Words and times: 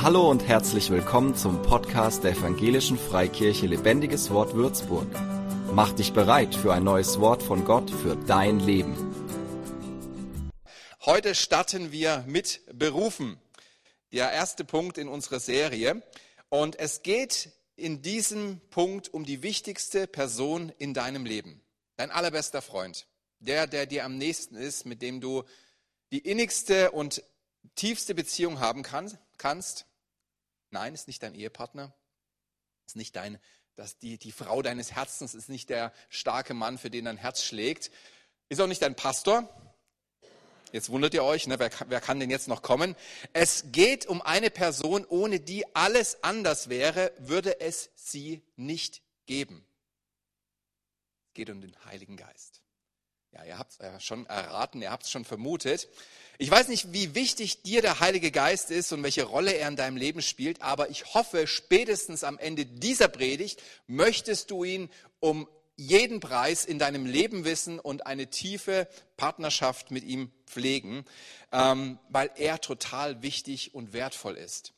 Hallo 0.00 0.30
und 0.30 0.46
herzlich 0.46 0.90
willkommen 0.90 1.34
zum 1.34 1.60
Podcast 1.62 2.22
der 2.22 2.30
Evangelischen 2.30 2.96
Freikirche 2.96 3.66
Lebendiges 3.66 4.30
Wort 4.30 4.54
Würzburg. 4.54 5.08
Mach 5.72 5.90
dich 5.90 6.12
bereit 6.12 6.54
für 6.54 6.72
ein 6.72 6.84
neues 6.84 7.18
Wort 7.18 7.42
von 7.42 7.64
Gott 7.64 7.90
für 7.90 8.14
dein 8.14 8.60
Leben. 8.60 8.94
Heute 11.04 11.34
starten 11.34 11.90
wir 11.90 12.22
mit 12.28 12.60
Berufen. 12.72 13.40
Der 14.12 14.30
erste 14.30 14.64
Punkt 14.64 14.98
in 14.98 15.08
unserer 15.08 15.40
Serie. 15.40 16.00
Und 16.48 16.78
es 16.78 17.02
geht 17.02 17.50
in 17.74 18.00
diesem 18.00 18.60
Punkt 18.70 19.12
um 19.12 19.24
die 19.24 19.42
wichtigste 19.42 20.06
Person 20.06 20.72
in 20.78 20.94
deinem 20.94 21.26
Leben. 21.26 21.60
Dein 21.96 22.12
allerbester 22.12 22.62
Freund. 22.62 23.08
Der, 23.40 23.66
der 23.66 23.86
dir 23.86 24.04
am 24.04 24.16
nächsten 24.16 24.54
ist, 24.54 24.86
mit 24.86 25.02
dem 25.02 25.20
du 25.20 25.42
die 26.12 26.20
innigste 26.20 26.92
und 26.92 27.24
tiefste 27.74 28.14
Beziehung 28.14 28.60
haben 28.60 28.84
kann, 28.84 29.18
kannst. 29.38 29.87
Nein, 30.70 30.94
ist 30.94 31.06
nicht 31.06 31.22
dein 31.22 31.34
Ehepartner, 31.34 31.94
ist 32.86 32.96
nicht 32.96 33.16
dein, 33.16 33.38
das, 33.76 33.98
die, 33.98 34.18
die 34.18 34.32
Frau 34.32 34.62
deines 34.62 34.92
Herzens, 34.92 35.34
ist 35.34 35.48
nicht 35.48 35.70
der 35.70 35.92
starke 36.08 36.54
Mann, 36.54 36.78
für 36.78 36.90
den 36.90 37.06
dein 37.06 37.16
Herz 37.16 37.42
schlägt, 37.42 37.90
ist 38.48 38.60
auch 38.60 38.66
nicht 38.66 38.82
dein 38.82 38.94
Pastor. 38.94 39.48
Jetzt 40.72 40.90
wundert 40.90 41.14
ihr 41.14 41.24
euch, 41.24 41.46
ne, 41.46 41.58
wer, 41.58 41.70
wer 41.86 42.00
kann 42.00 42.20
denn 42.20 42.28
jetzt 42.28 42.48
noch 42.48 42.60
kommen? 42.60 42.94
Es 43.32 43.72
geht 43.72 44.06
um 44.06 44.20
eine 44.20 44.50
Person, 44.50 45.06
ohne 45.06 45.40
die 45.40 45.64
alles 45.74 46.22
anders 46.22 46.68
wäre, 46.68 47.12
würde 47.18 47.60
es 47.60 47.90
sie 47.94 48.42
nicht 48.56 49.02
geben. 49.24 49.66
Es 51.28 51.34
geht 51.34 51.48
um 51.48 51.60
den 51.62 51.74
Heiligen 51.86 52.16
Geist. 52.16 52.57
Ja, 53.38 53.44
ihr 53.44 53.58
habt 53.58 53.78
es 53.78 54.04
schon 54.04 54.26
erraten, 54.26 54.82
ihr 54.82 54.90
habt 54.90 55.04
es 55.04 55.10
schon 55.10 55.24
vermutet. 55.24 55.88
Ich 56.38 56.50
weiß 56.50 56.66
nicht, 56.68 56.92
wie 56.92 57.14
wichtig 57.14 57.62
dir 57.62 57.82
der 57.82 58.00
Heilige 58.00 58.32
Geist 58.32 58.72
ist 58.72 58.92
und 58.92 59.02
welche 59.04 59.24
Rolle 59.24 59.52
er 59.52 59.68
in 59.68 59.76
deinem 59.76 59.96
Leben 59.96 60.22
spielt, 60.22 60.60
aber 60.60 60.90
ich 60.90 61.14
hoffe, 61.14 61.46
spätestens 61.46 62.24
am 62.24 62.38
Ende 62.38 62.66
dieser 62.66 63.06
Predigt 63.06 63.62
möchtest 63.86 64.50
du 64.50 64.64
ihn 64.64 64.90
um 65.20 65.48
jeden 65.76 66.18
Preis 66.18 66.64
in 66.64 66.80
deinem 66.80 67.06
Leben 67.06 67.44
wissen 67.44 67.78
und 67.78 68.06
eine 68.06 68.28
tiefe 68.28 68.88
Partnerschaft 69.16 69.92
mit 69.92 70.02
ihm 70.02 70.32
pflegen, 70.46 71.04
ähm, 71.52 72.00
weil 72.08 72.30
er 72.34 72.60
total 72.60 73.22
wichtig 73.22 73.72
und 73.72 73.92
wertvoll 73.92 74.36
ist. 74.36 74.72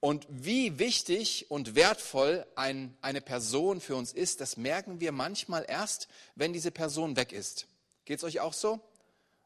Und 0.00 0.26
wie 0.28 0.78
wichtig 0.78 1.50
und 1.50 1.76
wertvoll 1.76 2.44
ein, 2.56 2.94
eine 3.00 3.22
Person 3.22 3.80
für 3.80 3.96
uns 3.96 4.12
ist, 4.12 4.42
das 4.42 4.58
merken 4.58 5.00
wir 5.00 5.12
manchmal 5.12 5.64
erst, 5.66 6.08
wenn 6.34 6.52
diese 6.52 6.72
Person 6.72 7.16
weg 7.16 7.32
ist. 7.32 7.66
Geht 8.04 8.18
es 8.18 8.24
euch 8.24 8.40
auch 8.40 8.52
so? 8.52 8.80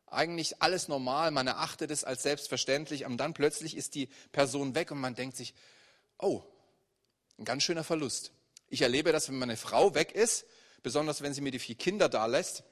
Eigentlich 0.07 0.62
alles 0.62 0.89
normal, 0.89 1.31
man 1.31 1.47
erachtet 1.47 1.91
es 1.91 2.05
als 2.05 2.23
selbstverständlich, 2.23 3.05
und 3.05 3.19
dann 3.19 3.35
plötzlich 3.35 3.77
ist 3.77 3.95
die 3.95 4.09
Person 4.33 4.75
weg 4.75 4.91
und 4.91 5.01
man 5.01 5.15
denkt 5.15 5.37
sich, 5.37 5.55
oh, 6.19 6.43
ein 7.39 7.45
ganz 7.45 7.65
schöner 7.65 7.84
Verlust. 7.84 8.33
Ich 8.69 8.83
erlebe 8.83 9.12
das, 9.12 9.29
wenn 9.29 9.39
meine 9.39 9.57
Frau 9.57 9.95
weg 9.95 10.12
ist, 10.12 10.47
besonders 10.83 11.23
wenn 11.23 11.34
sie 11.34 11.41
mir 11.41 11.51
die 11.51 11.59
vier 11.59 11.75
Kinder 11.75 12.09
da 12.09 12.27
lässt. 12.27 12.62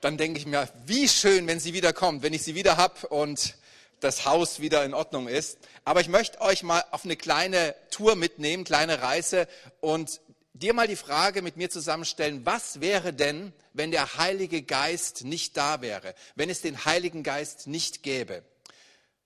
Dann 0.00 0.18
denke 0.18 0.38
ich 0.38 0.46
mir, 0.46 0.68
wie 0.84 1.08
schön, 1.08 1.46
wenn 1.46 1.60
sie 1.60 1.72
wiederkommt, 1.72 2.22
wenn 2.22 2.34
ich 2.34 2.42
sie 2.42 2.54
wieder 2.54 2.76
habe 2.76 3.08
und 3.08 3.56
das 4.00 4.26
Haus 4.26 4.60
wieder 4.60 4.84
in 4.84 4.92
Ordnung 4.92 5.28
ist. 5.28 5.58
Aber 5.84 6.02
ich 6.02 6.08
möchte 6.08 6.40
euch 6.42 6.62
mal 6.62 6.84
auf 6.90 7.04
eine 7.04 7.16
kleine 7.16 7.74
Tour 7.90 8.14
mitnehmen, 8.14 8.64
kleine 8.64 9.00
Reise 9.00 9.48
und 9.80 10.20
dir 10.54 10.72
mal 10.72 10.86
die 10.86 10.96
Frage 10.96 11.42
mit 11.42 11.56
mir 11.56 11.68
zusammenstellen, 11.68 12.46
was 12.46 12.80
wäre 12.80 13.12
denn, 13.12 13.52
wenn 13.72 13.90
der 13.90 14.16
Heilige 14.16 14.62
Geist 14.62 15.24
nicht 15.24 15.56
da 15.56 15.80
wäre, 15.80 16.14
wenn 16.36 16.48
es 16.48 16.62
den 16.62 16.84
Heiligen 16.84 17.22
Geist 17.22 17.66
nicht 17.66 18.02
gäbe? 18.02 18.44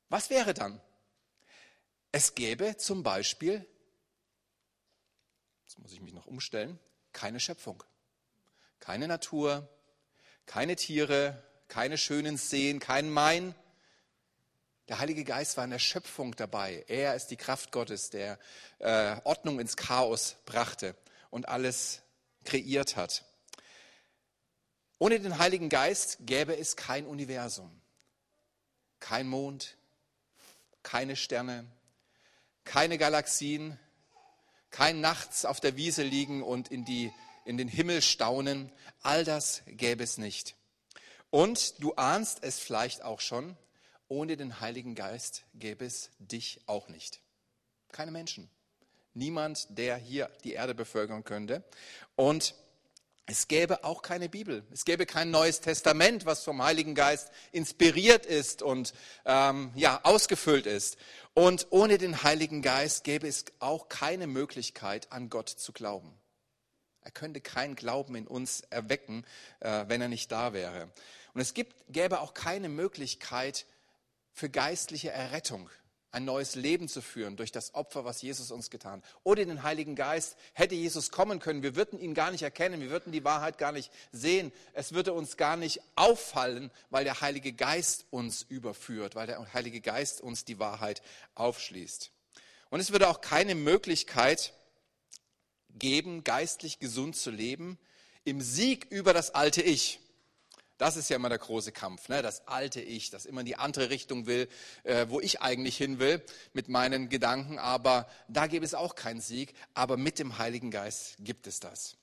Was 0.09 0.31
wäre 0.31 0.55
dann? 0.55 0.81
Es 2.13 2.35
gäbe 2.35 2.79
zum 2.79 3.03
Beispiel, 3.03 3.67
jetzt 5.67 5.79
muss 5.79 5.93
ich 5.93 6.01
mich 6.01 6.15
noch 6.15 6.27
umstellen, 6.27 6.79
keine 7.13 7.41
Schöpfung, 7.41 7.85
keine 8.81 9.07
Natur, 9.07 9.69
keine 10.47 10.77
Tiere, 10.77 11.43
keine 11.69 11.99
schönen 11.99 12.39
Seen, 12.39 12.81
kein 12.81 13.11
Main. 13.11 13.55
Der 14.89 14.99
Heilige 14.99 15.25
Geist 15.25 15.59
war 15.59 15.65
in 15.65 15.71
der 15.71 15.79
Schöpfung 15.79 16.35
dabei. 16.35 16.87
Er 16.89 17.15
ist 17.15 17.27
die 17.27 17.37
Kraft 17.37 17.71
Gottes, 17.71 18.09
der 18.09 18.39
äh, 18.79 19.21
Ordnung 19.25 19.61
ins 19.61 19.77
Chaos 19.77 20.37
brachte 20.47 20.97
und 21.31 21.49
alles 21.49 22.03
kreiert 22.45 22.97
hat. 22.97 23.25
Ohne 24.99 25.21
den 25.21 25.39
Heiligen 25.39 25.69
Geist 25.69 26.19
gäbe 26.21 26.57
es 26.57 26.75
kein 26.75 27.07
Universum, 27.07 27.71
kein 28.99 29.29
Mond, 29.29 29.77
keine 30.83 31.15
Sterne, 31.15 31.71
keine 32.65 32.99
Galaxien, 32.99 33.79
kein 34.71 35.01
Nachts 35.01 35.45
auf 35.45 35.61
der 35.61 35.77
Wiese 35.77 36.03
liegen 36.03 36.43
und 36.43 36.69
in, 36.69 36.85
die, 36.85 37.13
in 37.45 37.57
den 37.57 37.69
Himmel 37.69 38.03
staunen. 38.03 38.73
All 39.03 39.25
das 39.25 39.63
gäbe 39.67 40.03
es 40.03 40.19
nicht. 40.19 40.57
Und 41.31 41.83
du 41.83 41.95
ahnst 41.95 42.43
es 42.43 42.59
vielleicht 42.59 43.03
auch 43.03 43.21
schon, 43.21 43.57
ohne 44.09 44.37
den 44.37 44.61
Heiligen 44.61 44.95
Geist 44.95 45.45
gäbe 45.55 45.85
es 45.85 46.11
dich 46.19 46.61
auch 46.67 46.89
nicht. 46.89 47.21
Keine 47.93 48.11
Menschen 48.11 48.51
niemand, 49.19 49.67
der 49.71 49.97
hier 49.97 50.31
die 50.45 50.53
Erde 50.53 50.75
bevölkern 50.75 51.25
könnte. 51.25 51.63
Und 52.17 52.55
es 53.27 53.47
gäbe 53.47 53.85
auch 53.85 54.01
keine 54.01 54.31
Bibel. 54.31 54.65
Es 54.73 54.87
gäbe 54.87 55.05
kein 55.05 55.31
neues 55.31 55.61
Testament, 55.61 56.25
was 56.25 56.45
vom 56.45 56.63
Heiligen 56.63 56.95
Geist 56.95 57.31
inspiriert 57.53 58.25
ist 58.25 58.63
und 58.63 58.95
ähm, 59.27 59.71
ja 59.75 60.01
ausgefüllt 60.05 60.65
ist. 60.65 60.97
Und 61.35 61.67
ohne 61.69 61.99
den 61.99 62.23
Heiligen 62.23 62.63
Geist 62.63 63.05
gäbe 63.05 63.29
es 63.29 63.45
auch 63.59 63.91
keine 63.91 64.27
Möglichkeit, 64.27 65.13
an 65.13 65.29
Gott 65.29 65.51
zu 65.51 65.73
glauben. 65.73 66.19
Er 67.03 67.11
könnte 67.11 67.43
keinen 67.43 67.75
Glauben 67.75 68.15
in 68.15 68.27
uns 68.27 68.63
erwecken, 68.71 69.27
äh, 69.61 69.85
wenn 69.89 70.01
er 70.01 70.09
nicht 70.09 70.33
da 70.33 70.55
wäre. 70.55 70.91
Und 71.35 71.43
es 71.43 71.53
gibt, 71.53 71.75
gäbe 71.91 72.21
auch 72.21 72.33
keine 72.33 72.71
Möglichkeit 72.71 73.67
für 74.33 74.49
geistliche 74.49 75.11
Errettung 75.11 75.69
ein 76.11 76.25
neues 76.25 76.55
Leben 76.55 76.89
zu 76.89 77.03
führen 77.03 77.37
durch 77.37 77.53
das 77.53 77.75
Opfer, 77.75 78.05
was 78.05 78.23
Jesus 78.23 78.51
uns 78.51 78.71
getan. 78.71 79.03
Ohne 79.25 79.45
den 79.45 79.63
Heiligen 79.63 79.95
Geist 79.95 80.37
hätte 80.55 80.75
Jesus 80.75 81.11
kommen 81.11 81.39
können. 81.39 81.63
Wir 81.63 81.77
würden 81.77 82.01
ihn 82.01 82.15
gar 82.15 82.31
nicht 82.31 82.43
erkennen, 82.43 82.81
wir 82.81 82.91
würden 82.91 83.13
die 83.13 83.25
Wahrheit 83.25 83.59
gar 83.59 83.73
nicht 83.73 83.93
sehen. 84.11 84.53
Es 84.73 84.93
würde 84.93 85.13
uns 85.13 85.37
gar 85.37 85.57
nicht 85.57 85.81
auffallen, 85.97 86.71
weil 86.91 87.05
der 87.05 87.21
Heilige 87.21 87.53
Geist 87.53 88.07
uns 88.11 88.43
überführt, 88.43 89.15
weil 89.15 89.27
der 89.27 89.53
Heilige 89.53 89.81
Geist 89.81 90.21
uns 90.21 90.45
die 90.45 90.59
Wahrheit 90.59 91.03
aufschließt. 91.35 92.11
Und 92.71 92.81
es 92.81 92.91
würde 92.91 93.09
auch 93.09 93.21
keine 93.21 93.55
Möglichkeit 93.55 94.55
geben, 95.71 96.25
geistlich 96.25 96.79
gesund 96.79 97.17
zu 97.17 97.31
leben, 97.31 97.79
im 98.25 98.41
Sieg 98.41 98.87
über 98.91 99.13
das 99.13 99.35
alte 99.35 99.63
Ich. 99.63 100.01
Das 100.79 100.97
ist 100.97 101.11
ja 101.11 101.17
immer 101.17 101.29
der 101.29 101.39
große 101.39 101.73
Kampf, 101.73 102.09
ne? 102.09 102.23
das 102.23 102.47
alte 102.47 102.81
Ich, 102.81 103.11
das 103.11 103.27
immer 103.27 103.41
in 103.41 103.47
die 103.47 103.57
andere 103.57 103.91
Richtung 103.91 104.27
will, 104.27 104.49
äh, 104.85 105.07
wo 105.09 105.21
ich 105.21 105.43
eigentlich 105.43 105.77
hin 105.77 105.99
will 105.99 106.25
mit 106.53 106.69
meinen 106.69 107.09
Gedanken. 107.09 107.59
Aber 107.59 108.09
da 108.29 108.47
gibt 108.47 108.65
es 108.65 108.75
auch 108.75 108.95
keinen 108.95 109.21
Sieg. 109.21 109.55
Aber 109.75 109.97
mit 109.97 110.21
dem 110.21 110.39
Heiligen 110.39 110.71
Geist 110.71 111.17
gibt 111.19 111.49
es 111.49 111.59
das. 111.59 111.97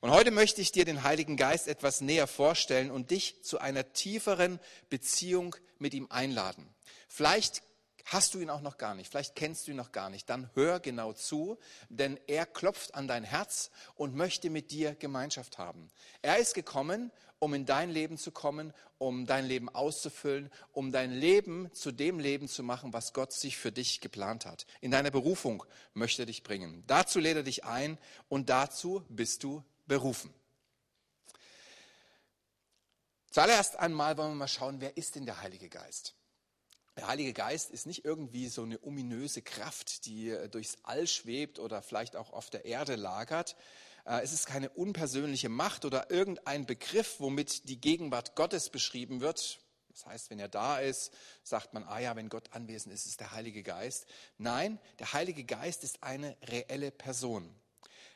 Und 0.00 0.10
heute 0.10 0.32
möchte 0.32 0.60
ich 0.60 0.72
dir 0.72 0.84
den 0.84 1.04
Heiligen 1.04 1.36
Geist 1.36 1.68
etwas 1.68 2.00
näher 2.00 2.26
vorstellen 2.26 2.90
und 2.90 3.10
dich 3.12 3.42
zu 3.42 3.58
einer 3.58 3.92
tieferen 3.92 4.58
Beziehung 4.90 5.54
mit 5.78 5.94
ihm 5.94 6.08
einladen. 6.10 6.68
Vielleicht 7.08 7.62
hast 8.04 8.34
du 8.34 8.40
ihn 8.40 8.50
auch 8.50 8.60
noch 8.60 8.78
gar 8.78 8.94
nicht, 8.94 9.10
vielleicht 9.10 9.34
kennst 9.34 9.66
du 9.66 9.72
ihn 9.72 9.76
noch 9.76 9.92
gar 9.92 10.08
nicht, 10.08 10.30
dann 10.30 10.50
hör 10.54 10.80
genau 10.80 11.12
zu, 11.12 11.58
denn 11.88 12.18
er 12.26 12.46
klopft 12.46 12.94
an 12.94 13.06
dein 13.06 13.24
Herz 13.24 13.70
und 13.96 14.14
möchte 14.14 14.50
mit 14.50 14.70
dir 14.70 14.94
Gemeinschaft 14.94 15.58
haben. 15.58 15.90
Er 16.22 16.38
ist 16.38 16.54
gekommen, 16.54 17.12
um 17.38 17.54
in 17.54 17.66
dein 17.66 17.90
Leben 17.90 18.18
zu 18.18 18.32
kommen, 18.32 18.72
um 18.98 19.26
dein 19.26 19.46
Leben 19.46 19.68
auszufüllen, 19.68 20.50
um 20.72 20.92
dein 20.92 21.12
Leben 21.12 21.72
zu 21.72 21.92
dem 21.92 22.18
Leben 22.18 22.48
zu 22.48 22.62
machen, 22.62 22.92
was 22.92 23.12
Gott 23.12 23.32
sich 23.32 23.56
für 23.56 23.72
dich 23.72 24.00
geplant 24.00 24.46
hat. 24.46 24.66
In 24.80 24.90
deiner 24.90 25.10
Berufung 25.10 25.64
möchte 25.94 26.22
er 26.22 26.26
dich 26.26 26.42
bringen. 26.42 26.82
Dazu 26.86 27.20
lädt 27.20 27.36
er 27.36 27.42
dich 27.42 27.64
ein 27.64 27.98
und 28.28 28.48
dazu 28.50 29.04
bist 29.08 29.44
du 29.44 29.62
berufen. 29.86 30.32
Zuallererst 33.30 33.76
einmal 33.76 34.16
wollen 34.16 34.30
wir 34.32 34.36
mal 34.36 34.48
schauen, 34.48 34.80
wer 34.80 34.96
ist 34.96 35.14
denn 35.14 35.26
der 35.26 35.40
Heilige 35.42 35.68
Geist? 35.68 36.14
Der 36.96 37.06
Heilige 37.06 37.32
Geist 37.32 37.70
ist 37.70 37.86
nicht 37.86 38.04
irgendwie 38.04 38.48
so 38.48 38.62
eine 38.62 38.82
ominöse 38.82 39.42
Kraft, 39.42 40.06
die 40.06 40.36
durchs 40.50 40.78
All 40.82 41.06
schwebt 41.06 41.60
oder 41.60 41.80
vielleicht 41.80 42.16
auch 42.16 42.32
auf 42.32 42.50
der 42.50 42.64
Erde 42.64 42.96
lagert, 42.96 43.52
äh, 43.52 43.87
es 44.04 44.32
ist 44.32 44.46
keine 44.46 44.70
unpersönliche 44.70 45.48
Macht 45.48 45.84
oder 45.84 46.10
irgendein 46.10 46.66
Begriff, 46.66 47.16
womit 47.18 47.68
die 47.68 47.80
Gegenwart 47.80 48.36
Gottes 48.36 48.70
beschrieben 48.70 49.20
wird. 49.20 49.60
Das 49.90 50.06
heißt, 50.06 50.30
wenn 50.30 50.38
er 50.38 50.48
da 50.48 50.78
ist, 50.78 51.12
sagt 51.42 51.74
man, 51.74 51.82
ah 51.82 51.98
ja, 51.98 52.14
wenn 52.14 52.28
Gott 52.28 52.52
anwesend 52.52 52.94
ist, 52.94 53.06
ist 53.06 53.18
der 53.18 53.32
Heilige 53.32 53.64
Geist. 53.64 54.06
Nein, 54.36 54.78
der 55.00 55.12
Heilige 55.12 55.42
Geist 55.42 55.82
ist 55.82 56.02
eine 56.04 56.36
reelle 56.46 56.92
Person. 56.92 57.52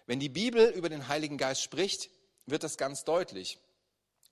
Wenn 0.06 0.20
die 0.20 0.28
Bibel 0.28 0.68
über 0.70 0.88
den 0.88 1.08
Heiligen 1.08 1.38
Geist 1.38 1.62
spricht, 1.62 2.10
wird 2.46 2.62
das 2.62 2.76
ganz 2.76 3.04
deutlich. 3.04 3.58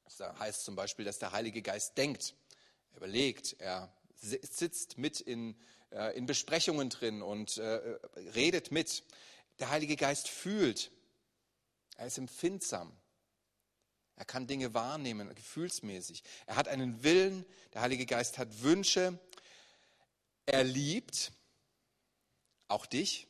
Das 0.05 0.38
heißt 0.38 0.64
zum 0.64 0.76
Beispiel, 0.76 1.05
dass 1.05 1.19
der 1.19 1.32
Heilige 1.32 1.62
Geist 1.62 1.99
denkt, 1.99 2.35
er 2.93 2.99
überlegt, 2.99 3.56
er 3.58 3.93
sitzt 4.14 4.99
mit 4.99 5.20
in, 5.20 5.56
äh, 5.91 6.17
in 6.17 6.26
Besprechungen 6.26 6.91
drin 6.91 7.23
und 7.23 7.58
äh, 7.58 7.99
redet 8.35 8.70
mit. 8.70 9.02
Der 9.58 9.70
Heilige 9.70 9.97
Geist 9.97 10.29
fühlt. 10.29 10.91
Er 12.00 12.06
ist 12.06 12.17
empfindsam. 12.17 12.97
Er 14.17 14.25
kann 14.25 14.47
Dinge 14.47 14.73
wahrnehmen, 14.73 15.35
gefühlsmäßig. 15.35 16.25
Er 16.47 16.56
hat 16.56 16.67
einen 16.67 17.02
Willen. 17.02 17.44
Der 17.75 17.82
Heilige 17.82 18.06
Geist 18.06 18.38
hat 18.38 18.62
Wünsche. 18.62 19.20
Er 20.47 20.64
liebt 20.64 21.31
auch 22.69 22.87
dich. 22.87 23.29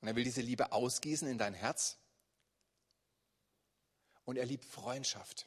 Und 0.00 0.08
er 0.08 0.16
will 0.16 0.24
diese 0.24 0.40
Liebe 0.40 0.72
ausgießen 0.72 1.28
in 1.28 1.36
dein 1.36 1.52
Herz. 1.52 1.98
Und 4.24 4.38
er 4.38 4.46
liebt 4.46 4.64
Freundschaft. 4.64 5.46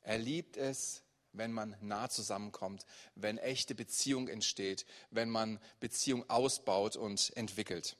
Er 0.00 0.16
liebt 0.16 0.56
es, 0.56 1.02
wenn 1.32 1.52
man 1.52 1.76
nah 1.82 2.08
zusammenkommt, 2.08 2.86
wenn 3.16 3.36
echte 3.36 3.74
Beziehung 3.74 4.28
entsteht, 4.28 4.86
wenn 5.10 5.28
man 5.28 5.60
Beziehung 5.78 6.28
ausbaut 6.30 6.96
und 6.96 7.36
entwickelt. 7.36 7.98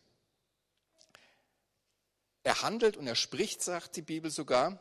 Er 2.48 2.62
handelt 2.62 2.96
und 2.96 3.06
er 3.06 3.14
spricht, 3.14 3.62
sagt 3.62 3.96
die 3.96 4.00
Bibel 4.00 4.30
sogar. 4.30 4.78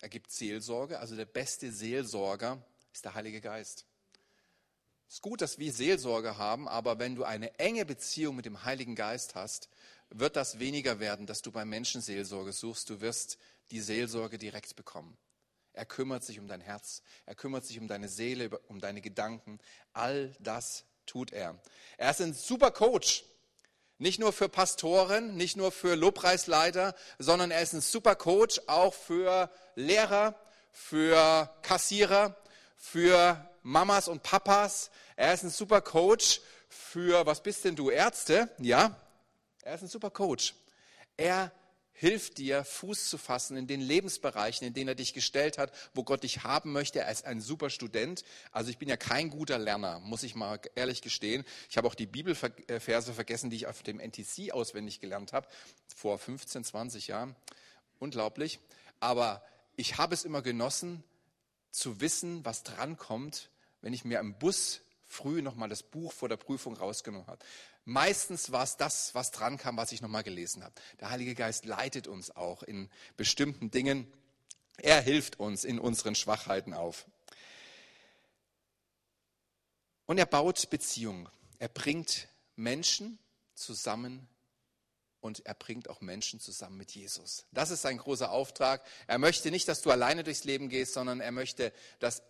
Er 0.00 0.08
gibt 0.08 0.32
Seelsorge. 0.32 0.98
Also 0.98 1.14
der 1.14 1.26
beste 1.26 1.70
Seelsorger 1.70 2.60
ist 2.92 3.04
der 3.04 3.14
Heilige 3.14 3.40
Geist. 3.40 3.86
Es 5.06 5.14
ist 5.14 5.22
gut, 5.22 5.40
dass 5.40 5.60
wir 5.60 5.72
Seelsorge 5.72 6.38
haben, 6.38 6.66
aber 6.66 6.98
wenn 6.98 7.14
du 7.14 7.22
eine 7.22 7.56
enge 7.60 7.84
Beziehung 7.86 8.34
mit 8.34 8.46
dem 8.46 8.64
Heiligen 8.64 8.96
Geist 8.96 9.36
hast, 9.36 9.68
wird 10.10 10.34
das 10.34 10.58
weniger 10.58 10.98
werden, 10.98 11.24
dass 11.24 11.40
du 11.40 11.52
bei 11.52 11.64
Menschen 11.64 12.00
Seelsorge 12.00 12.52
suchst. 12.52 12.90
Du 12.90 13.00
wirst 13.00 13.38
die 13.70 13.80
Seelsorge 13.80 14.36
direkt 14.36 14.74
bekommen. 14.74 15.16
Er 15.72 15.86
kümmert 15.86 16.24
sich 16.24 16.40
um 16.40 16.48
dein 16.48 16.62
Herz, 16.62 17.00
er 17.26 17.36
kümmert 17.36 17.64
sich 17.64 17.78
um 17.78 17.86
deine 17.86 18.08
Seele, 18.08 18.58
um 18.66 18.80
deine 18.80 19.00
Gedanken. 19.00 19.60
All 19.92 20.34
das 20.40 20.84
tut 21.06 21.32
er. 21.32 21.60
Er 21.96 22.10
ist 22.10 22.20
ein 22.20 22.34
super 22.34 22.72
Coach. 22.72 23.24
Nicht 23.98 24.18
nur 24.18 24.32
für 24.32 24.48
Pastoren, 24.48 25.36
nicht 25.36 25.56
nur 25.56 25.70
für 25.70 25.94
Lobpreisleiter, 25.94 26.94
sondern 27.18 27.50
er 27.50 27.62
ist 27.62 27.74
ein 27.74 27.80
super 27.80 28.16
Coach 28.16 28.60
auch 28.66 28.92
für 28.92 29.50
Lehrer, 29.76 30.34
für 30.72 31.48
Kassierer, 31.62 32.36
für 32.76 33.48
Mamas 33.62 34.08
und 34.08 34.22
Papas. 34.22 34.90
Er 35.16 35.32
ist 35.32 35.44
ein 35.44 35.50
super 35.50 35.80
Coach 35.80 36.40
für, 36.68 37.24
was 37.24 37.42
bist 37.42 37.64
denn 37.64 37.76
du, 37.76 37.90
Ärzte? 37.90 38.50
Ja, 38.58 38.96
er 39.62 39.76
ist 39.76 39.82
ein 39.82 39.88
super 39.88 40.10
Coach. 40.10 40.54
Er 41.16 41.52
hilft 41.94 42.38
dir, 42.38 42.64
Fuß 42.64 43.08
zu 43.08 43.18
fassen 43.18 43.56
in 43.56 43.66
den 43.66 43.80
Lebensbereichen, 43.80 44.66
in 44.66 44.74
denen 44.74 44.88
er 44.88 44.94
dich 44.94 45.14
gestellt 45.14 45.58
hat, 45.58 45.72
wo 45.94 46.02
Gott 46.02 46.24
dich 46.24 46.42
haben 46.42 46.72
möchte. 46.72 47.00
Ist 47.00 47.24
ein 47.24 47.40
super 47.40 47.70
Student. 47.70 48.24
Also 48.50 48.70
ich 48.70 48.78
bin 48.78 48.88
ja 48.88 48.96
kein 48.96 49.30
guter 49.30 49.58
Lerner, 49.58 50.00
muss 50.00 50.24
ich 50.24 50.34
mal 50.34 50.60
ehrlich 50.74 51.02
gestehen. 51.02 51.44
Ich 51.70 51.76
habe 51.76 51.86
auch 51.86 51.94
die 51.94 52.06
Bibelverse 52.06 53.14
vergessen, 53.14 53.48
die 53.48 53.56
ich 53.56 53.66
auf 53.66 53.82
dem 53.82 54.00
NTC 54.00 54.52
auswendig 54.52 55.00
gelernt 55.00 55.32
habe, 55.32 55.48
vor 55.94 56.18
15, 56.18 56.64
20 56.64 57.06
Jahren. 57.06 57.36
Unglaublich. 58.00 58.58
Aber 58.98 59.44
ich 59.76 59.96
habe 59.96 60.14
es 60.14 60.24
immer 60.24 60.42
genossen, 60.42 61.04
zu 61.70 62.00
wissen, 62.00 62.44
was 62.44 62.62
drankommt, 62.62 63.50
wenn 63.82 63.92
ich 63.92 64.04
mir 64.04 64.20
im 64.20 64.38
Bus 64.38 64.80
früh 65.14 65.40
nochmal 65.40 65.68
das 65.68 65.82
Buch 65.82 66.12
vor 66.12 66.28
der 66.28 66.36
Prüfung 66.36 66.76
rausgenommen 66.76 67.26
habe. 67.26 67.44
Meistens 67.84 68.52
war 68.52 68.64
es 68.64 68.76
das, 68.76 69.14
was 69.14 69.30
dran 69.30 69.56
kam, 69.56 69.76
was 69.76 69.92
ich 69.92 70.02
nochmal 70.02 70.24
gelesen 70.24 70.64
habe. 70.64 70.74
Der 71.00 71.10
Heilige 71.10 71.34
Geist 71.34 71.64
leitet 71.64 72.06
uns 72.06 72.34
auch 72.34 72.62
in 72.62 72.90
bestimmten 73.16 73.70
Dingen. 73.70 74.12
Er 74.78 75.00
hilft 75.00 75.38
uns 75.38 75.64
in 75.64 75.78
unseren 75.78 76.14
Schwachheiten 76.14 76.74
auf. 76.74 77.06
Und 80.06 80.18
er 80.18 80.26
baut 80.26 80.68
Beziehungen. 80.68 81.28
Er 81.58 81.68
bringt 81.68 82.28
Menschen 82.56 83.18
zusammen 83.54 84.28
und 85.20 85.46
er 85.46 85.54
bringt 85.54 85.88
auch 85.88 86.00
Menschen 86.00 86.40
zusammen 86.40 86.76
mit 86.76 86.90
Jesus. 86.90 87.46
Das 87.52 87.70
ist 87.70 87.82
sein 87.82 87.96
großer 87.96 88.30
Auftrag. 88.30 88.84
Er 89.06 89.18
möchte 89.18 89.50
nicht, 89.50 89.68
dass 89.68 89.80
du 89.80 89.90
alleine 89.90 90.24
durchs 90.24 90.44
Leben 90.44 90.68
gehst, 90.68 90.92
sondern 90.92 91.20
er 91.20 91.32
möchte, 91.32 91.72
dass 91.98 92.22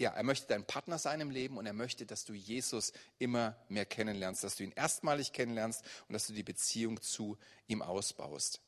ja, 0.00 0.12
er 0.12 0.22
möchte 0.22 0.48
dein 0.48 0.64
Partner 0.64 0.98
sein 0.98 1.20
im 1.20 1.30
Leben 1.30 1.58
und 1.58 1.66
er 1.66 1.72
möchte, 1.72 2.06
dass 2.06 2.24
du 2.24 2.32
Jesus 2.32 2.92
immer 3.18 3.56
mehr 3.68 3.84
kennenlernst, 3.84 4.42
dass 4.42 4.56
du 4.56 4.64
ihn 4.64 4.72
erstmalig 4.72 5.32
kennenlernst 5.32 5.84
und 6.08 6.14
dass 6.14 6.26
du 6.26 6.32
die 6.32 6.42
Beziehung 6.42 7.00
zu 7.02 7.36
ihm 7.68 7.82
ausbaust. 7.82 8.60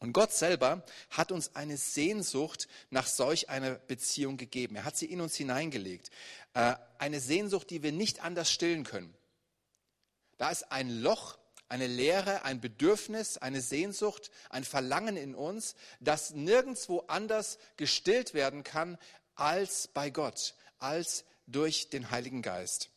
Und 0.00 0.12
Gott 0.12 0.32
selber 0.32 0.82
hat 1.10 1.30
uns 1.30 1.54
eine 1.54 1.76
Sehnsucht 1.76 2.68
nach 2.88 3.06
solch 3.06 3.48
einer 3.48 3.74
Beziehung 3.74 4.38
gegeben. 4.38 4.76
Er 4.76 4.84
hat 4.84 4.96
sie 4.96 5.06
in 5.06 5.20
uns 5.20 5.36
hineingelegt. 5.36 6.10
Äh, 6.54 6.74
eine 6.98 7.20
Sehnsucht, 7.20 7.70
die 7.70 7.82
wir 7.82 7.92
nicht 7.92 8.24
anders 8.24 8.50
stillen 8.50 8.84
können. 8.84 9.14
Da 10.38 10.50
ist 10.50 10.72
ein 10.72 10.88
Loch, 10.88 11.38
eine 11.68 11.86
Leere, 11.86 12.44
ein 12.44 12.60
Bedürfnis, 12.60 13.38
eine 13.38 13.60
Sehnsucht, 13.60 14.30
ein 14.48 14.64
Verlangen 14.64 15.16
in 15.16 15.34
uns, 15.34 15.76
das 16.00 16.30
nirgendwo 16.30 17.04
anders 17.06 17.58
gestillt 17.76 18.34
werden 18.34 18.64
kann 18.64 18.98
als 19.40 19.88
bei 19.88 20.10
Gott, 20.10 20.54
als 20.78 21.24
durch 21.46 21.88
den 21.88 22.10
Heiligen 22.10 22.42
Geist. 22.42 22.90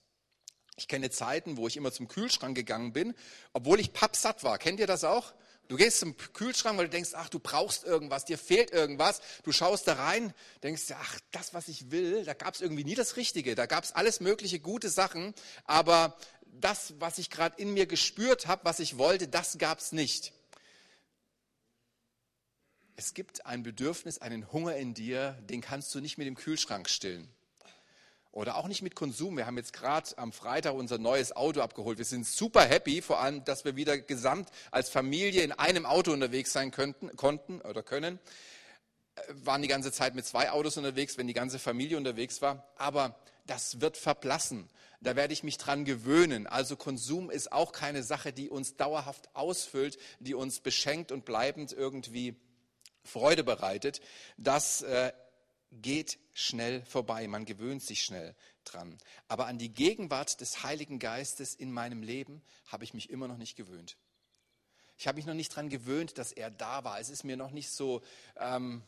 Ich 0.76 0.88
kenne 0.88 1.10
Zeiten, 1.10 1.58
wo 1.58 1.68
ich 1.68 1.78
immer 1.78 1.92
zum 1.92 2.08
Kühlschrank 2.08 2.56
gegangen 2.56 2.94
bin, 2.94 3.14
obwohl 3.54 3.80
ich 3.80 3.94
pappsatt 3.94 4.44
war. 4.44 4.58
Kennt 4.58 4.80
ihr 4.80 4.88
das 4.88 5.04
auch? 5.04 5.34
Du 5.70 5.78
gehst 5.78 6.00
zum 6.00 6.18
Kühlschrank, 6.18 6.78
weil 6.78 6.88
du 6.88 6.92
denkst, 6.92 7.12
ach, 7.14 7.30
du 7.30 7.40
brauchst 7.40 7.86
irgendwas, 7.86 8.26
dir 8.26 8.38
fehlt 8.38 8.72
irgendwas. 8.72 9.22
Du 9.44 9.52
schaust 9.52 9.88
da 9.88 9.94
rein, 9.94 10.34
denkst, 10.62 10.84
ach, 10.92 11.20
das, 11.32 11.54
was 11.54 11.70
ich 11.70 11.92
will, 11.92 12.26
da 12.26 12.34
gab 12.34 12.56
es 12.56 12.62
irgendwie 12.62 12.84
nie 12.84 12.96
das 12.96 13.16
Richtige. 13.16 13.56
Da 13.56 13.66
gab 13.66 13.84
es 13.86 13.94
alles 13.94 14.20
mögliche 14.20 14.60
gute 14.60 14.90
Sachen, 14.90 15.34
aber 15.66 16.18
das, 16.46 16.96
was 17.00 17.18
ich 17.18 17.30
gerade 17.30 17.60
in 17.62 17.74
mir 17.74 17.86
gespürt 17.86 18.48
habe, 18.48 18.66
was 18.66 18.80
ich 18.80 18.98
wollte, 18.98 19.28
das 19.28 19.58
gab 19.58 19.80
es 19.80 19.94
nicht. 19.94 20.34
Es 22.96 23.16
gibt 23.16 23.46
ein 23.46 23.64
Bedürfnis, 23.64 24.20
einen 24.20 24.52
Hunger 24.52 24.76
in 24.76 24.94
dir, 24.94 25.38
den 25.50 25.62
kannst 25.62 25.94
du 25.96 26.00
nicht 26.00 26.18
mit 26.18 26.28
dem 26.28 26.36
Kühlschrank 26.36 26.88
stillen. 26.88 27.28
Oder 28.32 28.56
auch 28.58 28.68
nicht 28.68 28.82
mit 28.82 28.96
Konsum. 28.96 29.38
Wir 29.38 29.46
haben 29.46 29.58
jetzt 29.58 29.74
gerade 29.74 30.18
am 30.18 30.32
Freitag 30.32 30.74
unser 30.74 30.98
neues 30.98 31.36
Auto 31.36 31.62
abgeholt. 31.62 31.98
Wir 31.98 32.06
sind 32.06 32.26
super 32.26 32.64
happy, 32.64 33.02
vor 33.02 33.20
allem, 33.20 33.44
dass 33.46 33.66
wir 33.66 33.76
wieder 33.76 33.98
gesamt 33.98 34.50
als 34.72 34.90
Familie 34.90 35.44
in 35.44 35.52
einem 35.52 35.86
Auto 35.86 36.12
unterwegs 36.12 36.52
sein 36.52 36.72
könnten, 36.72 37.16
konnten 37.16 37.62
oder 37.62 37.84
können. 37.84 38.20
Äh, 39.16 39.22
waren 39.44 39.62
die 39.62 39.68
ganze 39.68 39.92
Zeit 39.92 40.16
mit 40.16 40.26
zwei 40.26 40.52
Autos 40.52 40.78
unterwegs, 40.78 41.18
wenn 41.18 41.28
die 41.28 41.34
ganze 41.34 41.60
Familie 41.60 41.98
unterwegs 41.98 42.42
war. 42.42 42.68
Aber 42.76 43.16
das 43.46 43.82
wird 43.82 43.98
verblassen. 43.98 44.68
Da 45.02 45.16
werde 45.16 45.34
ich 45.34 45.44
mich 45.44 45.58
dran 45.58 45.86
gewöhnen. 45.86 46.48
Also 46.48 46.76
Konsum 46.76 47.30
ist 47.30 47.52
auch 47.52 47.72
keine 47.72 48.02
Sache, 48.02 48.34
die 48.34 48.50
uns 48.50 48.78
dauerhaft 48.78 49.30
ausfüllt, 49.36 49.98
die 50.20 50.34
uns 50.34 50.60
beschenkt 50.60 51.12
und 51.12 51.26
bleibend 51.26 51.72
irgendwie 51.72 52.36
Freude 53.04 53.44
bereitet, 53.44 54.02
das 54.38 54.82
äh, 54.82 55.12
geht 55.72 56.20
schnell 56.34 56.84
vorbei. 56.86 57.28
Man 57.28 57.46
gewöhnt 57.46 57.84
sich 57.84 58.04
schnell 58.04 58.36
dran. 58.64 58.98
Aber 59.28 59.48
an 59.48 59.58
die 59.58 59.74
Gegenwart 59.74 60.40
des 60.42 60.64
Heiligen 60.64 61.00
Geistes 61.00 61.56
in 61.56 61.72
meinem 61.72 62.04
Leben 62.04 62.42
habe 62.68 62.84
ich 62.84 62.94
mich 62.94 63.10
immer 63.10 63.28
noch 63.28 63.38
nicht 63.38 63.56
gewöhnt. 63.56 63.98
Ich 64.98 65.08
habe 65.08 65.18
mich 65.18 65.26
noch 65.26 65.34
nicht 65.34 65.52
daran 65.52 65.70
gewöhnt, 65.70 66.18
dass 66.18 66.32
er 66.32 66.52
da 66.52 66.84
war. 66.84 67.00
Es 67.00 67.10
ist 67.10 67.24
mir 67.24 67.36
noch 67.36 67.52
nicht 67.52 67.70
so 67.72 68.02
ähm, 68.38 68.84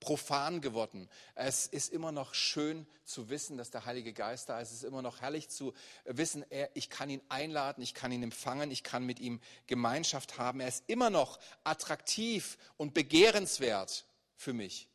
profan 0.00 0.60
geworden. 0.60 1.08
Es 1.34 1.66
ist 1.66 1.92
immer 1.92 2.12
noch 2.12 2.34
schön 2.34 2.86
zu 3.04 3.28
wissen, 3.28 3.56
dass 3.56 3.70
der 3.70 3.84
Heilige 3.86 4.12
Geist 4.12 4.48
da 4.48 4.60
ist. 4.60 4.70
Es 4.70 4.78
ist 4.78 4.84
immer 4.84 5.02
noch 5.02 5.20
herrlich 5.20 5.48
zu 5.48 5.72
wissen, 6.04 6.44
er, 6.50 6.70
ich 6.74 6.90
kann 6.90 7.08
ihn 7.08 7.22
einladen, 7.28 7.82
ich 7.82 7.94
kann 7.94 8.12
ihn 8.12 8.22
empfangen, 8.22 8.70
ich 8.70 8.82
kann 8.82 9.04
mit 9.04 9.20
ihm 9.20 9.40
Gemeinschaft 9.66 10.38
haben. 10.38 10.60
Er 10.60 10.68
ist 10.68 10.84
immer 10.86 11.10
noch 11.10 11.38
attraktiv 11.64 12.58
und 12.76 12.94
begehrenswert 12.94 14.06
für 14.36 14.52
mich. 14.52 14.88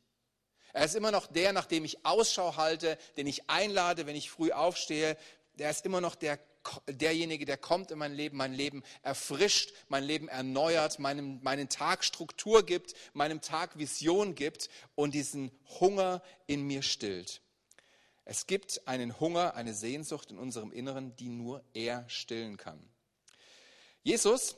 Er 0.74 0.86
ist 0.86 0.96
immer 0.96 1.12
noch 1.12 1.27
der, 1.27 1.51
nach 1.51 1.65
dem 1.65 1.84
ich 1.84 2.05
Ausschau 2.05 2.55
halte, 2.55 2.98
den 3.17 3.27
ich 3.27 3.50
einlade, 3.50 4.05
wenn 4.05 4.15
ich 4.15 4.29
früh 4.29 4.51
aufstehe. 4.51 5.17
Er 5.58 5.70
ist 5.70 5.86
immer 5.86 6.00
noch 6.00 6.15
der 6.15 6.39
derjenige, 6.88 7.46
der 7.46 7.58
kommt 7.58 7.91
in 7.91 7.98
mein 7.98 8.13
Leben, 8.13 8.38
mein 8.38 8.53
Leben 8.53 8.84
erfrischt, 9.01 9.74
mein 9.88 10.03
Leben 10.03 10.27
erneuert, 10.27 11.00
meinem, 11.00 11.39
meinen 11.41 11.70
Tag 11.70 12.03
Struktur 12.03 12.65
gibt, 12.65 12.94
meinem 13.13 13.41
Tag 13.41 13.77
Vision 13.77 14.36
gibt 14.36 14.70
und 14.96 15.13
diesen 15.13 15.51
Hunger 15.80 16.22
in 16.48 16.63
mir 16.63 16.82
stillt. 16.82 17.41
Es 18.25 18.48
gibt 18.48 18.88
einen 18.88 19.20
Hunger, 19.20 19.56
eine 19.56 19.74
Sehnsucht 19.74 20.32
in 20.32 20.38
unserem 20.38 20.72
Inneren, 20.72 21.15
die 21.15 21.30
nur 21.30 21.63
er 21.74 22.08
stillen 22.08 22.58
kann. 22.58 22.82
Jesus 24.03 24.56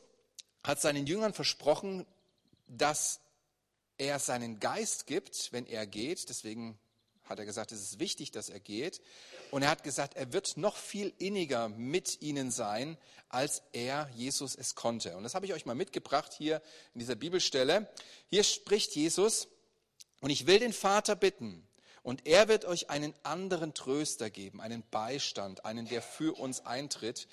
hat 0.63 0.79
seinen 0.79 1.07
Jüngern 1.07 1.33
versprochen, 1.33 2.05
dass 2.67 3.19
er 3.97 4.19
seinen 4.19 4.59
Geist 4.59 5.07
gibt, 5.07 5.51
wenn 5.51 5.65
er 5.65 5.85
geht. 5.85 6.29
Deswegen 6.29 6.77
hat 7.25 7.39
er 7.39 7.45
gesagt, 7.45 7.71
es 7.71 7.81
ist 7.81 7.99
wichtig, 7.99 8.31
dass 8.31 8.49
er 8.49 8.59
geht. 8.59 9.01
Und 9.51 9.63
er 9.63 9.69
hat 9.69 9.83
gesagt, 9.83 10.15
er 10.15 10.33
wird 10.33 10.57
noch 10.57 10.75
viel 10.75 11.13
inniger 11.17 11.69
mit 11.69 12.21
ihnen 12.21 12.51
sein, 12.51 12.97
als 13.29 13.63
er, 13.71 14.09
Jesus, 14.15 14.55
es 14.55 14.75
konnte. 14.75 15.15
Und 15.17 15.23
das 15.23 15.35
habe 15.35 15.45
ich 15.45 15.53
euch 15.53 15.65
mal 15.65 15.75
mitgebracht 15.75 16.33
hier 16.33 16.61
in 16.93 16.99
dieser 16.99 17.15
Bibelstelle. 17.15 17.89
Hier 18.29 18.43
spricht 18.43 18.95
Jesus, 18.95 19.47
und 20.21 20.29
ich 20.29 20.47
will 20.47 20.59
den 20.59 20.73
Vater 20.73 21.15
bitten, 21.15 21.67
Und 22.03 22.27
er 22.27 22.49
wird 22.49 22.65
euch 22.65 22.89
einen 22.89 23.15
anderen 23.23 23.73
Tröster 23.73 24.29
geben, 24.29 24.59
einen 24.59 24.83
Beistand, 24.91 25.65
einen, 25.65 25.87
der 25.87 26.01
für 26.01 26.37
uns 26.37 26.65
eintritt, 26.65 27.27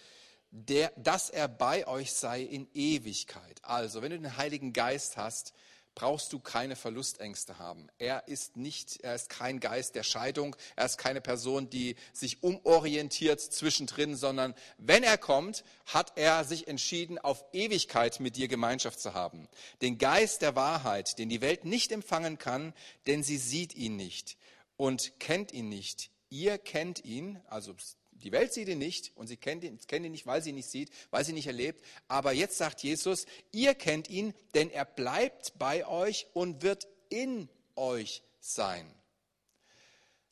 der, 0.52 0.92
dass 0.96 1.28
er 1.28 1.48
bei 1.48 1.86
euch 1.86 2.12
sei 2.12 2.42
in 2.42 2.68
Ewigkeit. 2.72 3.60
Also, 3.62 4.00
wenn 4.00 4.12
du 4.12 4.18
den 4.18 4.36
Heiligen 4.36 4.72
Geist 4.72 5.16
hast, 5.16 5.52
brauchst 6.00 6.32
du 6.32 6.38
keine 6.38 6.76
Verlustängste 6.76 7.58
haben. 7.58 7.88
Er 7.98 8.26
ist 8.26 8.56
nicht, 8.56 9.02
er 9.02 9.14
ist 9.14 9.28
kein 9.28 9.60
Geist 9.60 9.94
der 9.94 10.02
Scheidung, 10.02 10.56
er 10.74 10.86
ist 10.86 10.96
keine 10.96 11.20
Person, 11.20 11.68
die 11.68 11.94
sich 12.14 12.42
umorientiert 12.42 13.38
zwischendrin, 13.38 14.16
sondern 14.16 14.54
wenn 14.78 15.02
er 15.02 15.18
kommt, 15.18 15.62
hat 15.84 16.16
er 16.16 16.44
sich 16.44 16.68
entschieden, 16.68 17.18
auf 17.18 17.44
Ewigkeit 17.52 18.18
mit 18.18 18.36
dir 18.36 18.48
Gemeinschaft 18.48 18.98
zu 18.98 19.12
haben. 19.12 19.46
Den 19.82 19.98
Geist 19.98 20.40
der 20.40 20.56
Wahrheit, 20.56 21.18
den 21.18 21.28
die 21.28 21.42
Welt 21.42 21.66
nicht 21.66 21.92
empfangen 21.92 22.38
kann, 22.38 22.72
denn 23.06 23.22
sie 23.22 23.36
sieht 23.36 23.74
ihn 23.74 23.96
nicht 23.96 24.38
und 24.78 25.20
kennt 25.20 25.52
ihn 25.52 25.68
nicht. 25.68 26.10
Ihr 26.30 26.56
kennt 26.56 27.04
ihn, 27.04 27.38
also 27.46 27.74
die 28.22 28.32
Welt 28.32 28.52
sieht 28.52 28.68
ihn 28.68 28.78
nicht 28.78 29.12
und 29.16 29.26
sie 29.26 29.36
kennt 29.36 29.64
ihn, 29.64 29.78
kennt 29.86 30.04
ihn 30.04 30.12
nicht, 30.12 30.26
weil 30.26 30.42
sie 30.42 30.50
ihn 30.50 30.56
nicht 30.56 30.70
sieht, 30.70 30.90
weil 31.10 31.24
sie 31.24 31.32
ihn 31.32 31.36
nicht 31.36 31.46
erlebt. 31.46 31.84
Aber 32.08 32.32
jetzt 32.32 32.58
sagt 32.58 32.82
Jesus, 32.82 33.26
ihr 33.52 33.74
kennt 33.74 34.08
ihn, 34.10 34.34
denn 34.54 34.70
er 34.70 34.84
bleibt 34.84 35.58
bei 35.58 35.86
euch 35.86 36.26
und 36.32 36.62
wird 36.62 36.88
in 37.08 37.48
euch 37.76 38.22
sein. 38.40 38.92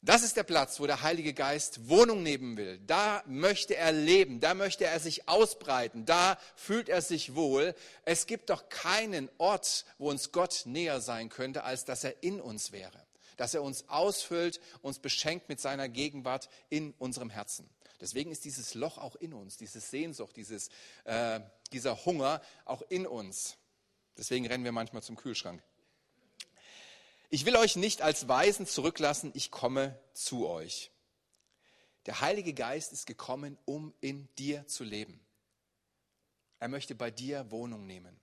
Das 0.01 0.23
ist 0.23 0.37
der 0.37 0.45
Platz, 0.45 0.79
wo 0.79 0.87
der 0.87 1.03
Heilige 1.03 1.35
Geist 1.35 1.89
Wohnung 1.89 2.23
nehmen 2.23 2.57
will. 2.57 2.79
Da 2.87 3.23
möchte 3.27 3.75
er 3.75 3.91
leben, 3.91 4.39
da 4.39 4.55
möchte 4.55 4.85
er 4.85 5.01
sich 5.01 5.29
ausbreiten, 5.29 6.07
da 6.07 6.39
fühlt 6.55 6.89
er 6.89 7.03
sich 7.03 7.35
wohl. 7.35 7.75
Es 8.05 8.27
gibt 8.27 8.51
doch 8.51 8.69
keinen 8.69 9.29
Ort, 9.39 9.85
wo 9.99 10.09
uns 10.09 10.31
Gott 10.31 10.63
näher 10.67 11.01
sein 11.01 11.31
könnte, 11.31 11.65
als 11.65 11.85
dass 11.85 12.05
er 12.05 12.23
in 12.23 12.41
uns 12.41 12.71
wäre, 12.71 13.07
dass 13.37 13.55
er 13.55 13.63
uns 13.63 13.89
ausfüllt, 13.89 14.61
uns 14.83 15.01
beschenkt 15.01 15.49
mit 15.49 15.61
seiner 15.61 15.89
Gegenwart 15.89 16.49
in 16.71 16.95
unserem 16.99 17.29
Herzen. 17.29 17.69
Deswegen 18.01 18.31
ist 18.31 18.45
dieses 18.45 18.75
Loch 18.75 18.99
auch 18.99 19.17
in 19.17 19.35
uns, 19.35 19.57
diese 19.57 19.81
Sehnsucht, 19.81 20.37
dieses, 20.37 20.71
äh, 21.05 21.41
dieser 21.73 22.05
Hunger 22.05 22.41
auch 22.65 22.83
in 22.83 23.07
uns. 23.07 23.57
Deswegen 24.17 24.47
rennen 24.47 24.65
wir 24.65 24.73
manchmal 24.73 25.03
zum 25.03 25.17
Kühlschrank. 25.17 25.63
Ich 27.31 27.45
will 27.45 27.57
euch 27.57 27.77
nicht 27.77 28.03
als 28.03 28.29
Weisen 28.29 28.67
zurücklassen, 28.67 29.33
ich 29.35 29.51
komme 29.51 29.99
zu 30.15 30.49
euch. 30.49 30.91
Der 32.07 32.21
Heilige 32.21 32.55
Geist 32.55 32.93
ist 32.93 33.07
gekommen, 33.07 33.59
um 33.67 33.93
in 34.01 34.29
dir 34.37 34.67
zu 34.67 34.83
leben. 34.83 35.21
Er 36.59 36.69
möchte 36.69 36.95
bei 36.95 37.11
dir 37.11 37.51
Wohnung 37.51 37.87
nehmen. 37.87 38.19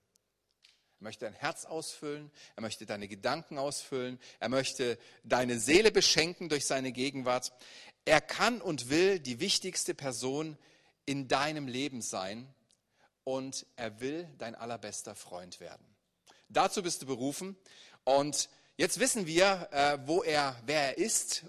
Er 1.06 1.10
möchte 1.10 1.26
dein 1.26 1.36
Herz 1.36 1.66
ausfüllen, 1.66 2.32
er 2.56 2.64
möchte 2.64 2.88
deine 2.88 3.08
Gedanken 3.08 3.60
ausfüllen, 3.60 4.20
er 4.40 4.50
möchte 4.50 4.98
deine 5.24 5.60
Seele 5.60 5.92
beschenken 5.92 6.50
durch 6.50 6.66
seine 6.66 6.92
Gegenwart. 6.92 7.54
Er 8.06 8.22
kann 8.22 8.60
und 8.60 8.90
will 8.90 9.20
die 9.20 9.40
wichtigste 9.40 9.94
Person 9.94 10.58
in 11.06 11.28
deinem 11.28 11.68
Leben 11.68 12.02
sein 12.02 12.52
und 13.24 13.68
er 13.76 14.00
will 14.00 14.28
dein 14.40 14.56
allerbester 14.56 15.14
Freund 15.14 15.60
werden. 15.60 15.86
Dazu 16.50 16.82
bist 16.82 17.04
du 17.04 17.06
berufen 17.06 17.56
und 18.04 18.50
jetzt 18.76 19.00
wissen 19.00 19.28
wir, 19.28 19.70
äh, 19.74 20.00
wo 20.08 20.24
er, 20.24 20.60
wer 20.66 20.88
er 20.88 20.98
ist, 20.98 21.46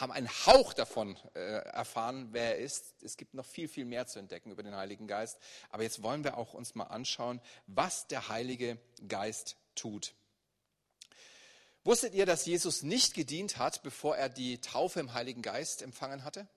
haben 0.00 0.12
einen 0.12 0.28
Hauch 0.28 0.72
davon 0.72 1.16
äh, 1.34 1.38
erfahren, 1.38 2.28
wer 2.32 2.56
er 2.56 2.58
ist. 2.58 3.02
Es 3.02 3.16
gibt 3.16 3.34
noch 3.34 3.46
viel, 3.46 3.68
viel 3.68 3.84
mehr 3.84 4.06
zu 4.06 4.18
entdecken 4.18 4.50
über 4.50 4.62
den 4.62 4.74
Heiligen 4.74 5.06
Geist. 5.06 5.38
Aber 5.70 5.82
jetzt 5.82 6.02
wollen 6.02 6.24
wir 6.24 6.36
auch 6.36 6.54
uns 6.54 6.74
mal 6.74 6.84
anschauen, 6.84 7.40
was 7.66 8.06
der 8.08 8.28
Heilige 8.28 8.78
Geist 9.08 9.56
tut. 9.74 10.14
Wusstet 11.84 12.14
ihr, 12.14 12.24
dass 12.26 12.46
Jesus 12.46 12.82
nicht 12.82 13.14
gedient 13.14 13.58
hat, 13.58 13.82
bevor 13.82 14.16
er 14.16 14.28
die 14.28 14.60
Taufe 14.60 15.00
im 15.00 15.12
Heiligen 15.12 15.42
Geist 15.42 15.82
empfangen 15.82 16.24
hatte? 16.24 16.48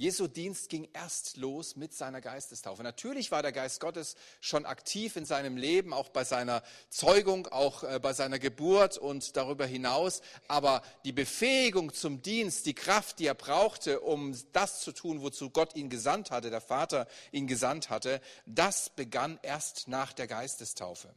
Jesu 0.00 0.28
Dienst 0.28 0.68
ging 0.68 0.88
erst 0.92 1.38
los 1.38 1.74
mit 1.74 1.92
seiner 1.92 2.20
Geistestaufe. 2.20 2.84
Natürlich 2.84 3.32
war 3.32 3.42
der 3.42 3.50
Geist 3.50 3.80
Gottes 3.80 4.14
schon 4.40 4.64
aktiv 4.64 5.16
in 5.16 5.24
seinem 5.24 5.56
Leben, 5.56 5.92
auch 5.92 6.10
bei 6.10 6.22
seiner 6.22 6.62
Zeugung, 6.88 7.48
auch 7.48 7.82
äh, 7.82 7.98
bei 8.00 8.12
seiner 8.12 8.38
Geburt 8.38 8.96
und 8.96 9.36
darüber 9.36 9.66
hinaus. 9.66 10.22
Aber 10.46 10.82
die 11.04 11.10
Befähigung 11.10 11.92
zum 11.92 12.22
Dienst, 12.22 12.66
die 12.66 12.74
Kraft, 12.74 13.18
die 13.18 13.26
er 13.26 13.34
brauchte, 13.34 13.98
um 13.98 14.36
das 14.52 14.82
zu 14.82 14.92
tun, 14.92 15.20
wozu 15.20 15.50
Gott 15.50 15.74
ihn 15.74 15.90
gesandt 15.90 16.30
hatte, 16.30 16.50
der 16.50 16.60
Vater 16.60 17.08
ihn 17.32 17.48
gesandt 17.48 17.90
hatte, 17.90 18.20
das 18.46 18.90
begann 18.90 19.40
erst 19.42 19.88
nach 19.88 20.12
der 20.12 20.28
Geistestaufe. 20.28 21.12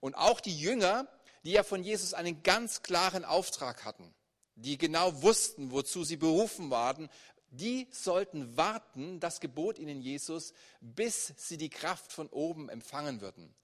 Und 0.00 0.14
auch 0.14 0.40
die 0.40 0.58
Jünger, 0.58 1.06
die 1.44 1.52
ja 1.52 1.64
von 1.64 1.84
Jesus 1.84 2.14
einen 2.14 2.42
ganz 2.42 2.80
klaren 2.82 3.26
Auftrag 3.26 3.84
hatten, 3.84 4.14
die 4.54 4.78
genau 4.78 5.22
wussten, 5.22 5.70
wozu 5.70 6.02
sie 6.02 6.16
berufen 6.16 6.70
waren, 6.70 7.10
die 7.56 7.88
sollten 7.90 8.56
warten, 8.56 9.20
das 9.20 9.40
gebot 9.40 9.78
ihnen 9.78 10.00
Jesus, 10.00 10.52
bis 10.80 11.32
sie 11.36 11.56
die 11.56 11.70
Kraft 11.70 12.12
von 12.12 12.28
oben 12.28 12.68
empfangen 12.68 13.20
würden, 13.20 13.54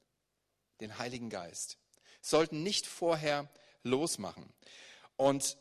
den 0.80 0.98
Heiligen 0.98 1.30
Geist. 1.30 1.78
Sollten 2.20 2.62
nicht 2.62 2.86
vorher 2.86 3.48
losmachen. 3.82 4.52
Und 5.16 5.56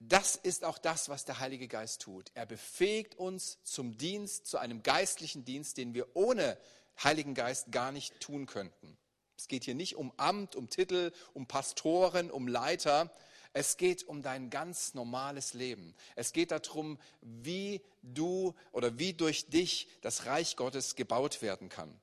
das 0.00 0.36
ist 0.36 0.64
auch 0.64 0.78
das, 0.78 1.08
was 1.08 1.24
der 1.24 1.40
Heilige 1.40 1.66
Geist 1.66 2.02
tut. 2.02 2.30
Er 2.34 2.46
befähigt 2.46 3.16
uns 3.16 3.58
zum 3.64 3.96
Dienst, 3.98 4.46
zu 4.46 4.58
einem 4.58 4.82
geistlichen 4.82 5.44
Dienst, 5.44 5.76
den 5.76 5.92
wir 5.92 6.14
ohne 6.14 6.56
Heiligen 7.02 7.34
Geist 7.34 7.72
gar 7.72 7.90
nicht 7.90 8.20
tun 8.20 8.46
könnten. 8.46 8.96
Es 9.36 9.48
geht 9.48 9.64
hier 9.64 9.74
nicht 9.74 9.96
um 9.96 10.12
Amt, 10.16 10.56
um 10.56 10.68
Titel, 10.68 11.12
um 11.32 11.46
Pastoren, 11.46 12.30
um 12.30 12.48
Leiter. 12.48 13.12
Es 13.52 13.76
geht 13.76 14.04
um 14.04 14.22
dein 14.22 14.50
ganz 14.50 14.94
normales 14.94 15.54
Leben. 15.54 15.94
Es 16.16 16.32
geht 16.32 16.50
darum, 16.50 16.98
wie 17.20 17.80
du 18.02 18.54
oder 18.72 18.98
wie 18.98 19.14
durch 19.14 19.48
dich 19.48 19.88
das 20.00 20.26
Reich 20.26 20.56
Gottes 20.56 20.96
gebaut 20.96 21.42
werden 21.42 21.68
kann. 21.68 21.98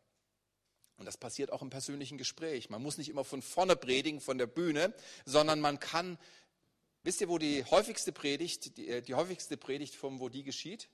Und 0.98 1.06
das 1.06 1.18
passiert 1.18 1.52
auch 1.52 1.62
im 1.62 1.70
persönlichen 1.70 2.18
Gespräch. 2.18 2.70
Man 2.70 2.82
muss 2.82 2.98
nicht 2.98 3.10
immer 3.10 3.26
von 3.26 3.42
vorne 3.42 3.76
predigen, 3.76 4.22
von 4.22 4.38
der 4.38 4.48
Bühne, 4.48 4.94
sondern 5.26 5.60
man 5.60 5.80
kann, 5.80 6.18
wisst 7.04 7.22
ihr, 7.22 7.30
wo 7.30 7.38
die 7.38 7.66
häufigste 7.66 8.12
Predigt, 8.12 8.78
die, 8.78 9.02
die 9.02 9.14
häufigste 9.14 9.58
Predigtform, 9.58 10.20
wo 10.20 10.30
die 10.30 10.44
geschieht? 10.44 10.90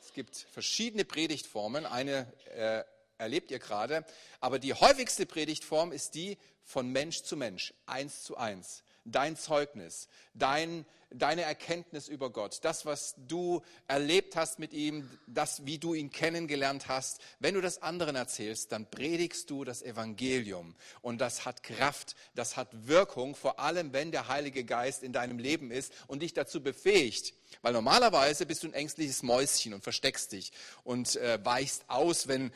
Es 0.00 0.12
gibt 0.12 0.36
verschiedene 0.36 1.04
Predigtformen. 1.04 1.86
Eine 1.86 2.32
äh, 2.46 2.84
erlebt 3.20 3.50
ihr 3.50 3.58
gerade. 3.58 4.04
Aber 4.40 4.58
die 4.58 4.74
häufigste 4.74 5.26
Predigtform 5.26 5.92
ist 5.92 6.14
die 6.14 6.38
von 6.64 6.88
Mensch 6.90 7.22
zu 7.22 7.36
Mensch, 7.36 7.74
eins 7.86 8.24
zu 8.24 8.36
eins. 8.36 8.82
Dein 9.04 9.36
Zeugnis, 9.36 10.08
dein, 10.34 10.84
deine 11.12 11.42
Erkenntnis 11.42 12.08
über 12.08 12.30
Gott, 12.30 12.60
das, 12.62 12.86
was 12.86 13.14
du 13.16 13.62
erlebt 13.88 14.36
hast 14.36 14.58
mit 14.58 14.72
ihm, 14.72 15.10
das, 15.26 15.66
wie 15.66 15.78
du 15.78 15.94
ihn 15.94 16.10
kennengelernt 16.10 16.88
hast. 16.88 17.20
Wenn 17.38 17.54
du 17.54 17.60
das 17.60 17.82
anderen 17.82 18.16
erzählst, 18.16 18.72
dann 18.72 18.90
predigst 18.90 19.50
du 19.50 19.64
das 19.64 19.82
Evangelium. 19.82 20.74
Und 21.02 21.20
das 21.20 21.44
hat 21.44 21.62
Kraft, 21.62 22.14
das 22.34 22.56
hat 22.56 22.86
Wirkung, 22.86 23.34
vor 23.34 23.58
allem 23.58 23.92
wenn 23.92 24.12
der 24.12 24.28
Heilige 24.28 24.64
Geist 24.64 25.02
in 25.02 25.12
deinem 25.12 25.38
Leben 25.38 25.70
ist 25.70 25.92
und 26.06 26.22
dich 26.22 26.32
dazu 26.32 26.62
befähigt, 26.62 27.34
weil 27.62 27.72
normalerweise 27.72 28.46
bist 28.46 28.62
du 28.62 28.68
ein 28.68 28.74
ängstliches 28.74 29.22
Mäuschen 29.22 29.74
und 29.74 29.82
versteckst 29.82 30.32
dich 30.32 30.52
und 30.84 31.16
äh, 31.16 31.44
weichst 31.44 31.84
aus, 31.88 32.28
wenn 32.28 32.52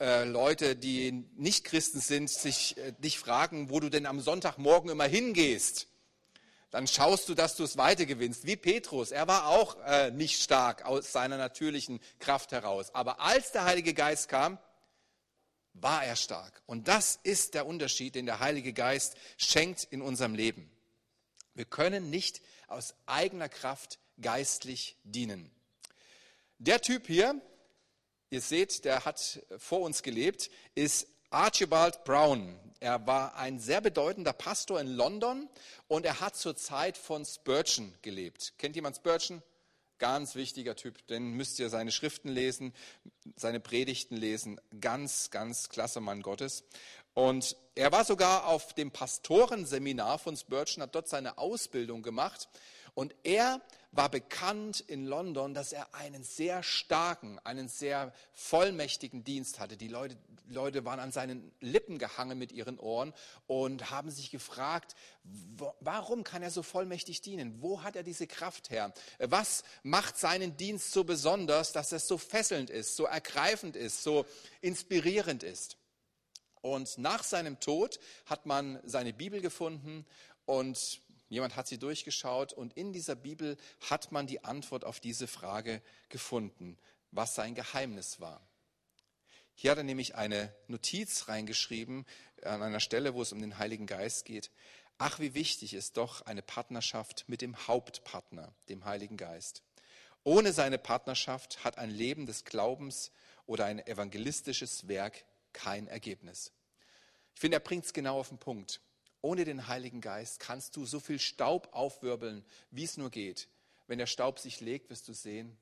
äh, 0.00 0.24
Leute, 0.24 0.76
die 0.76 1.12
nicht 1.36 1.64
Christen 1.64 2.00
sind, 2.00 2.30
sich 2.30 2.76
äh, 2.78 2.92
dich 2.92 3.18
fragen, 3.18 3.70
wo 3.70 3.80
du 3.80 3.90
denn 3.90 4.06
am 4.06 4.20
Sonntagmorgen 4.20 4.90
immer 4.90 5.04
hingehst. 5.04 5.89
Dann 6.70 6.86
schaust 6.86 7.28
du, 7.28 7.34
dass 7.34 7.56
du 7.56 7.64
es 7.64 7.76
weitergewinnst. 7.76 8.46
Wie 8.46 8.56
Petrus. 8.56 9.10
Er 9.10 9.26
war 9.26 9.48
auch 9.48 9.76
äh, 9.84 10.10
nicht 10.12 10.40
stark 10.40 10.84
aus 10.84 11.10
seiner 11.10 11.36
natürlichen 11.36 12.00
Kraft 12.20 12.52
heraus. 12.52 12.94
Aber 12.94 13.20
als 13.20 13.52
der 13.52 13.64
Heilige 13.64 13.92
Geist 13.92 14.28
kam, 14.28 14.58
war 15.72 16.04
er 16.04 16.16
stark. 16.16 16.62
Und 16.66 16.88
das 16.88 17.18
ist 17.22 17.54
der 17.54 17.66
Unterschied, 17.66 18.14
den 18.14 18.26
der 18.26 18.40
Heilige 18.40 18.72
Geist 18.72 19.16
schenkt 19.36 19.84
in 19.84 20.02
unserem 20.02 20.34
Leben. 20.34 20.70
Wir 21.54 21.64
können 21.64 22.10
nicht 22.10 22.40
aus 22.68 22.94
eigener 23.06 23.48
Kraft 23.48 23.98
geistlich 24.20 24.96
dienen. 25.02 25.50
Der 26.58 26.80
Typ 26.80 27.06
hier, 27.06 27.40
ihr 28.30 28.40
seht, 28.40 28.84
der 28.84 29.04
hat 29.04 29.40
vor 29.58 29.80
uns 29.80 30.02
gelebt, 30.02 30.50
ist 30.74 31.08
Archibald 31.30 32.04
Brown. 32.04 32.58
Er 32.82 33.06
war 33.06 33.36
ein 33.36 33.58
sehr 33.58 33.82
bedeutender 33.82 34.32
Pastor 34.32 34.80
in 34.80 34.86
London 34.86 35.50
und 35.86 36.06
er 36.06 36.20
hat 36.20 36.34
zur 36.34 36.56
Zeit 36.56 36.96
von 36.96 37.26
Spurgeon 37.26 37.94
gelebt. 38.00 38.54
Kennt 38.56 38.74
jemand 38.74 38.96
Spurgeon? 38.96 39.42
Ganz 39.98 40.34
wichtiger 40.34 40.74
Typ, 40.76 41.06
den 41.08 41.32
müsst 41.32 41.58
ihr 41.58 41.68
seine 41.68 41.92
Schriften 41.92 42.30
lesen, 42.30 42.72
seine 43.36 43.60
Predigten 43.60 44.16
lesen. 44.16 44.58
Ganz, 44.80 45.30
ganz 45.30 45.68
klasse 45.68 46.00
Mann 46.00 46.22
Gottes. 46.22 46.64
Und 47.12 47.54
er 47.74 47.92
war 47.92 48.06
sogar 48.06 48.46
auf 48.46 48.72
dem 48.72 48.90
Pastorenseminar 48.90 50.18
von 50.18 50.38
Spurgeon, 50.38 50.82
hat 50.82 50.94
dort 50.94 51.06
seine 51.06 51.36
Ausbildung 51.36 52.00
gemacht 52.00 52.48
Und 53.00 53.14
er 53.22 53.62
war 53.92 54.10
bekannt 54.10 54.80
in 54.80 55.06
London, 55.06 55.54
dass 55.54 55.72
er 55.72 55.94
einen 55.94 56.22
sehr 56.22 56.62
starken, 56.62 57.38
einen 57.44 57.66
sehr 57.66 58.12
vollmächtigen 58.34 59.24
Dienst 59.24 59.58
hatte. 59.58 59.78
Die 59.78 59.88
Leute, 59.88 60.18
Leute 60.50 60.84
waren 60.84 61.00
an 61.00 61.10
seinen 61.10 61.50
Lippen 61.60 61.96
gehangen 61.96 62.38
mit 62.38 62.52
ihren 62.52 62.78
Ohren 62.78 63.14
und 63.46 63.90
haben 63.90 64.10
sich 64.10 64.30
gefragt, 64.30 64.96
warum 65.80 66.24
kann 66.24 66.42
er 66.42 66.50
so 66.50 66.62
vollmächtig 66.62 67.22
dienen? 67.22 67.62
Wo 67.62 67.82
hat 67.82 67.96
er 67.96 68.02
diese 68.02 68.26
Kraft 68.26 68.68
her? 68.68 68.92
Was 69.18 69.64
macht 69.82 70.18
seinen 70.18 70.58
Dienst 70.58 70.92
so 70.92 71.02
besonders, 71.02 71.72
dass 71.72 71.92
es 71.92 72.06
so 72.06 72.18
fesselnd 72.18 72.68
ist, 72.68 72.96
so 72.96 73.06
ergreifend 73.06 73.76
ist, 73.76 74.02
so 74.02 74.26
inspirierend 74.60 75.42
ist? 75.42 75.78
Und 76.60 76.98
nach 76.98 77.24
seinem 77.24 77.60
Tod 77.60 77.98
hat 78.26 78.44
man 78.44 78.78
seine 78.84 79.14
Bibel 79.14 79.40
gefunden 79.40 80.04
und 80.44 81.00
Jemand 81.30 81.54
hat 81.54 81.68
sie 81.68 81.78
durchgeschaut 81.78 82.52
und 82.52 82.76
in 82.76 82.92
dieser 82.92 83.14
Bibel 83.14 83.56
hat 83.88 84.10
man 84.10 84.26
die 84.26 84.44
Antwort 84.44 84.84
auf 84.84 84.98
diese 84.98 85.28
Frage 85.28 85.80
gefunden, 86.08 86.76
was 87.12 87.36
sein 87.36 87.54
Geheimnis 87.54 88.20
war. 88.20 88.42
Hier 89.54 89.70
hat 89.70 89.78
er 89.78 89.84
nämlich 89.84 90.16
eine 90.16 90.52
Notiz 90.66 91.28
reingeschrieben 91.28 92.04
an 92.42 92.62
einer 92.62 92.80
Stelle, 92.80 93.14
wo 93.14 93.22
es 93.22 93.32
um 93.32 93.40
den 93.40 93.58
Heiligen 93.58 93.86
Geist 93.86 94.24
geht. 94.24 94.50
Ach, 94.98 95.20
wie 95.20 95.34
wichtig 95.34 95.72
ist 95.72 95.96
doch 95.96 96.22
eine 96.22 96.42
Partnerschaft 96.42 97.24
mit 97.28 97.42
dem 97.42 97.68
Hauptpartner, 97.68 98.52
dem 98.68 98.84
Heiligen 98.84 99.16
Geist. 99.16 99.62
Ohne 100.24 100.52
seine 100.52 100.78
Partnerschaft 100.78 101.62
hat 101.62 101.78
ein 101.78 101.90
Leben 101.90 102.26
des 102.26 102.44
Glaubens 102.44 103.12
oder 103.46 103.66
ein 103.66 103.78
evangelistisches 103.86 104.88
Werk 104.88 105.24
kein 105.52 105.86
Ergebnis. 105.86 106.52
Ich 107.34 107.40
finde, 107.40 107.58
er 107.58 107.60
bringt 107.60 107.84
es 107.84 107.92
genau 107.92 108.18
auf 108.18 108.30
den 108.30 108.38
Punkt. 108.38 108.80
Ohne 109.22 109.44
den 109.44 109.68
Heiligen 109.68 110.00
Geist 110.00 110.40
kannst 110.40 110.76
du 110.76 110.86
so 110.86 111.00
viel 111.00 111.18
Staub 111.18 111.68
aufwirbeln, 111.72 112.44
wie 112.70 112.84
es 112.84 112.96
nur 112.96 113.10
geht. 113.10 113.48
Wenn 113.86 113.98
der 113.98 114.06
Staub 114.06 114.38
sich 114.38 114.60
legt, 114.60 114.88
wirst 114.88 115.08
du 115.08 115.12
sehen, 115.12 115.56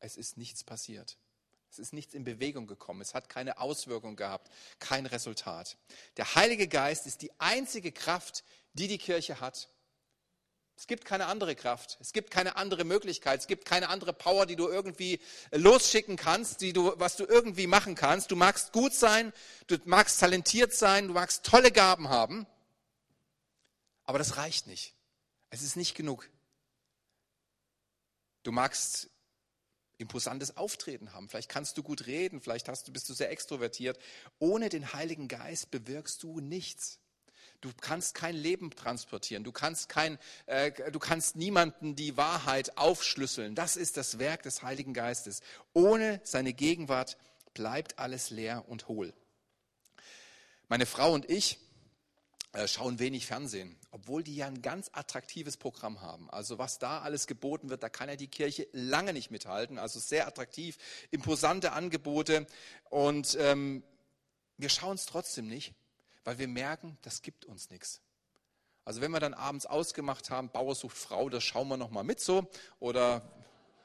es 0.00 0.16
ist 0.16 0.36
nichts 0.36 0.62
passiert. 0.62 1.16
Es 1.70 1.78
ist 1.80 1.92
nichts 1.92 2.14
in 2.14 2.22
Bewegung 2.22 2.68
gekommen. 2.68 3.00
Es 3.00 3.14
hat 3.14 3.28
keine 3.28 3.58
Auswirkung 3.58 4.14
gehabt, 4.14 4.48
kein 4.78 5.06
Resultat. 5.06 5.76
Der 6.16 6.36
Heilige 6.36 6.68
Geist 6.68 7.06
ist 7.06 7.22
die 7.22 7.32
einzige 7.38 7.90
Kraft, 7.90 8.44
die 8.74 8.86
die 8.86 8.98
Kirche 8.98 9.40
hat. 9.40 9.68
Es 10.76 10.86
gibt 10.86 11.04
keine 11.04 11.26
andere 11.26 11.54
Kraft. 11.54 11.98
Es 12.00 12.12
gibt 12.12 12.30
keine 12.30 12.56
andere 12.56 12.84
Möglichkeit. 12.84 13.40
Es 13.40 13.46
gibt 13.46 13.64
keine 13.64 13.88
andere 13.88 14.12
Power, 14.12 14.44
die 14.44 14.56
du 14.56 14.68
irgendwie 14.68 15.20
losschicken 15.52 16.16
kannst, 16.16 16.60
die 16.60 16.72
du, 16.72 16.92
was 16.96 17.16
du 17.16 17.24
irgendwie 17.24 17.66
machen 17.66 17.94
kannst. 17.94 18.30
Du 18.30 18.36
magst 18.36 18.72
gut 18.72 18.92
sein, 18.92 19.32
du 19.68 19.76
magst 19.84 20.18
talentiert 20.18 20.74
sein, 20.74 21.08
du 21.08 21.14
magst 21.14 21.44
tolle 21.44 21.70
Gaben 21.70 22.08
haben. 22.08 22.46
Aber 24.04 24.18
das 24.18 24.36
reicht 24.36 24.66
nicht. 24.66 24.94
Es 25.50 25.62
ist 25.62 25.76
nicht 25.76 25.94
genug. 25.94 26.28
Du 28.42 28.52
magst 28.52 29.08
imposantes 29.98 30.56
Auftreten 30.56 31.12
haben. 31.12 31.28
Vielleicht 31.28 31.48
kannst 31.48 31.78
du 31.78 31.82
gut 31.82 32.06
reden, 32.06 32.40
vielleicht 32.40 32.68
hast 32.68 32.88
du, 32.88 32.92
bist 32.92 33.08
du 33.08 33.14
sehr 33.14 33.30
extrovertiert. 33.30 33.98
Ohne 34.38 34.68
den 34.68 34.92
Heiligen 34.92 35.28
Geist 35.28 35.70
bewirkst 35.70 36.22
du 36.22 36.40
nichts. 36.40 36.98
Du 37.64 37.72
kannst 37.80 38.14
kein 38.14 38.36
Leben 38.36 38.70
transportieren. 38.72 39.42
Du 39.42 39.50
kannst, 39.50 39.88
kein, 39.88 40.18
äh, 40.44 40.70
du 40.90 40.98
kannst 40.98 41.34
niemanden 41.34 41.96
die 41.96 42.18
Wahrheit 42.18 42.76
aufschlüsseln. 42.76 43.54
Das 43.54 43.78
ist 43.78 43.96
das 43.96 44.18
Werk 44.18 44.42
des 44.42 44.62
Heiligen 44.62 44.92
Geistes. 44.92 45.40
Ohne 45.72 46.20
seine 46.24 46.52
Gegenwart 46.52 47.16
bleibt 47.54 47.98
alles 47.98 48.28
leer 48.28 48.66
und 48.68 48.88
hohl. 48.88 49.14
Meine 50.68 50.84
Frau 50.84 51.14
und 51.14 51.30
ich 51.30 51.58
äh, 52.52 52.68
schauen 52.68 52.98
wenig 52.98 53.24
Fernsehen, 53.24 53.78
obwohl 53.92 54.22
die 54.22 54.36
ja 54.36 54.46
ein 54.46 54.60
ganz 54.60 54.90
attraktives 54.92 55.56
Programm 55.56 56.02
haben. 56.02 56.28
Also 56.28 56.58
was 56.58 56.78
da 56.78 57.00
alles 57.00 57.26
geboten 57.26 57.70
wird, 57.70 57.82
da 57.82 57.88
kann 57.88 58.10
ja 58.10 58.16
die 58.16 58.28
Kirche 58.28 58.68
lange 58.72 59.14
nicht 59.14 59.30
mithalten. 59.30 59.78
Also 59.78 60.00
sehr 60.00 60.26
attraktiv, 60.26 60.76
imposante 61.10 61.72
Angebote. 61.72 62.46
Und 62.90 63.38
ähm, 63.40 63.82
wir 64.58 64.68
schauen 64.68 64.96
es 64.96 65.06
trotzdem 65.06 65.48
nicht, 65.48 65.72
weil 66.24 66.38
wir 66.38 66.48
merken, 66.48 66.98
das 67.02 67.22
gibt 67.22 67.44
uns 67.44 67.70
nichts. 67.70 68.00
Also 68.84 69.00
wenn 69.00 69.12
wir 69.12 69.20
dann 69.20 69.34
abends 69.34 69.66
ausgemacht 69.66 70.30
haben, 70.30 70.50
Bauer 70.50 70.74
sucht 70.74 70.96
Frau, 70.96 71.28
das 71.28 71.42
schauen 71.44 71.68
wir 71.68 71.76
nochmal 71.76 72.04
mit 72.04 72.20
so. 72.20 72.50
Oder 72.80 73.22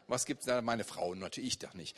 was 0.07 0.25
gibt 0.25 0.41
es 0.41 0.47
da? 0.47 0.61
Meine 0.61 0.83
Frau, 0.83 1.15
natürlich 1.15 1.53
ich 1.53 1.59
doch 1.59 1.73
nicht. 1.73 1.97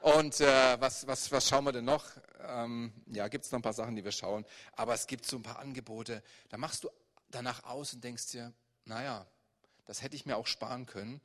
Und 0.00 0.40
äh, 0.40 0.80
was, 0.80 1.06
was, 1.06 1.30
was 1.32 1.48
schauen 1.48 1.64
wir 1.64 1.72
denn 1.72 1.84
noch? 1.84 2.04
Ähm, 2.46 2.92
ja, 3.06 3.28
gibt 3.28 3.44
es 3.44 3.52
noch 3.52 3.60
ein 3.60 3.62
paar 3.62 3.72
Sachen, 3.72 3.96
die 3.96 4.04
wir 4.04 4.12
schauen. 4.12 4.44
Aber 4.72 4.94
es 4.94 5.06
gibt 5.06 5.24
so 5.24 5.36
ein 5.36 5.42
paar 5.42 5.60
Angebote. 5.60 6.22
Da 6.48 6.58
machst 6.58 6.84
du 6.84 6.90
danach 7.30 7.64
aus 7.64 7.94
und 7.94 8.02
denkst 8.02 8.32
dir, 8.32 8.52
naja, 8.84 9.26
das 9.86 10.02
hätte 10.02 10.16
ich 10.16 10.26
mir 10.26 10.36
auch 10.36 10.46
sparen 10.46 10.86
können 10.86 11.20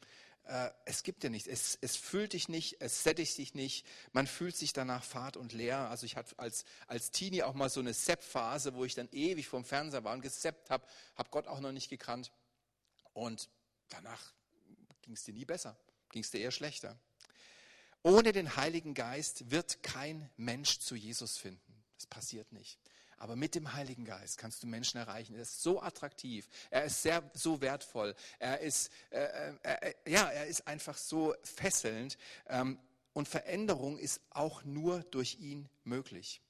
äh, 0.50 0.72
es 0.86 1.04
gibt 1.04 1.24
dir 1.24 1.30
nichts. 1.30 1.48
Es, 1.48 1.78
es 1.80 1.96
füllt 1.96 2.34
dich 2.34 2.50
nicht, 2.50 2.82
es 2.82 3.04
sättigt 3.04 3.38
dich 3.38 3.54
nicht. 3.54 3.86
Man 4.14 4.26
fühlt 4.26 4.58
sich 4.58 4.74
danach 4.74 5.04
fad 5.04 5.38
und 5.38 5.54
leer. 5.54 5.90
Also 5.90 6.06
ich 6.06 6.16
hatte 6.16 6.38
als, 6.40 6.66
als 6.88 7.12
Teenie 7.12 7.44
auch 7.44 7.54
mal 7.54 7.70
so 7.70 7.80
eine 7.80 7.94
Sepp-Phase, 7.94 8.74
wo 8.74 8.84
ich 8.84 8.96
dann 8.96 9.08
ewig 9.12 9.48
vorm 9.48 9.64
Fernseher 9.64 10.04
war 10.04 10.14
und 10.14 10.22
geseppt 10.22 10.72
habe, 10.72 10.86
habe 11.16 11.30
Gott 11.30 11.48
auch 11.48 11.60
noch 11.60 11.72
nicht 11.72 11.90
gekannt. 11.90 12.32
Und 13.14 13.48
danach 13.90 14.34
ging 15.04 15.14
es 15.14 15.24
dir 15.24 15.34
nie 15.34 15.46
besser, 15.46 15.78
ging 16.10 16.24
es 16.24 16.32
dir 16.32 16.40
eher 16.40 16.52
schlechter. 16.52 17.00
Ohne 18.02 18.32
den 18.32 18.56
Heiligen 18.56 18.94
Geist 18.94 19.52
wird 19.52 19.84
kein 19.84 20.30
Mensch 20.36 20.80
zu 20.80 20.96
Jesus 20.96 21.38
finden. 21.38 21.84
Das 21.96 22.08
passiert 22.08 22.52
nicht. 22.54 22.80
Aber 23.20 23.36
mit 23.36 23.56
dem 23.56 23.74
Heiligen 23.74 24.06
Geist 24.06 24.38
kannst 24.38 24.64
du 24.64 24.68
Menschen 24.68 24.98
erreichen. 24.98 25.36
Er 25.36 25.42
ist 25.42 25.62
so 25.62 25.82
attraktiv. 25.82 26.48
Er 26.70 26.86
ist 26.86 27.02
sehr, 27.02 27.30
so 27.34 27.62
wertvoll. 27.62 28.16
Er 28.40 28.60
ist, 28.60 28.92
äh, 29.12 29.20
äh, 29.20 29.54
äh, 29.64 29.94
ja, 30.08 30.30
er 30.30 30.48
ist 30.48 30.68
einfach 30.68 30.98
so 30.98 31.36
fesselnd. 31.44 32.18
Ähm, 32.48 32.80
und 33.14 33.28
Veränderung 33.28 33.98
ist 33.98 34.22
auch 34.30 34.64
nur 34.64 35.04
durch 35.04 35.38
ihn 35.40 35.70
möglich. 35.84 36.42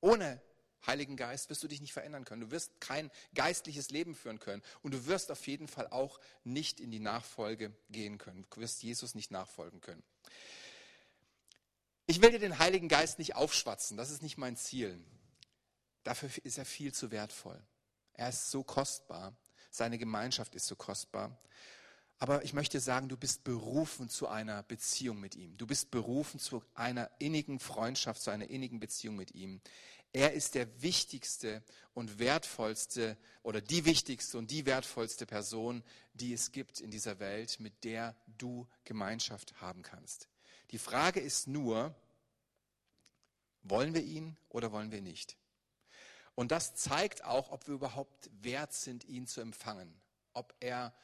Ohne 0.00 0.40
Heiligen 0.86 1.16
Geist 1.16 1.50
wirst 1.50 1.62
du 1.62 1.68
dich 1.68 1.80
nicht 1.80 1.92
verändern 1.92 2.24
können. 2.24 2.42
Du 2.42 2.50
wirst 2.50 2.80
kein 2.80 3.10
geistliches 3.34 3.90
Leben 3.90 4.14
führen 4.14 4.38
können. 4.38 4.62
Und 4.82 4.94
du 4.94 5.06
wirst 5.06 5.30
auf 5.30 5.46
jeden 5.46 5.68
Fall 5.68 5.88
auch 5.88 6.20
nicht 6.44 6.80
in 6.80 6.90
die 6.90 7.00
Nachfolge 7.00 7.74
gehen 7.90 8.18
können. 8.18 8.46
Du 8.50 8.60
wirst 8.60 8.82
Jesus 8.82 9.14
nicht 9.14 9.30
nachfolgen 9.30 9.80
können. 9.80 10.02
Ich 12.06 12.22
will 12.22 12.30
dir 12.30 12.38
den 12.38 12.58
Heiligen 12.60 12.88
Geist 12.88 13.18
nicht 13.18 13.34
aufschwatzen. 13.34 13.96
Das 13.96 14.10
ist 14.10 14.22
nicht 14.22 14.38
mein 14.38 14.56
Ziel. 14.56 15.02
Dafür 16.06 16.30
ist 16.44 16.56
er 16.56 16.64
viel 16.64 16.94
zu 16.94 17.10
wertvoll. 17.10 17.60
Er 18.12 18.28
ist 18.28 18.52
so 18.52 18.62
kostbar. 18.62 19.34
Seine 19.72 19.98
Gemeinschaft 19.98 20.54
ist 20.54 20.68
so 20.68 20.76
kostbar. 20.76 21.36
Aber 22.18 22.44
ich 22.44 22.52
möchte 22.52 22.78
sagen, 22.78 23.08
du 23.08 23.16
bist 23.16 23.42
berufen 23.42 24.08
zu 24.08 24.28
einer 24.28 24.62
Beziehung 24.62 25.18
mit 25.18 25.34
ihm. 25.34 25.56
Du 25.56 25.66
bist 25.66 25.90
berufen 25.90 26.38
zu 26.38 26.62
einer 26.74 27.10
innigen 27.18 27.58
Freundschaft, 27.58 28.22
zu 28.22 28.30
einer 28.30 28.48
innigen 28.48 28.78
Beziehung 28.78 29.16
mit 29.16 29.34
ihm. 29.34 29.60
Er 30.12 30.32
ist 30.32 30.54
der 30.54 30.80
wichtigste 30.80 31.64
und 31.92 32.20
wertvollste 32.20 33.18
oder 33.42 33.60
die 33.60 33.84
wichtigste 33.84 34.38
und 34.38 34.52
die 34.52 34.64
wertvollste 34.64 35.26
Person, 35.26 35.82
die 36.14 36.32
es 36.32 36.52
gibt 36.52 36.78
in 36.78 36.92
dieser 36.92 37.18
Welt, 37.18 37.58
mit 37.58 37.82
der 37.82 38.14
du 38.38 38.68
Gemeinschaft 38.84 39.60
haben 39.60 39.82
kannst. 39.82 40.28
Die 40.70 40.78
Frage 40.78 41.18
ist 41.18 41.48
nur, 41.48 41.96
wollen 43.64 43.92
wir 43.92 44.04
ihn 44.04 44.36
oder 44.48 44.70
wollen 44.70 44.92
wir 44.92 45.02
nicht? 45.02 45.36
Und 46.36 46.52
das 46.52 46.74
zeigt 46.74 47.24
auch, 47.24 47.50
ob 47.50 47.66
wir 47.66 47.74
überhaupt 47.74 48.30
wert 48.42 48.72
sind, 48.72 49.04
ihn 49.04 49.26
zu 49.26 49.40
empfangen, 49.40 49.92
ob 50.34 50.54
er 50.60 50.94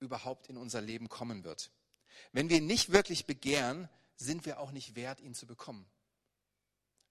überhaupt 0.00 0.48
in 0.48 0.56
unser 0.56 0.80
Leben 0.80 1.08
kommen 1.08 1.44
wird. 1.44 1.70
Wenn 2.32 2.50
wir 2.50 2.58
ihn 2.58 2.66
nicht 2.66 2.92
wirklich 2.92 3.24
begehren, 3.24 3.88
sind 4.16 4.44
wir 4.44 4.58
auch 4.58 4.72
nicht 4.72 4.96
wert, 4.96 5.20
ihn 5.20 5.34
zu 5.34 5.46
bekommen. 5.46 5.86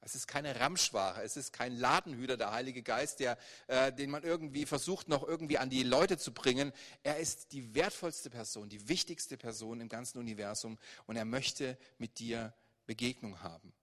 Es 0.02 0.16
ist 0.16 0.28
keine 0.28 0.60
Ramschware, 0.60 1.24
es 1.24 1.38
ist 1.38 1.54
kein 1.54 1.76
Ladenhüter, 1.78 2.36
der 2.36 2.52
Heilige 2.52 2.84
Geist, 2.84 3.20
der, 3.20 3.38
äh, 3.68 3.94
den 3.94 4.10
man 4.10 4.24
irgendwie 4.24 4.66
versucht, 4.66 5.08
noch 5.08 5.26
irgendwie 5.26 5.60
an 5.60 5.70
die 5.70 5.84
Leute 5.84 6.18
zu 6.18 6.34
bringen. 6.34 6.74
Er 7.04 7.20
ist 7.20 7.54
die 7.54 7.74
wertvollste 7.74 8.30
Person, 8.30 8.68
die 8.68 8.90
wichtigste 8.90 9.38
Person 9.38 9.80
im 9.80 9.90
ganzen 9.90 10.18
Universum 10.18 10.78
und 11.06 11.16
er 11.16 11.26
möchte 11.26 11.78
mit 12.00 12.20
dir 12.20 12.54
Begegnung 12.86 13.42
haben. 13.42 13.74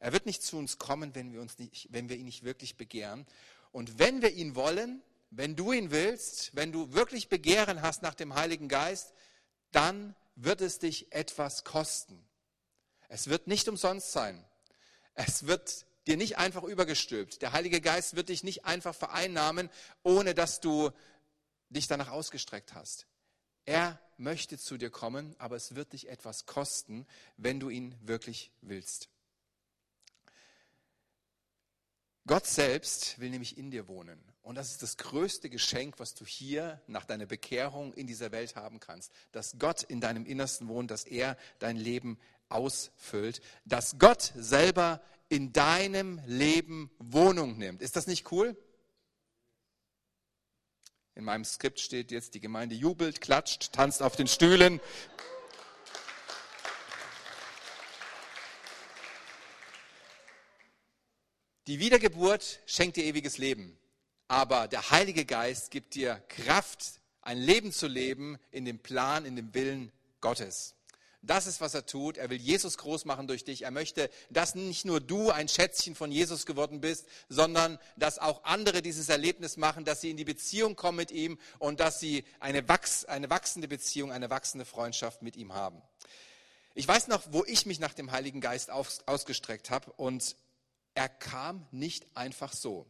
Er 0.00 0.12
wird 0.12 0.26
nicht 0.26 0.42
zu 0.42 0.56
uns 0.58 0.78
kommen, 0.78 1.14
wenn 1.14 1.32
wir, 1.32 1.40
uns 1.40 1.58
nicht, 1.58 1.88
wenn 1.90 2.08
wir 2.08 2.16
ihn 2.16 2.24
nicht 2.24 2.44
wirklich 2.44 2.76
begehren. 2.76 3.26
Und 3.72 3.98
wenn 3.98 4.22
wir 4.22 4.32
ihn 4.32 4.54
wollen, 4.54 5.02
wenn 5.30 5.56
du 5.56 5.72
ihn 5.72 5.90
willst, 5.90 6.54
wenn 6.54 6.72
du 6.72 6.92
wirklich 6.92 7.28
Begehren 7.28 7.82
hast 7.82 8.02
nach 8.02 8.14
dem 8.14 8.34
Heiligen 8.34 8.68
Geist, 8.68 9.12
dann 9.72 10.14
wird 10.34 10.60
es 10.60 10.78
dich 10.78 11.12
etwas 11.12 11.64
kosten. 11.64 12.24
Es 13.08 13.28
wird 13.28 13.46
nicht 13.46 13.68
umsonst 13.68 14.12
sein. 14.12 14.44
Es 15.14 15.46
wird 15.46 15.86
dir 16.06 16.16
nicht 16.16 16.38
einfach 16.38 16.62
übergestülpt. 16.62 17.42
Der 17.42 17.52
Heilige 17.52 17.80
Geist 17.80 18.16
wird 18.16 18.28
dich 18.28 18.44
nicht 18.44 18.64
einfach 18.64 18.94
vereinnahmen, 18.94 19.70
ohne 20.02 20.34
dass 20.34 20.60
du 20.60 20.90
dich 21.68 21.88
danach 21.88 22.10
ausgestreckt 22.10 22.74
hast. 22.74 23.06
Er 23.64 24.00
möchte 24.16 24.58
zu 24.58 24.76
dir 24.76 24.90
kommen, 24.90 25.34
aber 25.38 25.56
es 25.56 25.74
wird 25.74 25.92
dich 25.92 26.08
etwas 26.08 26.46
kosten, 26.46 27.06
wenn 27.36 27.58
du 27.58 27.68
ihn 27.68 27.94
wirklich 28.02 28.52
willst. 28.60 29.08
Gott 32.26 32.46
selbst 32.46 33.18
will 33.20 33.30
nämlich 33.30 33.56
in 33.56 33.70
dir 33.70 33.86
wohnen. 33.88 34.20
Und 34.42 34.56
das 34.56 34.70
ist 34.70 34.82
das 34.82 34.96
größte 34.96 35.48
Geschenk, 35.48 35.98
was 35.98 36.14
du 36.14 36.24
hier 36.24 36.80
nach 36.86 37.04
deiner 37.04 37.26
Bekehrung 37.26 37.92
in 37.94 38.06
dieser 38.06 38.32
Welt 38.32 38.56
haben 38.56 38.80
kannst. 38.80 39.12
Dass 39.32 39.56
Gott 39.58 39.82
in 39.82 40.00
deinem 40.00 40.26
Innersten 40.26 40.68
wohnt, 40.68 40.90
dass 40.90 41.04
er 41.04 41.36
dein 41.58 41.76
Leben 41.76 42.18
ausfüllt, 42.48 43.40
dass 43.64 43.98
Gott 43.98 44.32
selber 44.36 45.00
in 45.28 45.52
deinem 45.52 46.20
Leben 46.26 46.90
Wohnung 46.98 47.58
nimmt. 47.58 47.82
Ist 47.82 47.96
das 47.96 48.06
nicht 48.06 48.30
cool? 48.30 48.56
In 51.14 51.24
meinem 51.24 51.44
Skript 51.44 51.80
steht 51.80 52.10
jetzt, 52.10 52.34
die 52.34 52.40
Gemeinde 52.40 52.74
jubelt, 52.74 53.20
klatscht, 53.20 53.72
tanzt 53.72 54.02
auf 54.02 54.16
den 54.16 54.28
Stühlen. 54.28 54.80
Die 61.66 61.80
Wiedergeburt 61.80 62.60
schenkt 62.66 62.96
dir 62.96 63.04
ewiges 63.04 63.38
Leben, 63.38 63.76
aber 64.28 64.68
der 64.68 64.92
Heilige 64.92 65.24
Geist 65.24 65.72
gibt 65.72 65.96
dir 65.96 66.22
Kraft, 66.28 67.00
ein 67.22 67.38
Leben 67.38 67.72
zu 67.72 67.88
leben 67.88 68.38
in 68.52 68.64
dem 68.64 68.78
Plan, 68.78 69.24
in 69.24 69.34
dem 69.34 69.52
Willen 69.52 69.90
Gottes. 70.20 70.76
Das 71.22 71.48
ist, 71.48 71.60
was 71.60 71.74
er 71.74 71.84
tut. 71.84 72.18
Er 72.18 72.30
will 72.30 72.38
Jesus 72.38 72.78
groß 72.78 73.04
machen 73.04 73.26
durch 73.26 73.42
dich. 73.42 73.62
Er 73.62 73.72
möchte, 73.72 74.10
dass 74.30 74.54
nicht 74.54 74.84
nur 74.84 75.00
du 75.00 75.30
ein 75.30 75.48
Schätzchen 75.48 75.96
von 75.96 76.12
Jesus 76.12 76.46
geworden 76.46 76.80
bist, 76.80 77.06
sondern 77.28 77.80
dass 77.96 78.20
auch 78.20 78.44
andere 78.44 78.80
dieses 78.80 79.08
Erlebnis 79.08 79.56
machen, 79.56 79.84
dass 79.84 80.00
sie 80.00 80.10
in 80.10 80.16
die 80.16 80.24
Beziehung 80.24 80.76
kommen 80.76 80.98
mit 80.98 81.10
ihm 81.10 81.36
und 81.58 81.80
dass 81.80 81.98
sie 81.98 82.24
eine, 82.38 82.68
wachs, 82.68 83.06
eine 83.06 83.28
wachsende 83.28 83.66
Beziehung, 83.66 84.12
eine 84.12 84.30
wachsende 84.30 84.66
Freundschaft 84.66 85.22
mit 85.22 85.34
ihm 85.34 85.52
haben. 85.52 85.82
Ich 86.74 86.86
weiß 86.86 87.08
noch, 87.08 87.24
wo 87.32 87.44
ich 87.44 87.66
mich 87.66 87.80
nach 87.80 87.94
dem 87.94 88.12
Heiligen 88.12 88.40
Geist 88.40 88.70
aus, 88.70 89.00
ausgestreckt 89.06 89.70
habe 89.70 89.90
und 89.96 90.36
er 90.96 91.08
kam 91.08 91.66
nicht 91.70 92.06
einfach 92.14 92.52
so. 92.52 92.86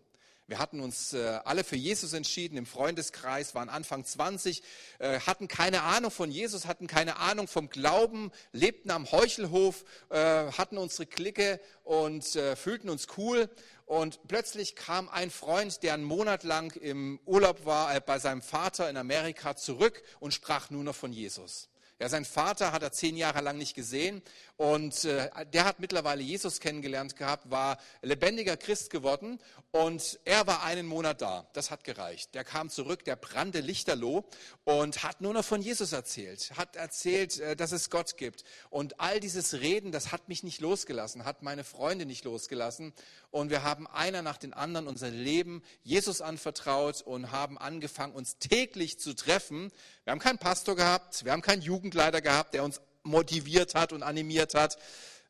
Wir 0.48 0.60
hatten 0.60 0.78
uns 0.78 1.12
äh, 1.12 1.40
alle 1.44 1.64
für 1.64 1.74
Jesus 1.74 2.12
entschieden 2.12 2.56
im 2.56 2.66
Freundeskreis, 2.66 3.56
waren 3.56 3.68
Anfang 3.68 4.04
20, 4.04 4.62
äh, 5.00 5.18
hatten 5.18 5.48
keine 5.48 5.82
Ahnung 5.82 6.12
von 6.12 6.30
Jesus, 6.30 6.66
hatten 6.66 6.86
keine 6.86 7.16
Ahnung 7.16 7.48
vom 7.48 7.68
Glauben, 7.68 8.30
lebten 8.52 8.92
am 8.92 9.10
Heuchelhof, 9.10 9.84
äh, 10.08 10.16
hatten 10.52 10.78
unsere 10.78 11.06
Clique 11.06 11.60
und 11.82 12.24
fühlten 12.56 12.90
uns 12.90 13.08
cool. 13.16 13.50
Und 13.86 14.20
plötzlich 14.28 14.76
kam 14.76 15.08
ein 15.08 15.30
Freund, 15.30 15.82
der 15.82 15.94
einen 15.94 16.04
Monat 16.04 16.42
lang 16.42 16.74
im 16.76 17.20
Urlaub 17.24 17.64
war, 17.66 18.00
bei 18.00 18.18
seinem 18.18 18.42
Vater 18.42 18.90
in 18.90 18.96
Amerika 18.96 19.56
zurück 19.56 20.02
und 20.18 20.34
sprach 20.34 20.70
nur 20.70 20.82
noch 20.82 20.94
von 20.94 21.12
Jesus. 21.12 21.68
Ja, 21.98 22.10
sein 22.10 22.26
Vater 22.26 22.72
hat 22.72 22.82
er 22.82 22.92
zehn 22.92 23.16
Jahre 23.16 23.40
lang 23.40 23.56
nicht 23.56 23.74
gesehen 23.74 24.20
und 24.58 25.06
äh, 25.06 25.30
der 25.46 25.64
hat 25.64 25.80
mittlerweile 25.80 26.22
Jesus 26.22 26.60
kennengelernt 26.60 27.16
gehabt, 27.16 27.50
war 27.50 27.78
lebendiger 28.02 28.58
Christ 28.58 28.90
geworden 28.90 29.38
und 29.70 30.20
er 30.26 30.46
war 30.46 30.62
einen 30.62 30.86
Monat 30.86 31.22
da. 31.22 31.46
Das 31.54 31.70
hat 31.70 31.84
gereicht. 31.84 32.34
Der 32.34 32.44
kam 32.44 32.68
zurück, 32.68 33.04
der 33.04 33.16
brannte 33.16 33.60
lichterloh 33.60 34.24
und 34.64 35.04
hat 35.04 35.22
nur 35.22 35.32
noch 35.32 35.44
von 35.44 35.62
Jesus 35.62 35.92
erzählt, 35.92 36.52
hat 36.58 36.76
erzählt, 36.76 37.40
äh, 37.40 37.56
dass 37.56 37.72
es 37.72 37.88
Gott 37.88 38.18
gibt. 38.18 38.44
Und 38.68 39.00
all 39.00 39.18
dieses 39.18 39.54
Reden, 39.54 39.90
das 39.90 40.12
hat 40.12 40.28
mich 40.28 40.42
nicht 40.42 40.60
losgelassen, 40.60 41.24
hat 41.24 41.42
meine 41.42 41.64
Freunde 41.64 42.04
nicht 42.04 42.26
losgelassen. 42.26 42.92
Und 43.30 43.48
wir 43.50 43.62
haben 43.62 43.86
einer 43.86 44.20
nach 44.20 44.36
den 44.36 44.52
anderen 44.52 44.86
unser 44.86 45.10
Leben 45.10 45.62
Jesus 45.82 46.20
anvertraut 46.20 47.00
und 47.02 47.32
haben 47.32 47.56
angefangen, 47.56 48.14
uns 48.14 48.38
täglich 48.38 48.98
zu 48.98 49.14
treffen. 49.14 49.70
Wir 50.04 50.12
haben 50.12 50.20
keinen 50.20 50.38
Pastor 50.38 50.76
gehabt, 50.76 51.24
wir 51.24 51.32
haben 51.32 51.42
keinen 51.42 51.62
Jugendleiter 51.86 52.20
gehabt, 52.20 52.54
der 52.54 52.64
uns 52.64 52.80
motiviert 53.04 53.76
hat 53.76 53.92
und 53.92 54.02
animiert 54.02 54.54
hat. 54.54 54.76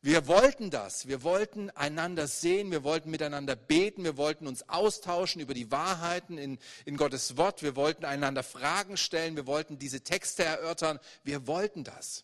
Wir 0.01 0.27
wollten 0.27 0.71
das. 0.71 1.07
Wir 1.07 1.21
wollten 1.21 1.69
einander 1.71 2.25
sehen. 2.27 2.71
Wir 2.71 2.83
wollten 2.83 3.11
miteinander 3.11 3.55
beten. 3.55 4.03
Wir 4.03 4.17
wollten 4.17 4.47
uns 4.47 4.67
austauschen 4.67 5.39
über 5.39 5.53
die 5.53 5.69
Wahrheiten 5.71 6.39
in, 6.39 6.57
in 6.85 6.97
Gottes 6.97 7.37
Wort. 7.37 7.61
Wir 7.61 7.75
wollten 7.75 8.05
einander 8.05 8.41
Fragen 8.41 8.97
stellen. 8.97 9.35
Wir 9.35 9.45
wollten 9.45 9.77
diese 9.77 10.01
Texte 10.01 10.43
erörtern. 10.43 10.99
Wir 11.23 11.45
wollten 11.45 11.83
das. 11.83 12.23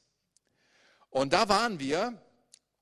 Und 1.11 1.33
da 1.33 1.47
waren 1.47 1.79
wir 1.79 2.19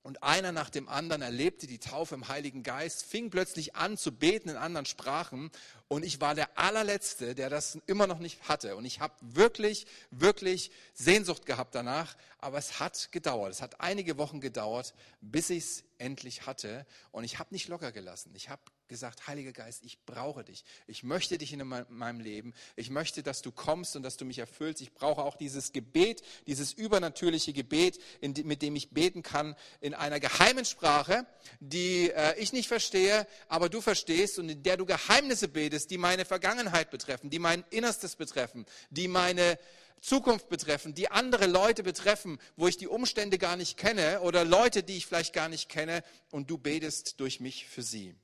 und 0.03 0.23
einer 0.23 0.51
nach 0.51 0.69
dem 0.69 0.89
anderen 0.89 1.21
erlebte 1.21 1.67
die 1.67 1.79
Taufe 1.79 2.15
im 2.15 2.27
Heiligen 2.27 2.63
Geist, 2.63 3.05
fing 3.05 3.29
plötzlich 3.29 3.75
an 3.75 3.97
zu 3.97 4.11
beten 4.11 4.49
in 4.49 4.55
anderen 4.55 4.85
Sprachen. 4.85 5.51
Und 5.91 6.05
ich 6.05 6.21
war 6.21 6.35
der 6.35 6.57
allerletzte, 6.57 7.35
der 7.35 7.49
das 7.49 7.77
immer 7.85 8.07
noch 8.07 8.19
nicht 8.19 8.47
hatte. 8.47 8.77
Und 8.77 8.85
ich 8.85 9.01
habe 9.01 9.13
wirklich, 9.19 9.85
wirklich 10.09 10.71
Sehnsucht 10.93 11.45
gehabt 11.45 11.75
danach. 11.75 12.15
Aber 12.39 12.57
es 12.57 12.79
hat 12.79 13.11
gedauert. 13.11 13.51
Es 13.51 13.61
hat 13.61 13.81
einige 13.81 14.17
Wochen 14.17 14.39
gedauert, 14.39 14.93
bis 15.19 15.49
ich 15.49 15.65
es 15.65 15.83
endlich 15.97 16.45
hatte. 16.45 16.85
Und 17.11 17.25
ich 17.25 17.39
habe 17.39 17.53
nicht 17.53 17.67
locker 17.67 17.91
gelassen. 17.91 18.31
Ich 18.35 18.47
habe 18.47 18.61
gesagt, 18.91 19.25
Heiliger 19.25 19.53
Geist, 19.53 19.85
ich 19.85 20.05
brauche 20.05 20.43
dich. 20.43 20.65
Ich 20.85 21.01
möchte 21.01 21.37
dich 21.37 21.53
in 21.53 21.65
meinem 21.65 22.19
Leben. 22.19 22.53
Ich 22.75 22.89
möchte, 22.89 23.23
dass 23.23 23.41
du 23.41 23.51
kommst 23.51 23.95
und 23.95 24.03
dass 24.03 24.17
du 24.17 24.25
mich 24.25 24.37
erfüllst. 24.37 24.81
Ich 24.81 24.93
brauche 24.93 25.23
auch 25.23 25.37
dieses 25.37 25.71
Gebet, 25.71 26.21
dieses 26.45 26.73
übernatürliche 26.73 27.53
Gebet, 27.53 27.99
mit 28.21 28.61
dem 28.61 28.75
ich 28.75 28.89
beten 28.89 29.23
kann, 29.23 29.55
in 29.79 29.93
einer 29.93 30.19
geheimen 30.19 30.65
Sprache, 30.65 31.25
die 31.61 32.11
äh, 32.11 32.37
ich 32.37 32.51
nicht 32.51 32.67
verstehe, 32.67 33.25
aber 33.47 33.69
du 33.69 33.79
verstehst 33.79 34.37
und 34.39 34.49
in 34.49 34.61
der 34.61 34.75
du 34.75 34.85
Geheimnisse 34.85 35.47
betest, 35.47 35.80
die 35.87 35.97
meine 35.97 36.25
Vergangenheit 36.25 36.91
betreffen, 36.91 37.29
die 37.29 37.39
mein 37.39 37.63
Innerstes 37.69 38.15
betreffen, 38.15 38.65
die 38.89 39.07
meine 39.07 39.57
Zukunft 40.01 40.49
betreffen, 40.49 40.95
die 40.95 41.09
andere 41.09 41.45
Leute 41.45 41.83
betreffen, 41.83 42.39
wo 42.55 42.67
ich 42.67 42.77
die 42.77 42.87
Umstände 42.87 43.37
gar 43.37 43.55
nicht 43.55 43.77
kenne 43.77 44.21
oder 44.21 44.43
Leute, 44.43 44.83
die 44.83 44.97
ich 44.97 45.05
vielleicht 45.05 45.33
gar 45.33 45.47
nicht 45.47 45.69
kenne 45.69 46.03
und 46.31 46.49
du 46.49 46.57
betest 46.57 47.19
durch 47.19 47.39
mich 47.39 47.67
für 47.67 47.83
sie. 47.83 48.15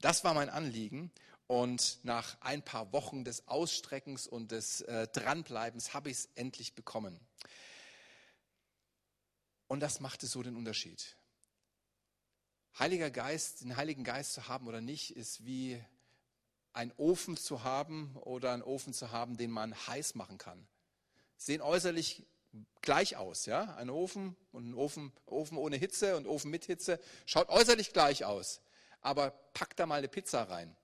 Das 0.00 0.24
war 0.24 0.34
mein 0.34 0.50
Anliegen. 0.50 1.10
Und 1.46 1.98
nach 2.04 2.38
ein 2.40 2.62
paar 2.62 2.92
Wochen 2.92 3.24
des 3.24 3.48
Ausstreckens 3.48 4.26
und 4.26 4.50
des 4.50 4.80
äh, 4.82 5.08
Dranbleibens 5.08 5.92
habe 5.92 6.10
ich 6.10 6.16
es 6.16 6.28
endlich 6.34 6.74
bekommen. 6.74 7.20
Und 9.66 9.80
das 9.80 10.00
machte 10.00 10.26
so 10.26 10.42
den 10.42 10.56
Unterschied. 10.56 11.16
Heiliger 12.78 13.10
Geist, 13.10 13.60
den 13.60 13.76
Heiligen 13.76 14.04
Geist 14.04 14.32
zu 14.32 14.48
haben 14.48 14.66
oder 14.66 14.80
nicht, 14.80 15.16
ist 15.16 15.44
wie 15.44 15.82
ein 16.74 16.92
Ofen 16.98 17.36
zu 17.36 17.64
haben 17.64 18.16
oder 18.16 18.52
einen 18.52 18.62
Ofen 18.62 18.92
zu 18.92 19.10
haben, 19.10 19.38
den 19.38 19.50
man 19.50 19.74
heiß 19.86 20.14
machen 20.14 20.36
kann. 20.36 20.66
Sehen 21.38 21.62
äußerlich 21.62 22.26
gleich 22.82 23.16
aus, 23.16 23.46
ja? 23.46 23.74
Ein 23.76 23.88
Ofen 23.88 24.36
und 24.52 24.70
ein 24.70 24.74
Ofen, 24.74 25.12
Ofen 25.26 25.56
ohne 25.56 25.76
Hitze 25.76 26.16
und 26.16 26.26
Ofen 26.26 26.50
mit 26.50 26.66
Hitze 26.66 27.00
schaut 27.24 27.48
äußerlich 27.48 27.92
gleich 27.92 28.24
aus 28.26 28.60
aber 29.04 29.30
pack 29.52 29.76
da 29.76 29.86
mal 29.86 29.96
eine 29.96 30.08
Pizza 30.08 30.42
rein 30.44 30.74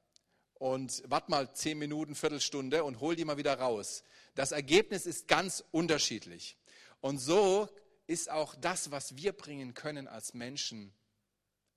und 0.55 1.03
wart 1.07 1.31
mal 1.31 1.53
zehn 1.55 1.79
Minuten, 1.79 2.15
Viertelstunde 2.15 2.85
und 2.85 3.01
hol 3.01 3.17
die 3.17 3.25
mal 3.25 3.39
wieder 3.39 3.59
raus. 3.59 4.05
Das 4.35 4.53
Ergebnis 4.53 5.07
ist 5.07 5.27
ganz 5.27 5.65
unterschiedlich. 5.71 6.59
Und 7.01 7.19
so 7.19 7.69
ist 8.07 8.31
auch 8.31 8.55
das, 8.55 8.91
was 8.91 9.17
wir 9.17 9.33
bringen 9.33 9.73
können 9.73 10.07
als 10.07 10.35
Menschen, 10.35 10.93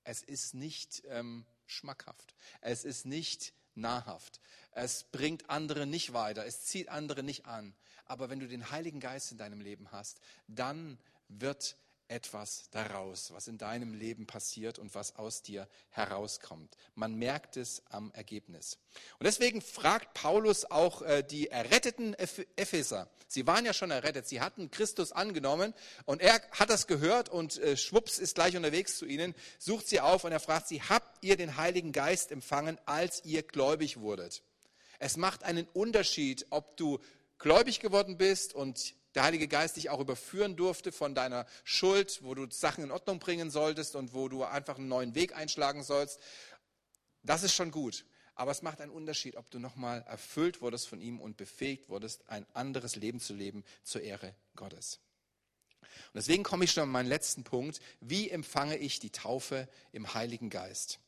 es 0.04 0.22
ist 0.22 0.52
nicht 0.52 1.02
ähm, 1.08 1.46
schmackhaft, 1.64 2.34
es 2.60 2.84
ist 2.84 3.06
nicht 3.06 3.54
nahrhaft, 3.74 4.40
es 4.72 5.04
bringt 5.04 5.50
andere 5.50 5.86
nicht 5.86 6.12
weiter, 6.12 6.44
es 6.46 6.64
zieht 6.64 6.88
andere 6.88 7.22
nicht 7.22 7.46
an. 7.46 7.74
Aber 8.06 8.28
wenn 8.28 8.40
du 8.40 8.48
den 8.48 8.70
Heiligen 8.70 9.00
Geist 9.00 9.32
in 9.32 9.38
deinem 9.38 9.60
Leben 9.60 9.90
hast, 9.92 10.20
dann 10.46 10.98
wird 11.28 11.76
etwas 12.08 12.68
daraus, 12.70 13.32
was 13.32 13.48
in 13.48 13.58
deinem 13.58 13.94
Leben 13.94 14.26
passiert 14.26 14.78
und 14.78 14.94
was 14.94 15.16
aus 15.16 15.42
dir 15.42 15.68
herauskommt. 15.90 16.76
Man 16.94 17.14
merkt 17.14 17.56
es 17.56 17.82
am 17.88 18.12
Ergebnis. 18.12 18.78
Und 19.18 19.24
deswegen 19.24 19.60
fragt 19.60 20.14
Paulus 20.14 20.64
auch 20.70 21.02
äh, 21.02 21.22
die 21.22 21.48
erretteten 21.48 22.14
Epheser. 22.14 23.08
Sie 23.26 23.46
waren 23.46 23.64
ja 23.64 23.72
schon 23.72 23.90
errettet, 23.90 24.28
sie 24.28 24.40
hatten 24.40 24.70
Christus 24.70 25.12
angenommen 25.12 25.74
und 26.04 26.20
er 26.20 26.40
hat 26.52 26.70
das 26.70 26.86
gehört 26.86 27.28
und 27.28 27.58
äh, 27.58 27.76
schwupps 27.76 28.18
ist 28.18 28.34
gleich 28.34 28.56
unterwegs 28.56 28.98
zu 28.98 29.06
ihnen, 29.06 29.34
sucht 29.58 29.88
sie 29.88 30.00
auf 30.00 30.24
und 30.24 30.32
er 30.32 30.40
fragt 30.40 30.68
sie, 30.68 30.82
habt 30.82 31.24
ihr 31.24 31.36
den 31.36 31.56
Heiligen 31.56 31.92
Geist 31.92 32.30
empfangen, 32.32 32.78
als 32.86 33.24
ihr 33.24 33.42
gläubig 33.42 34.00
wurdet? 34.00 34.42
Es 34.98 35.16
macht 35.16 35.42
einen 35.42 35.66
Unterschied, 35.72 36.46
ob 36.50 36.76
du 36.76 36.98
gläubig 37.38 37.80
geworden 37.80 38.16
bist 38.16 38.54
und 38.54 38.94
der 39.14 39.22
Heilige 39.22 39.48
Geist 39.48 39.76
dich 39.76 39.90
auch 39.90 40.00
überführen 40.00 40.56
durfte 40.56 40.92
von 40.92 41.14
deiner 41.14 41.46
Schuld, 41.62 42.20
wo 42.22 42.34
du 42.34 42.50
Sachen 42.50 42.84
in 42.84 42.90
Ordnung 42.90 43.18
bringen 43.18 43.50
solltest 43.50 43.96
und 43.96 44.12
wo 44.14 44.28
du 44.28 44.44
einfach 44.44 44.78
einen 44.78 44.88
neuen 44.88 45.14
Weg 45.14 45.36
einschlagen 45.36 45.82
sollst. 45.82 46.20
Das 47.22 47.42
ist 47.42 47.54
schon 47.54 47.70
gut. 47.70 48.04
Aber 48.34 48.50
es 48.50 48.62
macht 48.62 48.80
einen 48.80 48.90
Unterschied, 48.90 49.36
ob 49.36 49.50
du 49.50 49.60
nochmal 49.60 50.02
erfüllt 50.08 50.60
wurdest 50.60 50.88
von 50.88 51.00
ihm 51.00 51.20
und 51.20 51.36
befähigt 51.36 51.88
wurdest, 51.88 52.28
ein 52.28 52.46
anderes 52.52 52.96
Leben 52.96 53.20
zu 53.20 53.32
leben 53.32 53.64
zur 53.84 54.02
Ehre 54.02 54.34
Gottes. 54.56 54.98
Und 55.80 56.16
deswegen 56.16 56.42
komme 56.42 56.64
ich 56.64 56.72
schon 56.72 56.82
an 56.82 56.88
meinen 56.88 57.08
letzten 57.08 57.44
Punkt. 57.44 57.80
Wie 58.00 58.28
empfange 58.30 58.76
ich 58.76 58.98
die 58.98 59.10
Taufe 59.10 59.68
im 59.92 60.14
Heiligen 60.14 60.50
Geist? 60.50 60.98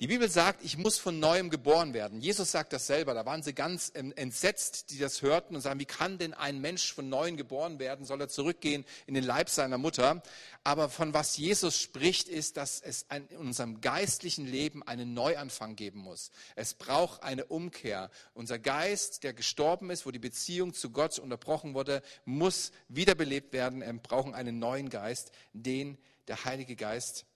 Die 0.00 0.06
Bibel 0.06 0.30
sagt, 0.30 0.62
ich 0.62 0.78
muss 0.78 0.96
von 0.96 1.18
neuem 1.18 1.50
geboren 1.50 1.92
werden. 1.92 2.20
Jesus 2.20 2.52
sagt 2.52 2.72
das 2.72 2.86
selber. 2.86 3.14
Da 3.14 3.26
waren 3.26 3.42
sie 3.42 3.52
ganz 3.52 3.90
entsetzt, 3.92 4.90
die 4.90 4.98
das 4.98 5.22
hörten 5.22 5.56
und 5.56 5.60
sagen, 5.60 5.80
wie 5.80 5.86
kann 5.86 6.18
denn 6.18 6.34
ein 6.34 6.60
Mensch 6.60 6.92
von 6.94 7.08
neuem 7.08 7.36
geboren 7.36 7.80
werden? 7.80 8.06
Soll 8.06 8.20
er 8.20 8.28
zurückgehen 8.28 8.84
in 9.08 9.14
den 9.14 9.24
Leib 9.24 9.48
seiner 9.48 9.76
Mutter? 9.76 10.22
Aber 10.62 10.88
von 10.88 11.14
was 11.14 11.36
Jesus 11.36 11.80
spricht, 11.80 12.28
ist, 12.28 12.56
dass 12.56 12.80
es 12.80 13.06
in 13.10 13.36
unserem 13.38 13.80
geistlichen 13.80 14.46
Leben 14.46 14.84
einen 14.84 15.14
Neuanfang 15.14 15.74
geben 15.74 15.98
muss. 15.98 16.30
Es 16.54 16.74
braucht 16.74 17.24
eine 17.24 17.46
Umkehr. 17.46 18.08
Unser 18.34 18.60
Geist, 18.60 19.24
der 19.24 19.32
gestorben 19.32 19.90
ist, 19.90 20.06
wo 20.06 20.12
die 20.12 20.20
Beziehung 20.20 20.74
zu 20.74 20.90
Gott 20.90 21.18
unterbrochen 21.18 21.74
wurde, 21.74 22.02
muss 22.24 22.70
wiederbelebt 22.86 23.52
werden. 23.52 23.80
Wir 23.80 23.92
brauchen 23.94 24.36
einen 24.36 24.60
neuen 24.60 24.90
Geist, 24.90 25.32
den 25.52 25.98
der 26.28 26.44
Heilige 26.44 26.76
Geist 26.76 27.26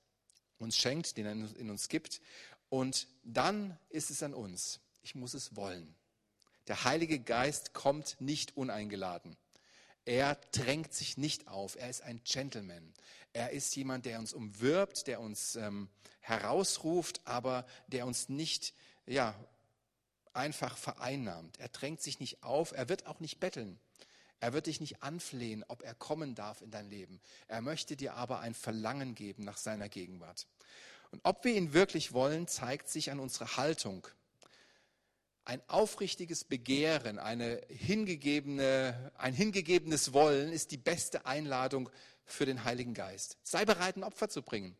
uns 0.63 0.77
schenkt, 0.77 1.17
den 1.17 1.27
er 1.27 1.33
in 1.33 1.71
uns 1.71 1.89
gibt. 1.89 2.21
Und 2.73 3.07
dann 3.23 3.79
ist 3.91 4.11
es 4.11 4.23
an 4.23 4.33
uns. 4.33 4.81
Ich 5.03 5.15
muss 5.15 5.35
es 5.35 5.57
wollen. 5.57 5.95
Der 6.69 6.85
Heilige 6.85 7.21
Geist 7.21 7.75
kommt 7.75 8.19
nicht 8.19 8.57
uneingeladen. 8.57 9.37
Er 10.07 10.37
drängt 10.53 10.95
sich 10.95 11.19
nicht 11.19 11.49
auf. 11.49 11.77
Er 11.77 11.91
ist 11.91 12.01
ein 12.01 12.23
Gentleman. 12.25 12.95
Er 13.35 13.51
ist 13.51 13.77
jemand, 13.77 14.07
der 14.07 14.19
uns 14.19 14.33
umwirbt, 14.33 15.07
der 15.07 15.21
uns 15.21 15.55
ähm, 15.57 15.91
herausruft, 16.21 17.21
aber 17.27 17.67
der 17.89 18.07
uns 18.07 18.31
nicht 18.31 18.73
ja, 19.05 19.35
einfach 20.33 20.79
vereinnahmt. 20.79 21.61
Er 21.61 21.69
drängt 21.69 22.01
sich 22.01 22.21
nicht 22.21 22.43
auf. 22.43 22.73
Er 22.73 22.89
wird 22.89 23.05
auch 23.05 23.21
nicht 23.21 23.39
betteln. 23.39 23.79
Er 24.41 24.55
wird 24.55 24.65
dich 24.65 24.81
nicht 24.81 25.03
anflehen, 25.03 25.63
ob 25.69 25.83
er 25.83 25.95
kommen 25.95 26.35
darf 26.35 26.63
in 26.63 26.71
dein 26.71 26.89
Leben. 26.89 27.21
Er 27.49 27.61
möchte 27.61 27.97
dir 27.97 28.15
aber 28.15 28.41
ein 28.41 28.55
Verlangen 28.55 29.15
geben 29.15 29.45
nach 29.45 29.59
seiner 29.59 29.91
Gegenwart. 29.91 30.47
Und 31.13 31.21
ob 31.23 31.45
wir 31.45 31.55
ihn 31.55 31.73
wirklich 31.73 32.13
wollen, 32.13 32.49
zeigt 32.49 32.89
sich 32.89 33.11
an 33.11 33.21
unserer 33.21 33.57
Haltung. 33.57 34.09
Ein 35.45 35.61
aufrichtiges 35.69 36.45
Begehren, 36.45 37.19
eine 37.19 37.61
hingegebene, 37.69 39.13
ein 39.19 39.35
hingegebenes 39.35 40.13
Wollen 40.13 40.53
ist 40.53 40.71
die 40.71 40.79
beste 40.79 41.27
Einladung 41.27 41.91
für 42.25 42.47
den 42.47 42.65
Heiligen 42.65 42.95
Geist. 42.95 43.37
Sei 43.43 43.65
bereit, 43.65 43.97
ein 43.97 44.05
Opfer 44.05 44.29
zu 44.29 44.43
bringen. 44.43 44.77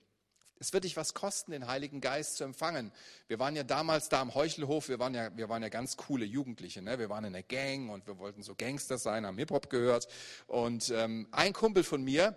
Es 0.59 0.73
wird 0.73 0.85
dich 0.85 0.97
was 0.97 1.13
kosten, 1.13 1.51
den 1.51 1.67
Heiligen 1.67 2.01
Geist 2.01 2.37
zu 2.37 2.45
empfangen. 2.45 2.93
Wir 3.27 3.41
waren 3.41 3.57
ja 3.57 3.65
damals 3.65 4.09
da 4.09 4.21
am 4.21 4.33
Heuchelhof, 4.33 4.89
wir 4.89 5.01
waren 5.01 5.13
ja, 5.13 5.37
wir 5.37 5.49
waren 5.49 5.61
ja 5.63 5.69
ganz 5.69 5.97
coole 5.97 6.25
Jugendliche. 6.25 6.81
Ne? 6.81 7.01
Wir 7.01 7.11
waren 7.11 7.25
in 7.25 7.33
der 7.33 7.43
Gang 7.43 7.91
und 7.91 8.07
wir 8.07 8.19
wollten 8.19 8.45
so 8.45 8.55
Gangster 8.55 8.97
sein, 8.97 9.27
haben 9.27 9.37
Hip-Hop 9.39 9.69
gehört. 9.69 10.07
Und 10.47 10.91
ähm, 10.91 11.27
ein 11.33 11.53
Kumpel 11.53 11.83
von 11.83 12.05
mir, 12.05 12.37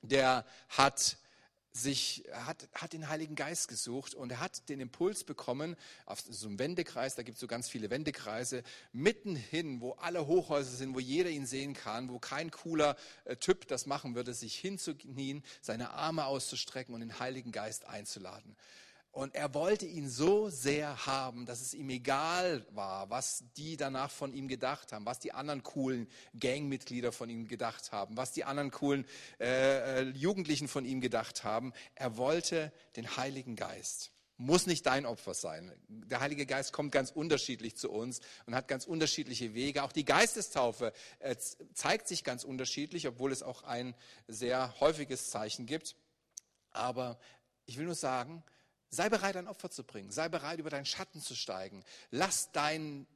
der 0.00 0.46
hat 0.70 1.18
sich, 1.72 2.24
hat, 2.32 2.68
hat 2.74 2.92
den 2.92 3.08
Heiligen 3.08 3.36
Geist 3.36 3.68
gesucht 3.68 4.14
und 4.14 4.32
er 4.32 4.40
hat 4.40 4.68
den 4.68 4.80
Impuls 4.80 5.24
bekommen, 5.24 5.76
auf 6.04 6.20
so 6.20 6.48
einem 6.48 6.58
Wendekreis, 6.58 7.14
da 7.14 7.22
gibt 7.22 7.36
es 7.36 7.40
so 7.40 7.46
ganz 7.46 7.68
viele 7.68 7.90
Wendekreise, 7.90 8.62
mitten 8.92 9.36
hin, 9.36 9.80
wo 9.80 9.92
alle 9.92 10.26
Hochhäuser 10.26 10.70
sind, 10.70 10.94
wo 10.94 11.00
jeder 11.00 11.30
ihn 11.30 11.46
sehen 11.46 11.74
kann, 11.74 12.10
wo 12.10 12.18
kein 12.18 12.50
cooler 12.50 12.96
äh, 13.24 13.36
Typ 13.36 13.68
das 13.68 13.86
machen 13.86 14.14
würde, 14.14 14.34
sich 14.34 14.56
hinzuknien, 14.56 15.44
seine 15.60 15.90
Arme 15.90 16.24
auszustrecken 16.24 16.94
und 16.94 17.00
den 17.00 17.20
Heiligen 17.20 17.52
Geist 17.52 17.84
einzuladen. 17.84 18.56
Und 19.12 19.34
er 19.34 19.54
wollte 19.54 19.86
ihn 19.86 20.08
so 20.08 20.50
sehr 20.50 21.04
haben, 21.06 21.44
dass 21.44 21.60
es 21.60 21.74
ihm 21.74 21.90
egal 21.90 22.64
war, 22.70 23.10
was 23.10 23.42
die 23.56 23.76
danach 23.76 24.10
von 24.10 24.32
ihm 24.32 24.46
gedacht 24.46 24.92
haben, 24.92 25.04
was 25.04 25.18
die 25.18 25.32
anderen 25.32 25.64
coolen 25.64 26.08
Gangmitglieder 26.38 27.10
von 27.10 27.28
ihm 27.28 27.48
gedacht 27.48 27.90
haben, 27.90 28.16
was 28.16 28.30
die 28.30 28.44
anderen 28.44 28.70
coolen 28.70 29.04
äh, 29.40 30.02
äh, 30.02 30.10
Jugendlichen 30.10 30.68
von 30.68 30.84
ihm 30.84 31.00
gedacht 31.00 31.42
haben. 31.42 31.72
Er 31.96 32.16
wollte 32.18 32.72
den 32.94 33.16
Heiligen 33.16 33.56
Geist. 33.56 34.12
Muss 34.36 34.66
nicht 34.66 34.86
dein 34.86 35.04
Opfer 35.04 35.34
sein. 35.34 35.70
Der 35.88 36.20
Heilige 36.20 36.46
Geist 36.46 36.72
kommt 36.72 36.92
ganz 36.92 37.10
unterschiedlich 37.10 37.76
zu 37.76 37.90
uns 37.90 38.20
und 38.46 38.54
hat 38.54 38.68
ganz 38.68 38.86
unterschiedliche 38.86 39.54
Wege. 39.54 39.82
Auch 39.82 39.92
die 39.92 40.04
Geistestaufe 40.04 40.92
äh, 41.18 41.34
zeigt 41.74 42.06
sich 42.06 42.22
ganz 42.22 42.44
unterschiedlich, 42.44 43.08
obwohl 43.08 43.32
es 43.32 43.42
auch 43.42 43.64
ein 43.64 43.94
sehr 44.28 44.78
häufiges 44.78 45.30
Zeichen 45.30 45.66
gibt. 45.66 45.96
Aber 46.70 47.18
ich 47.66 47.76
will 47.76 47.84
nur 47.84 47.94
sagen, 47.96 48.42
Sei 48.90 49.08
bereit, 49.08 49.36
ein 49.36 49.46
Opfer 49.46 49.70
zu 49.70 49.84
bringen. 49.84 50.10
Sei 50.10 50.28
bereit, 50.28 50.58
über 50.58 50.70
deinen 50.70 50.84
Schatten 50.84 51.20
zu 51.20 51.36
steigen. 51.36 51.84
Lass 52.10 52.50
dein, 52.50 53.06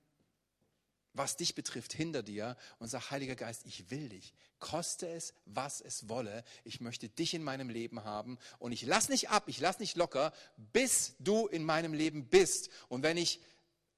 was 1.12 1.36
dich 1.36 1.56
betrifft, 1.56 1.92
hinter 1.92 2.22
dir 2.22 2.56
und 2.78 2.88
sag, 2.88 3.10
Heiliger 3.10 3.34
Geist, 3.34 3.66
ich 3.66 3.90
will 3.90 4.08
dich. 4.08 4.34
Koste 4.60 5.08
es, 5.08 5.34
was 5.46 5.80
es 5.80 6.08
wolle. 6.08 6.44
Ich 6.62 6.80
möchte 6.80 7.08
dich 7.08 7.34
in 7.34 7.42
meinem 7.42 7.70
Leben 7.70 8.04
haben 8.04 8.38
und 8.60 8.70
ich 8.70 8.82
lass 8.82 9.08
nicht 9.08 9.30
ab, 9.30 9.44
ich 9.48 9.58
lass 9.58 9.80
nicht 9.80 9.96
locker, 9.96 10.32
bis 10.56 11.16
du 11.18 11.48
in 11.48 11.64
meinem 11.64 11.92
Leben 11.92 12.28
bist. 12.28 12.70
Und 12.88 13.02
wenn 13.02 13.16
ich 13.16 13.40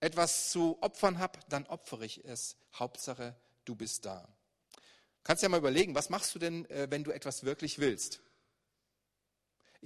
etwas 0.01 0.51
zu 0.51 0.79
opfern 0.81 1.19
habe, 1.19 1.39
dann 1.51 1.67
opfere 1.67 2.07
ich 2.07 2.25
es. 2.25 2.57
Hauptsache, 2.75 3.37
du 3.67 3.75
bist 3.75 4.07
da. 4.07 4.27
Kannst 5.25 5.43
ja 5.43 5.49
mal 5.49 5.59
überlegen, 5.59 5.95
was 5.95 6.09
machst 6.09 6.35
du 6.35 6.39
denn, 6.39 6.65
äh, 6.71 6.87
wenn 6.89 7.05
du 7.05 7.11
etwas 7.11 7.45
wirklich 7.45 7.79
willst? 7.79 8.23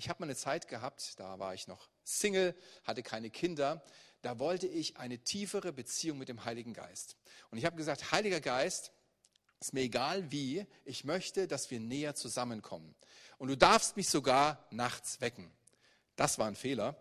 Ich 0.00 0.08
habe 0.08 0.22
mal 0.22 0.28
eine 0.28 0.34
Zeit 0.36 0.66
gehabt, 0.66 1.20
da 1.20 1.38
war 1.38 1.52
ich 1.52 1.68
noch 1.68 1.90
Single, 2.04 2.56
hatte 2.84 3.02
keine 3.02 3.28
Kinder. 3.28 3.84
Da 4.22 4.38
wollte 4.38 4.66
ich 4.66 4.96
eine 4.96 5.18
tiefere 5.18 5.74
Beziehung 5.74 6.16
mit 6.16 6.30
dem 6.30 6.46
Heiligen 6.46 6.72
Geist. 6.72 7.18
Und 7.50 7.58
ich 7.58 7.66
habe 7.66 7.76
gesagt, 7.76 8.10
Heiliger 8.10 8.40
Geist, 8.40 8.92
ist 9.60 9.74
mir 9.74 9.82
egal 9.82 10.32
wie, 10.32 10.64
ich 10.86 11.04
möchte, 11.04 11.46
dass 11.46 11.70
wir 11.70 11.80
näher 11.80 12.14
zusammenkommen. 12.14 12.94
Und 13.36 13.48
du 13.48 13.58
darfst 13.58 13.98
mich 13.98 14.08
sogar 14.08 14.66
nachts 14.70 15.20
wecken. 15.20 15.52
Das 16.16 16.38
war 16.38 16.46
ein 16.46 16.56
Fehler. 16.56 16.96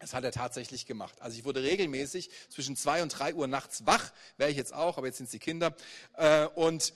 Das 0.00 0.14
hat 0.14 0.24
er 0.24 0.32
tatsächlich 0.32 0.86
gemacht. 0.86 1.22
Also 1.22 1.38
ich 1.38 1.44
wurde 1.44 1.62
regelmäßig 1.62 2.28
zwischen 2.48 2.74
zwei 2.74 3.04
und 3.04 3.10
drei 3.10 3.34
Uhr 3.34 3.46
nachts 3.46 3.86
wach, 3.86 4.12
wäre 4.36 4.50
ich 4.50 4.56
jetzt 4.56 4.74
auch, 4.74 4.98
aber 4.98 5.06
jetzt 5.06 5.18
sind 5.18 5.26
es 5.26 5.30
die 5.30 5.38
Kinder. 5.38 5.76
Äh, 6.14 6.46
und 6.56 6.92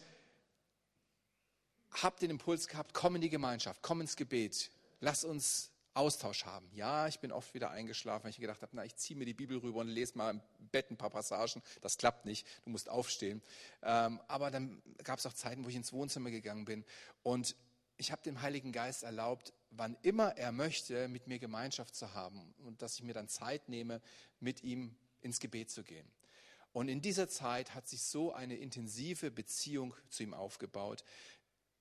habe 1.92 2.18
den 2.18 2.30
Impuls 2.30 2.66
gehabt, 2.66 2.94
komm 2.94 3.14
in 3.14 3.20
die 3.20 3.30
Gemeinschaft, 3.30 3.80
komm 3.80 4.00
ins 4.00 4.16
Gebet, 4.16 4.72
lass 5.00 5.24
uns 5.24 5.70
Austausch 5.94 6.44
haben. 6.44 6.70
Ja, 6.74 7.08
ich 7.08 7.18
bin 7.18 7.32
oft 7.32 7.54
wieder 7.54 7.70
eingeschlafen, 7.70 8.24
weil 8.24 8.30
ich 8.30 8.38
gedacht 8.38 8.62
habe, 8.62 8.70
na, 8.76 8.84
ich 8.84 8.94
ziehe 8.94 9.18
mir 9.18 9.24
die 9.24 9.34
Bibel 9.34 9.58
rüber 9.58 9.80
und 9.80 9.88
lese 9.88 10.16
mal 10.16 10.30
im 10.30 10.40
Bett 10.70 10.90
ein 10.90 10.96
paar 10.96 11.10
Passagen. 11.10 11.60
Das 11.80 11.98
klappt 11.98 12.24
nicht, 12.24 12.46
du 12.64 12.70
musst 12.70 12.88
aufstehen. 12.88 13.42
Ähm, 13.82 14.20
aber 14.28 14.50
dann 14.50 14.80
gab 15.02 15.18
es 15.18 15.26
auch 15.26 15.32
Zeiten, 15.32 15.64
wo 15.64 15.68
ich 15.68 15.74
ins 15.74 15.92
Wohnzimmer 15.92 16.30
gegangen 16.30 16.64
bin 16.64 16.84
und 17.24 17.56
ich 17.96 18.12
habe 18.12 18.22
dem 18.22 18.40
Heiligen 18.42 18.70
Geist 18.70 19.02
erlaubt, 19.02 19.52
wann 19.70 19.96
immer 20.02 20.36
er 20.36 20.52
möchte, 20.52 21.08
mit 21.08 21.26
mir 21.26 21.40
Gemeinschaft 21.40 21.96
zu 21.96 22.14
haben 22.14 22.54
und 22.64 22.80
dass 22.80 22.94
ich 22.94 23.02
mir 23.02 23.12
dann 23.12 23.28
Zeit 23.28 23.68
nehme, 23.68 24.00
mit 24.38 24.62
ihm 24.62 24.96
ins 25.20 25.40
Gebet 25.40 25.70
zu 25.70 25.82
gehen. 25.82 26.08
Und 26.72 26.88
in 26.88 27.02
dieser 27.02 27.28
Zeit 27.28 27.74
hat 27.74 27.88
sich 27.88 28.02
so 28.02 28.32
eine 28.32 28.56
intensive 28.56 29.32
Beziehung 29.32 29.94
zu 30.10 30.22
ihm 30.22 30.32
aufgebaut, 30.32 31.02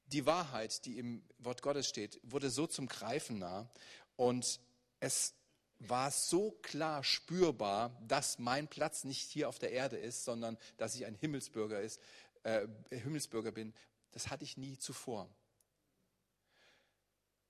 die 0.07 0.25
Wahrheit, 0.25 0.85
die 0.85 0.97
im 0.97 1.23
Wort 1.37 1.61
Gottes 1.61 1.87
steht, 1.87 2.19
wurde 2.23 2.49
so 2.49 2.67
zum 2.67 2.87
Greifen 2.87 3.39
nah 3.39 3.69
und 4.15 4.59
es 4.99 5.33
war 5.79 6.11
so 6.11 6.51
klar 6.61 7.03
spürbar, 7.03 7.95
dass 8.07 8.39
mein 8.39 8.67
Platz 8.67 9.03
nicht 9.03 9.29
hier 9.29 9.47
auf 9.47 9.59
der 9.59 9.71
Erde 9.71 9.97
ist, 9.97 10.25
sondern 10.25 10.57
dass 10.77 10.95
ich 10.95 11.05
ein 11.05 11.15
Himmelsbürger, 11.15 11.81
ist, 11.81 12.01
äh, 12.43 12.67
Himmelsbürger 12.89 13.51
bin. 13.51 13.73
Das 14.11 14.29
hatte 14.29 14.43
ich 14.43 14.57
nie 14.57 14.77
zuvor. 14.77 15.29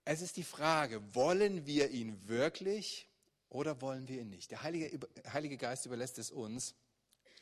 Es 0.03 0.21
ist 0.21 0.37
die 0.37 0.43
Frage, 0.43 1.01
wollen 1.15 1.65
wir 1.65 1.89
ihn 1.89 2.27
wirklich 2.27 3.07
oder 3.49 3.81
wollen 3.81 4.07
wir 4.07 4.21
ihn 4.21 4.29
nicht? 4.29 4.51
Der 4.51 4.63
Heilige, 4.63 4.99
Heilige 5.31 5.57
Geist 5.57 5.85
überlässt 5.85 6.17
es 6.17 6.31
uns, 6.31 6.75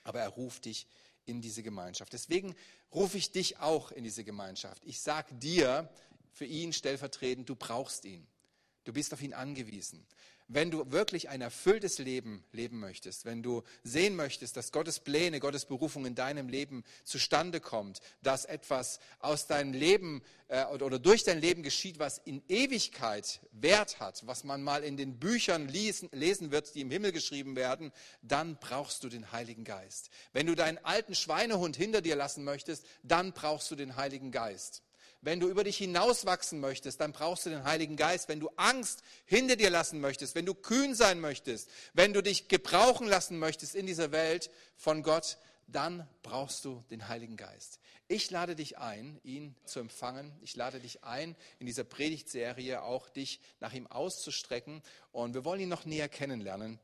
aber 0.03 0.19
er 0.19 0.29
ruft 0.29 0.65
dich 0.65 0.87
in 1.25 1.41
diese 1.41 1.63
Gemeinschaft. 1.63 2.13
Deswegen 2.13 2.55
rufe 2.93 3.17
ich 3.17 3.31
dich 3.31 3.59
auch 3.59 3.91
in 3.91 4.03
diese 4.03 4.23
Gemeinschaft. 4.23 4.81
Ich 4.85 5.01
sage 5.01 5.33
dir 5.35 5.89
für 6.31 6.45
ihn 6.45 6.73
stellvertretend, 6.73 7.49
du 7.49 7.55
brauchst 7.55 8.05
ihn. 8.05 8.27
Du 8.83 8.93
bist 8.93 9.13
auf 9.13 9.21
ihn 9.21 9.33
angewiesen. 9.33 10.05
Wenn 10.47 10.69
du 10.69 10.91
wirklich 10.91 11.29
ein 11.29 11.41
erfülltes 11.41 11.97
Leben 11.97 12.43
leben 12.51 12.79
möchtest, 12.79 13.25
wenn 13.25 13.41
du 13.41 13.63
sehen 13.83 14.15
möchtest, 14.15 14.55
dass 14.55 14.71
Gottes 14.71 14.99
Pläne, 14.99 15.39
Gottes 15.39 15.65
Berufung 15.65 16.05
in 16.05 16.13
deinem 16.13 16.49
Leben 16.49 16.83
zustande 17.03 17.59
kommt, 17.59 17.99
dass 18.21 18.45
etwas 18.45 18.99
aus 19.19 19.47
deinem 19.47 19.73
Leben 19.73 20.21
äh, 20.47 20.65
oder 20.65 20.99
durch 20.99 21.23
dein 21.23 21.41
Leben 21.41 21.63
geschieht, 21.63 21.97
was 21.97 22.19
in 22.19 22.43
Ewigkeit 22.47 23.41
Wert 23.53 23.99
hat, 23.99 24.27
was 24.27 24.43
man 24.43 24.61
mal 24.61 24.83
in 24.83 24.97
den 24.97 25.17
Büchern 25.17 25.67
lesen, 25.67 26.09
lesen 26.11 26.51
wird, 26.51 26.75
die 26.75 26.81
im 26.81 26.91
Himmel 26.91 27.11
geschrieben 27.11 27.55
werden, 27.55 27.91
dann 28.21 28.57
brauchst 28.59 29.03
du 29.03 29.09
den 29.09 29.31
Heiligen 29.31 29.63
Geist. 29.63 30.11
Wenn 30.31 30.45
du 30.45 30.53
deinen 30.53 30.77
alten 30.77 31.15
Schweinehund 31.15 31.75
hinter 31.75 32.01
dir 32.01 32.15
lassen 32.15 32.43
möchtest, 32.43 32.85
dann 33.01 33.33
brauchst 33.33 33.71
du 33.71 33.75
den 33.75 33.95
Heiligen 33.95 34.31
Geist. 34.31 34.84
Wenn 35.25 35.39
du 35.39 35.49
über 35.49 35.63
dich 35.63 35.77
hinauswachsen 35.77 36.59
möchtest, 36.59 37.01
dann 37.01 37.11
brauchst 37.11 37.47
du 37.47 37.49
den 37.49 37.63
Heiligen 37.63 37.95
Geist. 37.95 38.29
Wenn 38.29 38.39
du 38.39 38.51
Angst 38.57 39.01
hinter 39.25 39.55
dir 39.55 39.71
lassen 39.71 39.99
möchtest, 39.99 40.35
wenn 40.35 40.45
du 40.45 40.53
kühn 40.53 40.93
sein 40.93 41.19
möchtest, 41.19 41.67
wenn 41.95 42.13
du 42.13 42.21
dich 42.21 42.47
gebrauchen 42.47 43.07
lassen 43.07 43.39
möchtest 43.39 43.73
in 43.73 43.87
dieser 43.87 44.11
Welt 44.11 44.51
von 44.77 45.01
Gott, 45.01 45.39
dann 45.65 46.07
brauchst 46.21 46.63
du 46.63 46.83
den 46.91 47.07
Heiligen 47.07 47.37
Geist. 47.37 47.79
Ich 48.07 48.29
lade 48.29 48.55
dich 48.55 48.77
ein, 48.77 49.19
ihn 49.23 49.55
zu 49.65 49.79
empfangen. 49.79 50.31
Ich 50.43 50.55
lade 50.55 50.79
dich 50.79 51.03
ein, 51.03 51.35
in 51.57 51.65
dieser 51.65 51.85
Predigtserie 51.85 52.83
auch 52.83 53.09
dich 53.09 53.39
nach 53.59 53.73
ihm 53.73 53.87
auszustrecken. 53.87 54.83
Und 55.11 55.33
wir 55.33 55.43
wollen 55.43 55.61
ihn 55.61 55.69
noch 55.69 55.85
näher 55.85 56.07
kennenlernen. 56.07 56.79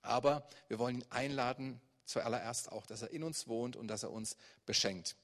Aber 0.00 0.48
wir 0.68 0.78
wollen 0.78 0.96
ihn 0.96 1.06
einladen, 1.10 1.82
zuallererst 2.06 2.72
auch, 2.72 2.86
dass 2.86 3.02
er 3.02 3.10
in 3.10 3.22
uns 3.22 3.48
wohnt 3.48 3.76
und 3.76 3.88
dass 3.88 4.02
er 4.02 4.12
uns 4.12 4.38
beschenkt. 4.64 5.14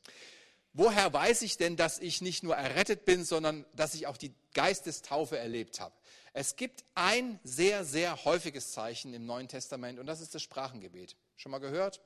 Woher 0.74 1.12
weiß 1.12 1.42
ich 1.42 1.58
denn, 1.58 1.76
dass 1.76 1.98
ich 1.98 2.22
nicht 2.22 2.42
nur 2.42 2.56
errettet 2.56 3.04
bin, 3.04 3.24
sondern 3.24 3.66
dass 3.74 3.94
ich 3.94 4.06
auch 4.06 4.16
die 4.16 4.34
Geistestaufe 4.54 5.38
erlebt 5.38 5.80
habe? 5.80 5.94
Es 6.32 6.56
gibt 6.56 6.84
ein 6.94 7.38
sehr, 7.44 7.84
sehr 7.84 8.24
häufiges 8.24 8.72
Zeichen 8.72 9.12
im 9.12 9.26
Neuen 9.26 9.48
Testament 9.48 9.98
und 9.98 10.06
das 10.06 10.22
ist 10.22 10.34
das 10.34 10.42
Sprachengebet. 10.42 11.14
Schon 11.36 11.52
mal 11.52 11.58
gehört? 11.58 12.00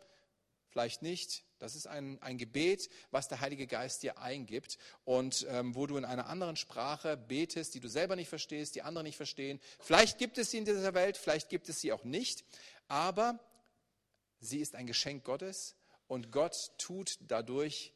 Vielleicht 0.69 1.01
nicht. 1.01 1.45
Das 1.59 1.77
ist 1.77 1.87
ein, 1.87 2.21
ein 2.23 2.37
Gebet, 2.37 2.91
was 3.11 3.29
der 3.29 3.41
Heilige 3.41 3.69
Geist 3.69 4.03
dir 4.03 4.19
eingibt 4.19 4.79
und 5.05 5.47
ähm, 5.49 5.75
wo 5.75 5.87
du 5.87 5.97
in 5.97 6.05
einer 6.05 6.27
anderen 6.27 6.57
Sprache 6.57 7.17
betest, 7.17 7.75
die 7.75 7.81
du 7.81 7.89
selber 7.89 8.17
nicht 8.17 8.29
verstehst, 8.29 8.75
die 8.75 8.83
andere 8.83 9.05
nicht 9.05 9.17
verstehen. 9.17 9.61
Vielleicht 9.79 10.19
gibt 10.19 10.39
es 10.39 10.51
sie 10.51 10.59
in 10.59 10.65
dieser 10.65 10.93
Welt, 10.93 11.17
vielleicht 11.17 11.49
gibt 11.49 11.69
es 11.69 11.81
sie 11.81 11.93
auch 11.93 12.05
nicht, 12.05 12.45
aber 12.89 13.39
sie 14.41 14.61
ist 14.61 14.75
ein 14.75 14.87
Geschenk 14.87 15.25
Gottes 15.25 15.77
und 16.09 16.31
Gott 16.31 16.73
tut 16.79 17.17
dadurch, 17.21 17.95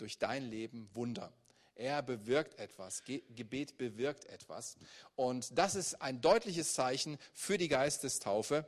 durch 0.00 0.18
dein 0.18 0.48
Leben 0.48 0.88
Wunder. 0.94 1.32
Er 1.74 2.02
bewirkt 2.02 2.58
etwas. 2.58 3.04
Gebet 3.04 3.78
bewirkt 3.78 4.26
etwas. 4.26 4.76
Und 5.16 5.56
das 5.56 5.74
ist 5.74 6.02
ein 6.02 6.20
deutliches 6.20 6.74
Zeichen 6.74 7.16
für 7.32 7.56
die 7.56 7.68
Geistestaufe. 7.68 8.66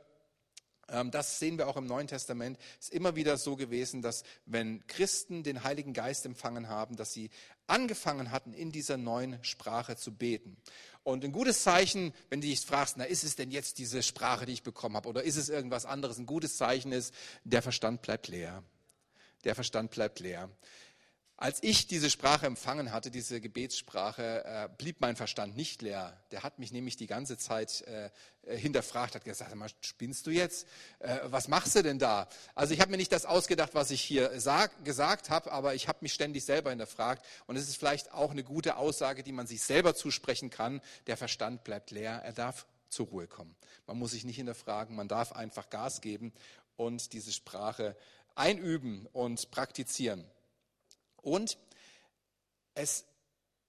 Ähm, 0.89 1.11
das 1.11 1.39
sehen 1.39 1.57
wir 1.57 1.67
auch 1.67 1.77
im 1.77 1.85
Neuen 1.85 2.07
Testament. 2.07 2.57
Es 2.79 2.87
ist 2.87 2.93
immer 2.93 3.15
wieder 3.15 3.37
so 3.37 3.55
gewesen, 3.55 4.01
dass 4.01 4.23
wenn 4.45 4.85
Christen 4.87 5.43
den 5.43 5.63
Heiligen 5.63 5.93
Geist 5.93 6.25
empfangen 6.25 6.69
haben, 6.69 6.95
dass 6.95 7.13
sie 7.13 7.29
angefangen 7.67 8.31
hatten, 8.31 8.53
in 8.53 8.71
dieser 8.71 8.97
neuen 8.97 9.41
Sprache 9.43 9.95
zu 9.95 10.11
beten. 10.11 10.57
Und 11.03 11.23
ein 11.23 11.31
gutes 11.31 11.63
Zeichen, 11.63 12.13
wenn 12.29 12.41
du 12.41 12.47
dich 12.47 12.61
fragst, 12.61 12.97
na, 12.97 13.03
ist 13.03 13.23
es 13.23 13.35
denn 13.35 13.51
jetzt 13.51 13.77
diese 13.77 14.03
Sprache, 14.03 14.45
die 14.45 14.53
ich 14.53 14.63
bekommen 14.63 14.95
habe, 14.95 15.09
oder 15.09 15.23
ist 15.23 15.37
es 15.37 15.49
irgendwas 15.49 15.85
anderes? 15.85 16.17
Ein 16.17 16.25
gutes 16.25 16.57
Zeichen 16.57 16.91
ist, 16.91 17.13
der 17.43 17.61
Verstand 17.61 18.01
bleibt 18.01 18.27
leer. 18.27 18.63
Der 19.43 19.55
Verstand 19.55 19.91
bleibt 19.91 20.19
leer. 20.19 20.49
Als 21.43 21.61
ich 21.61 21.87
diese 21.87 22.09
Sprache 22.09 22.45
empfangen 22.45 22.93
hatte, 22.93 23.11
diese 23.11 23.41
Gebetssprache, 23.41 24.45
äh, 24.45 24.69
blieb 24.77 25.01
mein 25.01 25.17
Verstand 25.17 25.57
nicht 25.57 25.81
leer. 25.81 26.17
Der 26.31 26.41
hat 26.41 26.57
mich 26.57 26.71
nämlich 26.71 26.95
die 26.95 27.05
ganze 27.05 27.37
Zeit 27.37 27.81
äh, 27.81 28.09
äh 28.43 28.55
hinterfragt, 28.55 29.13
hat 29.13 29.25
gesagt, 29.25 29.53
mal, 29.53 29.69
spinnst 29.81 30.25
du 30.25 30.31
jetzt? 30.31 30.65
Äh, 30.99 31.19
was 31.25 31.49
machst 31.49 31.75
du 31.75 31.83
denn 31.83 31.99
da? 31.99 32.29
Also 32.55 32.73
ich 32.73 32.79
habe 32.79 32.91
mir 32.91 32.95
nicht 32.95 33.11
das 33.11 33.25
ausgedacht, 33.25 33.71
was 33.73 33.91
ich 33.91 33.99
hier 33.99 34.39
sag, 34.39 34.85
gesagt 34.85 35.29
habe, 35.29 35.51
aber 35.51 35.75
ich 35.75 35.89
habe 35.89 35.97
mich 35.99 36.13
ständig 36.13 36.45
selber 36.45 36.69
hinterfragt. 36.69 37.25
Und 37.45 37.57
es 37.57 37.67
ist 37.67 37.75
vielleicht 37.75 38.13
auch 38.13 38.31
eine 38.31 38.45
gute 38.45 38.77
Aussage, 38.77 39.21
die 39.21 39.33
man 39.33 39.45
sich 39.45 39.63
selber 39.63 39.95
zusprechen 39.95 40.49
kann. 40.49 40.79
Der 41.07 41.17
Verstand 41.17 41.65
bleibt 41.65 41.91
leer, 41.91 42.21
er 42.23 42.31
darf 42.31 42.67
zur 42.87 43.07
Ruhe 43.07 43.27
kommen. 43.27 43.53
Man 43.85 43.99
muss 43.99 44.11
sich 44.11 44.23
nicht 44.23 44.37
hinterfragen, 44.37 44.95
man 44.95 45.09
darf 45.09 45.33
einfach 45.33 45.69
Gas 45.69 45.99
geben 45.99 46.31
und 46.77 47.11
diese 47.11 47.33
Sprache 47.33 47.97
einüben 48.33 49.07
und 49.11 49.51
praktizieren. 49.51 50.23
Und 51.23 51.57
es 52.75 53.05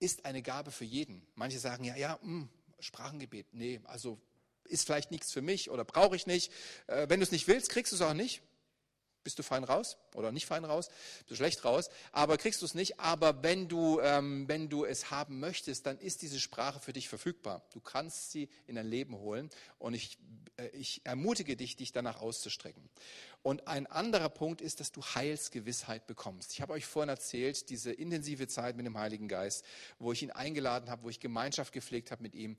ist 0.01 0.27
eine 0.27 0.43
Gabe 0.43 0.71
für 0.71 0.85
jeden. 0.85 1.27
Manche 1.35 1.59
sagen, 1.59 1.85
ja, 1.85 1.97
ja, 1.97 2.19
mh, 2.21 2.43
hm, 2.43 2.49
Sprachengebet, 2.81 3.47
nee, 3.53 3.81
also 3.85 4.21
ist 4.65 4.85
vielleicht 4.85 5.11
nichts 5.11 5.33
für 5.33 5.41
mich 5.41 5.71
oder 5.71 5.85
brauche 5.85 6.17
ich 6.17 6.27
nicht. 6.27 6.53
Äh, 6.87 7.09
wenn 7.09 7.21
du 7.21 7.25
es 7.25 7.33
nicht 7.33 7.49
willst, 7.49 7.71
kriegst 7.71 7.93
du 7.93 7.97
es 7.97 8.03
auch 8.03 8.13
nicht 8.13 8.43
bist 9.25 9.39
du 9.39 9.43
fein 9.43 9.65
raus 9.65 9.97
oder 10.15 10.31
nicht 10.31 10.47
fein 10.47 10.65
raus, 10.65 10.89
bist 11.19 11.31
du 11.31 11.35
schlecht 11.35 11.65
raus, 11.65 11.89
aber 12.13 12.37
kriegst 12.37 12.63
du 12.63 12.67
es 12.67 12.75
nicht. 12.75 13.01
Aber 13.01 13.43
wenn 13.43 13.69
du, 13.69 13.99
ähm, 14.01 14.47
wenn 14.47 14.69
du 14.69 14.85
es 14.85 15.11
haben 15.11 15.41
möchtest, 15.41 15.87
dann 15.87 15.99
ist 15.99 16.23
diese 16.23 16.39
Sprache 16.39 16.79
für 16.79 16.93
dich 16.93 17.09
verfügbar. 17.09 17.63
Du 17.73 17.81
kannst 17.81 18.31
sie 18.31 18.49
in 18.67 18.77
dein 18.77 18.87
Leben 18.87 19.17
holen 19.17 19.51
und 19.79 19.95
ich, 19.95 20.19
äh, 20.59 20.69
ich 20.69 21.01
ermutige 21.05 21.57
dich, 21.57 21.77
dich 21.77 21.93
danach 21.93 22.21
auszustrecken. 22.21 22.89
Und 23.43 23.67
ein 23.69 23.87
anderer 23.87 24.29
Punkt 24.31 24.61
ist, 24.61 24.81
dass 24.81 24.93
du 24.93 25.03
Heilsgewissheit 25.03 26.07
bekommst. 26.07 26.53
Ich 26.53 26.63
habe 26.63 26.73
euch 26.73 26.87
vorhin 26.87 27.11
erzählt, 27.11 27.69
diese 27.69 27.93
intensive 27.93 28.47
Zeit 28.49 28.77
mit 28.77 28.87
dem 28.87 28.97
Heiligen 28.97 29.29
Geist, 29.29 29.65
wo 29.99 30.13
ich 30.13 30.23
ihn 30.23 30.31
eingeladen 30.31 30.89
habe, 30.89 31.05
wo 31.05 31.11
ich 31.11 31.21
Gemeinschaft 31.21 31.73
gepflegt 31.73 32.11
habe 32.11 32.23
mit 32.23 32.35
ihm. 32.35 32.57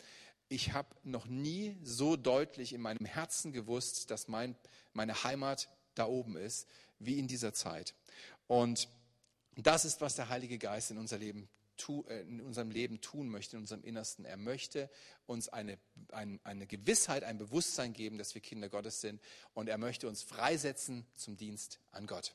Ich 0.47 0.73
habe 0.73 0.89
noch 1.03 1.25
nie 1.25 1.75
so 1.83 2.15
deutlich 2.15 2.71
in 2.71 2.81
meinem 2.81 3.05
Herzen 3.05 3.51
gewusst, 3.51 4.11
dass 4.11 4.27
mein, 4.27 4.55
meine 4.93 5.23
Heimat 5.23 5.69
da 5.95 6.05
oben 6.05 6.37
ist, 6.37 6.67
wie 6.99 7.19
in 7.19 7.27
dieser 7.27 7.53
Zeit. 7.53 7.93
Und 8.47 8.89
das 9.55 9.85
ist, 9.85 10.01
was 10.01 10.15
der 10.15 10.29
Heilige 10.29 10.57
Geist 10.57 10.91
in, 10.91 10.97
unser 10.97 11.17
Leben, 11.17 11.49
äh, 12.07 12.21
in 12.21 12.41
unserem 12.41 12.71
Leben 12.71 13.01
tun 13.01 13.29
möchte, 13.29 13.55
in 13.55 13.63
unserem 13.63 13.83
Innersten. 13.83 14.25
Er 14.25 14.37
möchte 14.37 14.89
uns 15.25 15.49
eine, 15.49 15.77
eine, 16.11 16.39
eine 16.43 16.67
Gewissheit, 16.67 17.23
ein 17.23 17.37
Bewusstsein 17.37 17.93
geben, 17.93 18.17
dass 18.17 18.35
wir 18.35 18.41
Kinder 18.41 18.69
Gottes 18.69 19.01
sind. 19.01 19.21
Und 19.53 19.69
er 19.69 19.77
möchte 19.77 20.07
uns 20.07 20.23
freisetzen 20.23 21.05
zum 21.15 21.37
Dienst 21.37 21.79
an 21.91 22.07
Gott. 22.07 22.33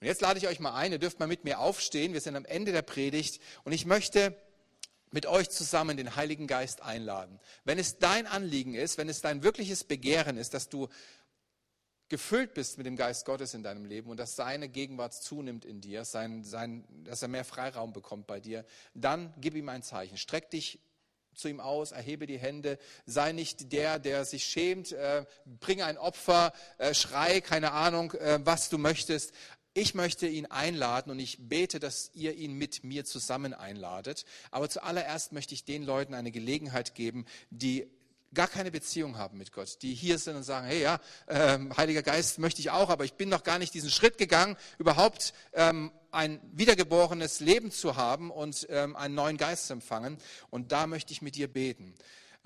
Und 0.00 0.06
jetzt 0.06 0.20
lade 0.20 0.38
ich 0.38 0.46
euch 0.46 0.60
mal 0.60 0.74
ein, 0.74 0.92
ihr 0.92 0.98
dürft 0.98 1.20
mal 1.20 1.26
mit 1.26 1.44
mir 1.44 1.58
aufstehen. 1.58 2.12
Wir 2.12 2.20
sind 2.20 2.36
am 2.36 2.44
Ende 2.44 2.72
der 2.72 2.82
Predigt 2.82 3.40
und 3.64 3.72
ich 3.72 3.86
möchte 3.86 4.36
mit 5.10 5.24
euch 5.24 5.48
zusammen 5.48 5.96
den 5.96 6.16
Heiligen 6.16 6.46
Geist 6.46 6.82
einladen. 6.82 7.40
Wenn 7.64 7.78
es 7.78 7.98
dein 7.98 8.26
Anliegen 8.26 8.74
ist, 8.74 8.98
wenn 8.98 9.08
es 9.08 9.22
dein 9.22 9.42
wirkliches 9.42 9.84
Begehren 9.84 10.36
ist, 10.36 10.52
dass 10.52 10.68
du 10.68 10.88
gefüllt 12.08 12.54
bist 12.54 12.78
mit 12.78 12.86
dem 12.86 12.96
Geist 12.96 13.24
Gottes 13.24 13.54
in 13.54 13.62
deinem 13.62 13.84
Leben 13.84 14.10
und 14.10 14.18
dass 14.18 14.36
seine 14.36 14.68
Gegenwart 14.68 15.14
zunimmt 15.14 15.64
in 15.64 15.80
dir, 15.80 16.04
sein, 16.04 16.44
sein, 16.44 16.84
dass 17.04 17.22
er 17.22 17.28
mehr 17.28 17.44
Freiraum 17.44 17.92
bekommt 17.92 18.26
bei 18.26 18.40
dir, 18.40 18.64
dann 18.94 19.34
gib 19.38 19.54
ihm 19.54 19.68
ein 19.68 19.82
Zeichen. 19.82 20.16
Streck 20.16 20.50
dich 20.50 20.80
zu 21.34 21.48
ihm 21.48 21.60
aus, 21.60 21.92
erhebe 21.92 22.26
die 22.26 22.38
Hände, 22.38 22.78
sei 23.04 23.32
nicht 23.32 23.72
der, 23.72 23.98
der 23.98 24.24
sich 24.24 24.44
schämt, 24.44 24.92
äh, 24.92 25.24
bringe 25.44 25.84
ein 25.84 25.98
Opfer, 25.98 26.52
äh, 26.78 26.94
schrei, 26.94 27.40
keine 27.40 27.72
Ahnung, 27.72 28.12
äh, 28.12 28.40
was 28.42 28.68
du 28.68 28.78
möchtest. 28.78 29.32
Ich 29.74 29.94
möchte 29.94 30.26
ihn 30.26 30.46
einladen 30.46 31.10
und 31.10 31.18
ich 31.18 31.36
bete, 31.48 31.78
dass 31.78 32.10
ihr 32.14 32.34
ihn 32.34 32.54
mit 32.54 32.82
mir 32.82 33.04
zusammen 33.04 33.52
einladet. 33.52 34.24
Aber 34.50 34.70
zuallererst 34.70 35.32
möchte 35.32 35.52
ich 35.52 35.66
den 35.66 35.82
Leuten 35.82 36.14
eine 36.14 36.30
Gelegenheit 36.30 36.94
geben, 36.94 37.26
die 37.50 37.86
gar 38.34 38.48
keine 38.48 38.70
Beziehung 38.70 39.16
haben 39.18 39.38
mit 39.38 39.52
Gott, 39.52 39.78
die 39.82 39.94
hier 39.94 40.18
sind 40.18 40.36
und 40.36 40.42
sagen, 40.42 40.66
hey 40.66 40.82
ja, 40.82 41.00
ähm, 41.28 41.76
Heiliger 41.76 42.02
Geist 42.02 42.38
möchte 42.38 42.60
ich 42.60 42.70
auch, 42.70 42.90
aber 42.90 43.04
ich 43.04 43.14
bin 43.14 43.28
noch 43.28 43.42
gar 43.42 43.58
nicht 43.58 43.74
diesen 43.74 43.90
Schritt 43.90 44.18
gegangen, 44.18 44.56
überhaupt 44.78 45.32
ähm, 45.52 45.90
ein 46.10 46.40
wiedergeborenes 46.52 47.40
Leben 47.40 47.70
zu 47.70 47.96
haben 47.96 48.30
und 48.30 48.66
ähm, 48.70 48.96
einen 48.96 49.14
neuen 49.14 49.36
Geist 49.36 49.66
zu 49.66 49.74
empfangen. 49.74 50.18
Und 50.50 50.72
da 50.72 50.86
möchte 50.86 51.12
ich 51.12 51.22
mit 51.22 51.36
dir 51.36 51.48
beten. 51.48 51.94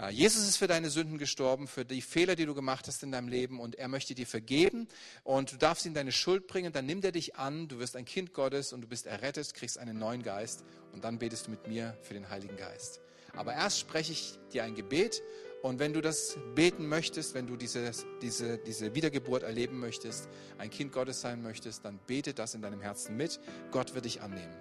Äh, 0.00 0.10
Jesus 0.10 0.48
ist 0.48 0.56
für 0.56 0.66
deine 0.66 0.90
Sünden 0.90 1.18
gestorben, 1.18 1.68
für 1.68 1.84
die 1.84 2.02
Fehler, 2.02 2.36
die 2.36 2.46
du 2.46 2.54
gemacht 2.54 2.86
hast 2.88 3.02
in 3.02 3.12
deinem 3.12 3.28
Leben 3.28 3.60
und 3.60 3.76
er 3.76 3.88
möchte 3.88 4.14
dir 4.14 4.26
vergeben 4.26 4.88
und 5.24 5.52
du 5.52 5.56
darfst 5.56 5.84
ihm 5.86 5.94
deine 5.94 6.12
Schuld 6.12 6.46
bringen, 6.46 6.72
dann 6.72 6.86
nimmt 6.86 7.04
er 7.04 7.12
dich 7.12 7.36
an, 7.36 7.68
du 7.68 7.78
wirst 7.78 7.96
ein 7.96 8.04
Kind 8.04 8.32
Gottes 8.32 8.72
und 8.72 8.82
du 8.82 8.88
bist 8.88 9.06
errettet, 9.06 9.54
kriegst 9.54 9.78
einen 9.78 9.98
neuen 9.98 10.22
Geist 10.22 10.64
und 10.92 11.04
dann 11.04 11.18
betest 11.18 11.46
du 11.46 11.50
mit 11.50 11.66
mir 11.66 11.96
für 12.02 12.14
den 12.14 12.30
Heiligen 12.30 12.56
Geist. 12.56 13.00
Aber 13.36 13.54
erst 13.54 13.78
spreche 13.78 14.12
ich 14.12 14.38
dir 14.52 14.64
ein 14.64 14.74
Gebet 14.74 15.22
und 15.62 15.78
wenn 15.78 15.92
du 15.92 16.00
das 16.00 16.38
beten 16.54 16.86
möchtest, 16.86 17.34
wenn 17.34 17.46
du 17.46 17.56
diese, 17.56 17.90
diese, 18.22 18.58
diese 18.58 18.94
Wiedergeburt 18.94 19.42
erleben 19.42 19.78
möchtest, 19.78 20.28
ein 20.56 20.70
Kind 20.70 20.92
Gottes 20.92 21.20
sein 21.20 21.42
möchtest, 21.42 21.84
dann 21.84 21.98
bete 22.06 22.32
das 22.32 22.54
in 22.54 22.62
deinem 22.62 22.80
Herzen 22.80 23.16
mit. 23.16 23.40
Gott 23.70 23.94
wird 23.94 24.06
dich 24.06 24.22
annehmen. 24.22 24.54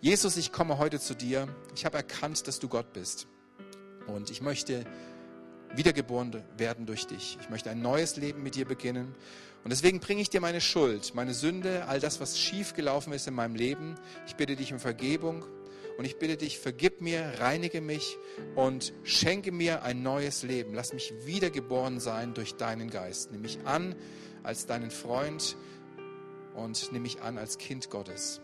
Jesus, 0.00 0.36
ich 0.36 0.52
komme 0.52 0.78
heute 0.78 1.00
zu 1.00 1.14
dir. 1.14 1.48
Ich 1.74 1.84
habe 1.84 1.96
erkannt, 1.96 2.46
dass 2.46 2.60
du 2.60 2.68
Gott 2.68 2.92
bist. 2.92 3.26
Und 4.06 4.30
ich 4.30 4.42
möchte 4.42 4.84
wiedergeboren 5.74 6.42
werden 6.56 6.86
durch 6.86 7.06
dich. 7.06 7.38
Ich 7.40 7.50
möchte 7.50 7.70
ein 7.70 7.82
neues 7.82 8.16
Leben 8.16 8.42
mit 8.42 8.54
dir 8.54 8.64
beginnen. 8.64 9.14
Und 9.64 9.70
deswegen 9.70 10.00
bringe 10.00 10.20
ich 10.20 10.30
dir 10.30 10.40
meine 10.40 10.60
Schuld, 10.60 11.14
meine 11.14 11.34
Sünde, 11.34 11.86
all 11.86 12.00
das, 12.00 12.20
was 12.20 12.38
schief 12.38 12.74
gelaufen 12.74 13.12
ist 13.12 13.26
in 13.26 13.34
meinem 13.34 13.54
Leben. 13.54 13.94
Ich 14.26 14.36
bitte 14.36 14.54
dich 14.54 14.72
um 14.72 14.78
Vergebung. 14.78 15.44
Und 15.98 16.04
ich 16.04 16.16
bitte 16.16 16.36
dich, 16.36 16.58
vergib 16.58 17.00
mir, 17.00 17.34
reinige 17.38 17.80
mich 17.80 18.16
und 18.54 18.92
schenke 19.02 19.52
mir 19.52 19.82
ein 19.82 20.02
neues 20.02 20.42
Leben. 20.42 20.74
Lass 20.74 20.92
mich 20.92 21.12
wiedergeboren 21.24 22.00
sein 22.00 22.34
durch 22.34 22.54
deinen 22.54 22.90
Geist. 22.90 23.30
Nimm 23.32 23.42
mich 23.42 23.58
an 23.64 23.94
als 24.42 24.66
deinen 24.66 24.90
Freund 24.90 25.56
und 26.54 26.92
nimm 26.92 27.02
mich 27.02 27.22
an 27.22 27.38
als 27.38 27.58
Kind 27.58 27.90
Gottes. 27.90 28.40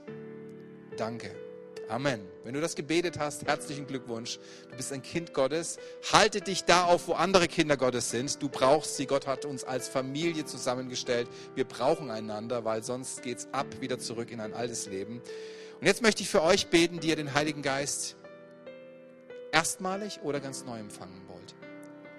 Danke. 0.96 1.47
Amen. 1.88 2.20
Wenn 2.44 2.53
du 2.53 2.61
das 2.61 2.74
gebetet 2.74 3.18
hast, 3.18 3.46
herzlichen 3.46 3.87
Glückwunsch. 3.87 4.38
Du 4.70 4.77
bist 4.77 4.92
ein 4.92 5.03
Kind 5.03 5.33
Gottes. 5.33 5.79
Halte 6.12 6.42
dich 6.42 6.64
da 6.64 6.85
auf, 6.85 7.09
wo 7.09 7.14
andere 7.14 7.48
Kinder 7.48 7.79
Gottes 7.79 8.11
sind. 8.11 8.42
Du 8.42 8.51
brauchst 8.51 8.96
sie. 8.96 9.07
Gott 9.07 9.27
hat 9.27 9.46
uns 9.46 9.64
als 9.64 9.88
Familie 9.88 10.44
zusammengestellt. 10.44 11.29
Wir 11.55 11.64
brauchen 11.64 12.11
einander, 12.11 12.64
weil 12.66 12.83
sonst 12.83 13.22
geht 13.22 13.38
es 13.38 13.48
ab 13.53 13.66
wieder 13.81 13.98
zurück 13.98 14.31
in 14.31 14.40
ein 14.40 14.53
altes 14.53 14.87
Leben. 14.87 15.22
Und 15.81 15.87
jetzt 15.87 16.03
möchte 16.03 16.22
ich 16.22 16.29
für 16.29 16.42
euch 16.42 16.68
beten, 16.68 17.01
die 17.01 17.09
ihr 17.09 17.16
den 17.16 17.33
Heiligen 17.33 17.62
Geist 17.62 18.16
erstmalig 19.51 20.20
oder 20.22 20.40
ganz 20.40 20.64
neu 20.64 20.79
empfangen. 20.79 21.27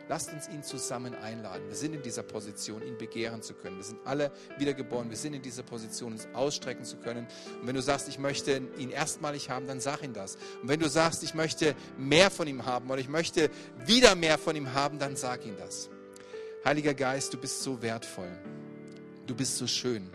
Lasst 0.09 0.33
uns 0.33 0.49
ihn 0.49 0.63
zusammen 0.63 1.13
einladen. 1.13 1.67
Wir 1.67 1.75
sind 1.75 1.93
in 1.93 2.01
dieser 2.01 2.23
Position, 2.23 2.81
ihn 2.81 2.97
begehren 2.97 3.43
zu 3.43 3.53
können. 3.53 3.77
Wir 3.77 3.83
sind 3.83 3.99
alle 4.05 4.31
wiedergeboren. 4.57 5.07
Wir 5.11 5.17
sind 5.17 5.35
in 5.35 5.43
dieser 5.43 5.61
Position, 5.61 6.13
uns 6.13 6.27
ausstrecken 6.33 6.83
zu 6.83 6.97
können. 6.97 7.27
Und 7.61 7.67
wenn 7.67 7.75
du 7.75 7.81
sagst, 7.83 8.09
ich 8.09 8.17
möchte 8.17 8.59
ihn 8.79 8.89
erstmalig 8.89 9.51
haben, 9.51 9.67
dann 9.67 9.79
sag 9.79 10.01
ihm 10.01 10.13
das. 10.13 10.37
Und 10.63 10.67
wenn 10.67 10.79
du 10.79 10.89
sagst, 10.89 11.21
ich 11.21 11.35
möchte 11.35 11.75
mehr 11.95 12.31
von 12.31 12.47
ihm 12.47 12.65
haben 12.65 12.89
oder 12.89 12.99
ich 12.99 13.07
möchte 13.07 13.51
wieder 13.85 14.15
mehr 14.15 14.39
von 14.39 14.55
ihm 14.55 14.73
haben, 14.73 14.97
dann 14.97 15.15
sag 15.15 15.45
ihm 15.45 15.55
das. 15.57 15.91
Heiliger 16.65 16.95
Geist, 16.95 17.31
du 17.35 17.37
bist 17.37 17.61
so 17.61 17.79
wertvoll. 17.83 18.35
Du 19.27 19.35
bist 19.35 19.57
so 19.57 19.67
schön. 19.67 20.09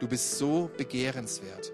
Du 0.00 0.08
bist 0.08 0.36
so 0.36 0.68
begehrenswert. 0.76 1.72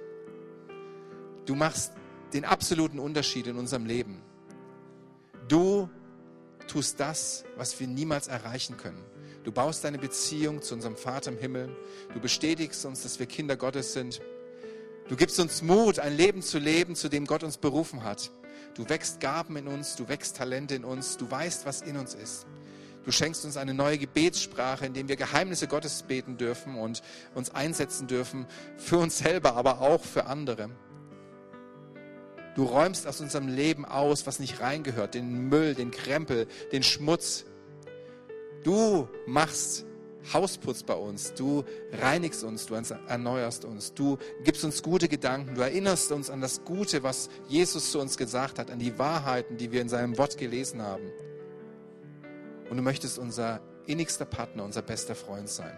Du 1.46 1.54
machst 1.54 1.94
den 2.34 2.44
absoluten 2.44 2.98
Unterschied 2.98 3.46
in 3.46 3.56
unserem 3.56 3.86
Leben. 3.86 4.20
Du 5.48 5.88
tust 6.66 7.00
das, 7.00 7.44
was 7.56 7.78
wir 7.80 7.86
niemals 7.86 8.28
erreichen 8.28 8.76
können. 8.76 9.02
Du 9.44 9.52
baust 9.52 9.84
deine 9.84 9.98
Beziehung 9.98 10.62
zu 10.62 10.74
unserem 10.74 10.96
Vater 10.96 11.30
im 11.30 11.38
Himmel. 11.38 11.76
Du 12.14 12.20
bestätigst 12.20 12.84
uns, 12.86 13.02
dass 13.02 13.18
wir 13.18 13.26
Kinder 13.26 13.56
Gottes 13.56 13.92
sind. 13.92 14.20
Du 15.08 15.16
gibst 15.16 15.38
uns 15.38 15.60
Mut, 15.60 15.98
ein 15.98 16.16
Leben 16.16 16.40
zu 16.40 16.58
leben, 16.58 16.94
zu 16.94 17.10
dem 17.10 17.26
Gott 17.26 17.42
uns 17.42 17.58
berufen 17.58 18.04
hat. 18.04 18.30
Du 18.74 18.88
wächst 18.88 19.20
Gaben 19.20 19.56
in 19.56 19.68
uns, 19.68 19.96
du 19.96 20.08
wächst 20.08 20.36
Talente 20.36 20.74
in 20.74 20.84
uns, 20.84 21.18
du 21.18 21.30
weißt, 21.30 21.66
was 21.66 21.82
in 21.82 21.98
uns 21.98 22.14
ist. 22.14 22.46
Du 23.04 23.12
schenkst 23.12 23.44
uns 23.44 23.58
eine 23.58 23.74
neue 23.74 23.98
Gebetssprache, 23.98 24.86
in 24.86 24.94
dem 24.94 25.08
wir 25.08 25.16
Geheimnisse 25.16 25.68
Gottes 25.68 26.04
beten 26.04 26.38
dürfen 26.38 26.76
und 26.76 27.02
uns 27.34 27.50
einsetzen 27.50 28.06
dürfen 28.06 28.46
für 28.78 28.96
uns 28.96 29.18
selber, 29.18 29.56
aber 29.56 29.82
auch 29.82 30.02
für 30.02 30.24
andere. 30.24 30.70
Du 32.54 32.64
räumst 32.64 33.06
aus 33.06 33.20
unserem 33.20 33.48
Leben 33.48 33.84
aus, 33.84 34.26
was 34.26 34.38
nicht 34.38 34.60
reingehört, 34.60 35.14
den 35.14 35.48
Müll, 35.48 35.74
den 35.74 35.90
Krempel, 35.90 36.46
den 36.70 36.82
Schmutz. 36.82 37.44
Du 38.62 39.08
machst 39.26 39.84
Hausputz 40.32 40.82
bei 40.82 40.94
uns, 40.94 41.34
du 41.34 41.64
reinigst 41.92 42.44
uns, 42.44 42.66
du 42.66 42.74
erneuerst 42.74 43.64
uns, 43.64 43.92
du 43.92 44.16
gibst 44.42 44.64
uns 44.64 44.82
gute 44.82 45.08
Gedanken, 45.08 45.54
du 45.54 45.60
erinnerst 45.60 46.12
uns 46.12 46.30
an 46.30 46.40
das 46.40 46.64
Gute, 46.64 47.02
was 47.02 47.28
Jesus 47.48 47.90
zu 47.90 48.00
uns 48.00 48.16
gesagt 48.16 48.58
hat, 48.58 48.70
an 48.70 48.78
die 48.78 48.98
Wahrheiten, 48.98 49.58
die 49.58 49.70
wir 49.70 49.82
in 49.82 49.88
seinem 49.88 50.16
Wort 50.16 50.38
gelesen 50.38 50.80
haben. 50.80 51.10
Und 52.70 52.76
du 52.78 52.82
möchtest 52.82 53.18
unser 53.18 53.60
innigster 53.86 54.24
Partner, 54.24 54.64
unser 54.64 54.80
bester 54.80 55.14
Freund 55.14 55.48
sein. 55.48 55.76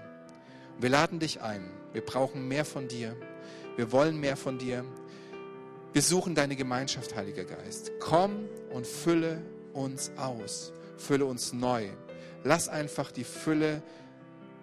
Und 0.76 0.82
wir 0.82 0.90
laden 0.90 1.18
dich 1.18 1.40
ein. 1.40 1.70
Wir 1.92 2.04
brauchen 2.04 2.46
mehr 2.46 2.64
von 2.64 2.86
dir. 2.86 3.16
Wir 3.76 3.90
wollen 3.90 4.20
mehr 4.20 4.36
von 4.36 4.58
dir. 4.58 4.84
Wir 5.96 6.02
suchen 6.02 6.34
deine 6.34 6.56
Gemeinschaft, 6.56 7.16
Heiliger 7.16 7.46
Geist. 7.46 7.90
Komm 8.00 8.50
und 8.68 8.86
fülle 8.86 9.40
uns 9.72 10.12
aus. 10.18 10.74
Fülle 10.98 11.24
uns 11.24 11.54
neu. 11.54 11.88
Lass 12.44 12.68
einfach 12.68 13.10
die 13.10 13.24
Fülle 13.24 13.82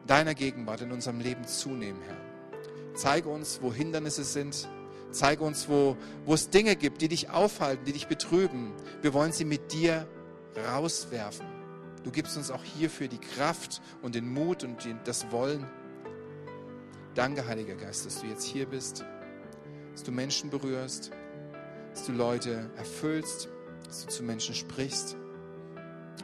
deiner 0.05 0.35
Gegenwart 0.35 0.81
in 0.81 0.91
unserem 0.91 1.19
Leben 1.19 1.43
zunehmen, 1.47 1.99
Herr. 2.05 2.93
Zeige 2.93 3.29
uns, 3.29 3.63
wo 3.63 3.73
Hindernisse 3.73 4.23
sind. 4.23 4.69
Zeige 5.09 5.43
uns, 5.43 5.67
wo, 5.67 5.97
wo 6.23 6.35
es 6.35 6.51
Dinge 6.51 6.75
gibt, 6.75 7.01
die 7.01 7.07
dich 7.07 7.31
aufhalten, 7.31 7.83
die 7.83 7.93
dich 7.93 8.07
betrüben. 8.07 8.71
Wir 9.01 9.15
wollen 9.15 9.31
sie 9.31 9.45
mit 9.45 9.73
dir 9.73 10.07
rauswerfen. 10.69 11.47
Du 12.03 12.11
gibst 12.11 12.37
uns 12.37 12.51
auch 12.51 12.63
hierfür 12.63 13.07
die 13.07 13.17
Kraft 13.17 13.81
und 14.03 14.13
den 14.13 14.31
Mut 14.31 14.63
und 14.63 14.87
das 15.05 15.31
Wollen. 15.31 15.65
Danke, 17.15 17.47
Heiliger 17.47 17.73
Geist, 17.73 18.05
dass 18.05 18.21
du 18.21 18.27
jetzt 18.27 18.43
hier 18.43 18.67
bist, 18.67 19.03
dass 19.93 20.03
du 20.03 20.11
Menschen 20.11 20.51
berührst, 20.51 21.11
dass 21.93 22.07
du 22.07 22.11
Leute 22.11 22.71
erfüllst, 22.75 23.49
dass 23.85 24.05
du 24.05 24.09
zu 24.09 24.23
Menschen 24.23 24.55
sprichst, 24.55 25.15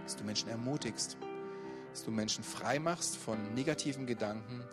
dass 0.04 0.16
du 0.16 0.24
Menschen 0.24 0.50
ermutigst, 0.50 1.16
dass 1.92 2.04
du 2.04 2.12
Menschen 2.12 2.44
frei 2.44 2.80
machst 2.80 3.18
von 3.18 3.54
negativen 3.54 4.08
Gedanken, 4.08 4.64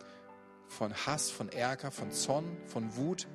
von 0.69 0.95
Hass, 0.95 1.31
von 1.31 1.51
Ärger, 1.51 1.91
von 1.91 2.11
Zorn, 2.13 2.57
von 2.65 2.97
Wut, 2.97 3.29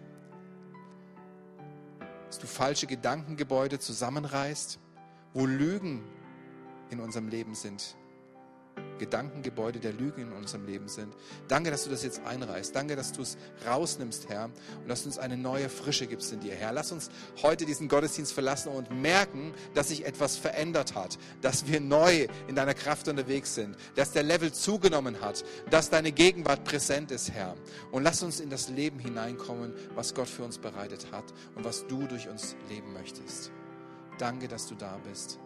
dass 2.26 2.40
du 2.40 2.48
falsche 2.48 2.88
Gedankengebäude 2.88 3.78
zusammenreißt, 3.78 4.80
wo 5.34 5.46
Lügen 5.46 6.04
in 6.90 7.00
unserem 7.00 7.28
Leben 7.28 7.54
sind, 7.54 7.96
Gedankengebäude 9.02 9.80
der 9.80 9.94
Lüge 9.94 10.22
in 10.22 10.32
unserem 10.32 10.66
Leben 10.68 10.88
sind. 10.88 11.16
Danke, 11.48 11.72
dass 11.72 11.86
du 11.86 11.90
das 11.90 12.04
jetzt 12.04 12.22
einreißt. 12.24 12.76
Danke, 12.76 12.96
dass 12.96 13.12
du 13.12 13.24
es 13.24 13.36
rausnimmst, 13.66 14.30
Herr, 14.30 14.46
und 14.46 14.88
dass 14.88 15.02
du 15.02 15.10
uns 15.10 15.18
eine 15.18 15.38
neue 15.38 15.70
Frische 15.70 16.06
gibst 16.06 16.32
in 16.32 16.40
dir, 16.40 16.54
Herr. 16.54 16.72
Lass 16.72 16.92
uns 16.92 17.10
heute 17.42 17.66
diesen 17.66 17.88
Gottesdienst 17.88 18.32
verlassen 18.32 18.70
und 18.70 18.92
merken, 18.92 19.54
dass 19.74 19.90
sich 19.90 20.06
etwas 20.06 20.38
verändert 20.38 20.94
hat, 20.94 21.18
dass 21.42 21.68
wir 21.68 21.82
neu 21.82 22.28
in 22.48 22.56
deiner 22.56 22.76
Kraft 22.76 23.08
unterwegs 23.08 23.56
sind, 23.56 23.76
dass 23.96 24.12
der 24.12 24.22
Level 24.22 24.54
zugenommen 24.54 25.20
hat, 25.20 25.44
dass 25.72 25.90
deine 25.90 26.12
Gegenwart 26.12 26.64
präsent 26.64 27.10
ist, 27.10 27.32
Herr. 27.32 27.56
Und 27.92 28.04
lass 28.04 28.22
uns 28.22 28.40
in 28.40 28.52
das 28.52 28.70
Leben 28.70 29.00
hineinkommen, 29.00 29.74
was 29.96 30.14
Gott 30.14 30.30
für 30.30 30.44
uns 30.44 30.60
bereitet 30.60 31.08
hat 31.12 31.26
und 31.56 31.66
was 31.66 31.88
du 31.88 32.06
durch 32.06 32.30
uns 32.30 32.56
leben 32.70 32.94
möchtest. 32.94 33.52
Danke, 34.20 34.48
dass 34.48 34.68
du 34.68 34.76
da 34.76 35.00
bist. 35.10 35.40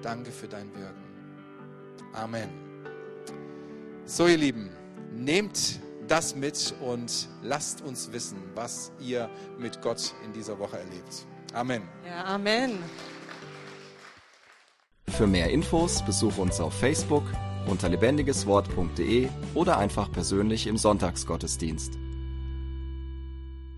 Danke 0.00 0.30
für 0.30 0.46
dein 0.46 0.72
Wirken. 0.76 1.10
Amen. 2.12 2.69
So, 4.12 4.26
ihr 4.26 4.38
Lieben, 4.38 4.70
nehmt 5.14 5.78
das 6.08 6.34
mit 6.34 6.74
und 6.80 7.28
lasst 7.44 7.80
uns 7.80 8.10
wissen, 8.10 8.38
was 8.56 8.90
ihr 8.98 9.30
mit 9.56 9.80
Gott 9.82 10.14
in 10.24 10.32
dieser 10.32 10.58
Woche 10.58 10.78
erlebt. 10.78 11.28
Amen. 11.52 11.82
Ja, 12.04 12.24
Amen. 12.24 12.72
Für 15.10 15.28
mehr 15.28 15.50
Infos 15.50 16.04
besuche 16.04 16.40
uns 16.40 16.58
auf 16.58 16.74
Facebook 16.74 17.22
unter 17.68 17.88
lebendigeswort.de 17.88 19.28
oder 19.54 19.78
einfach 19.78 20.10
persönlich 20.10 20.66
im 20.66 20.76
Sonntagsgottesdienst. 20.76 21.92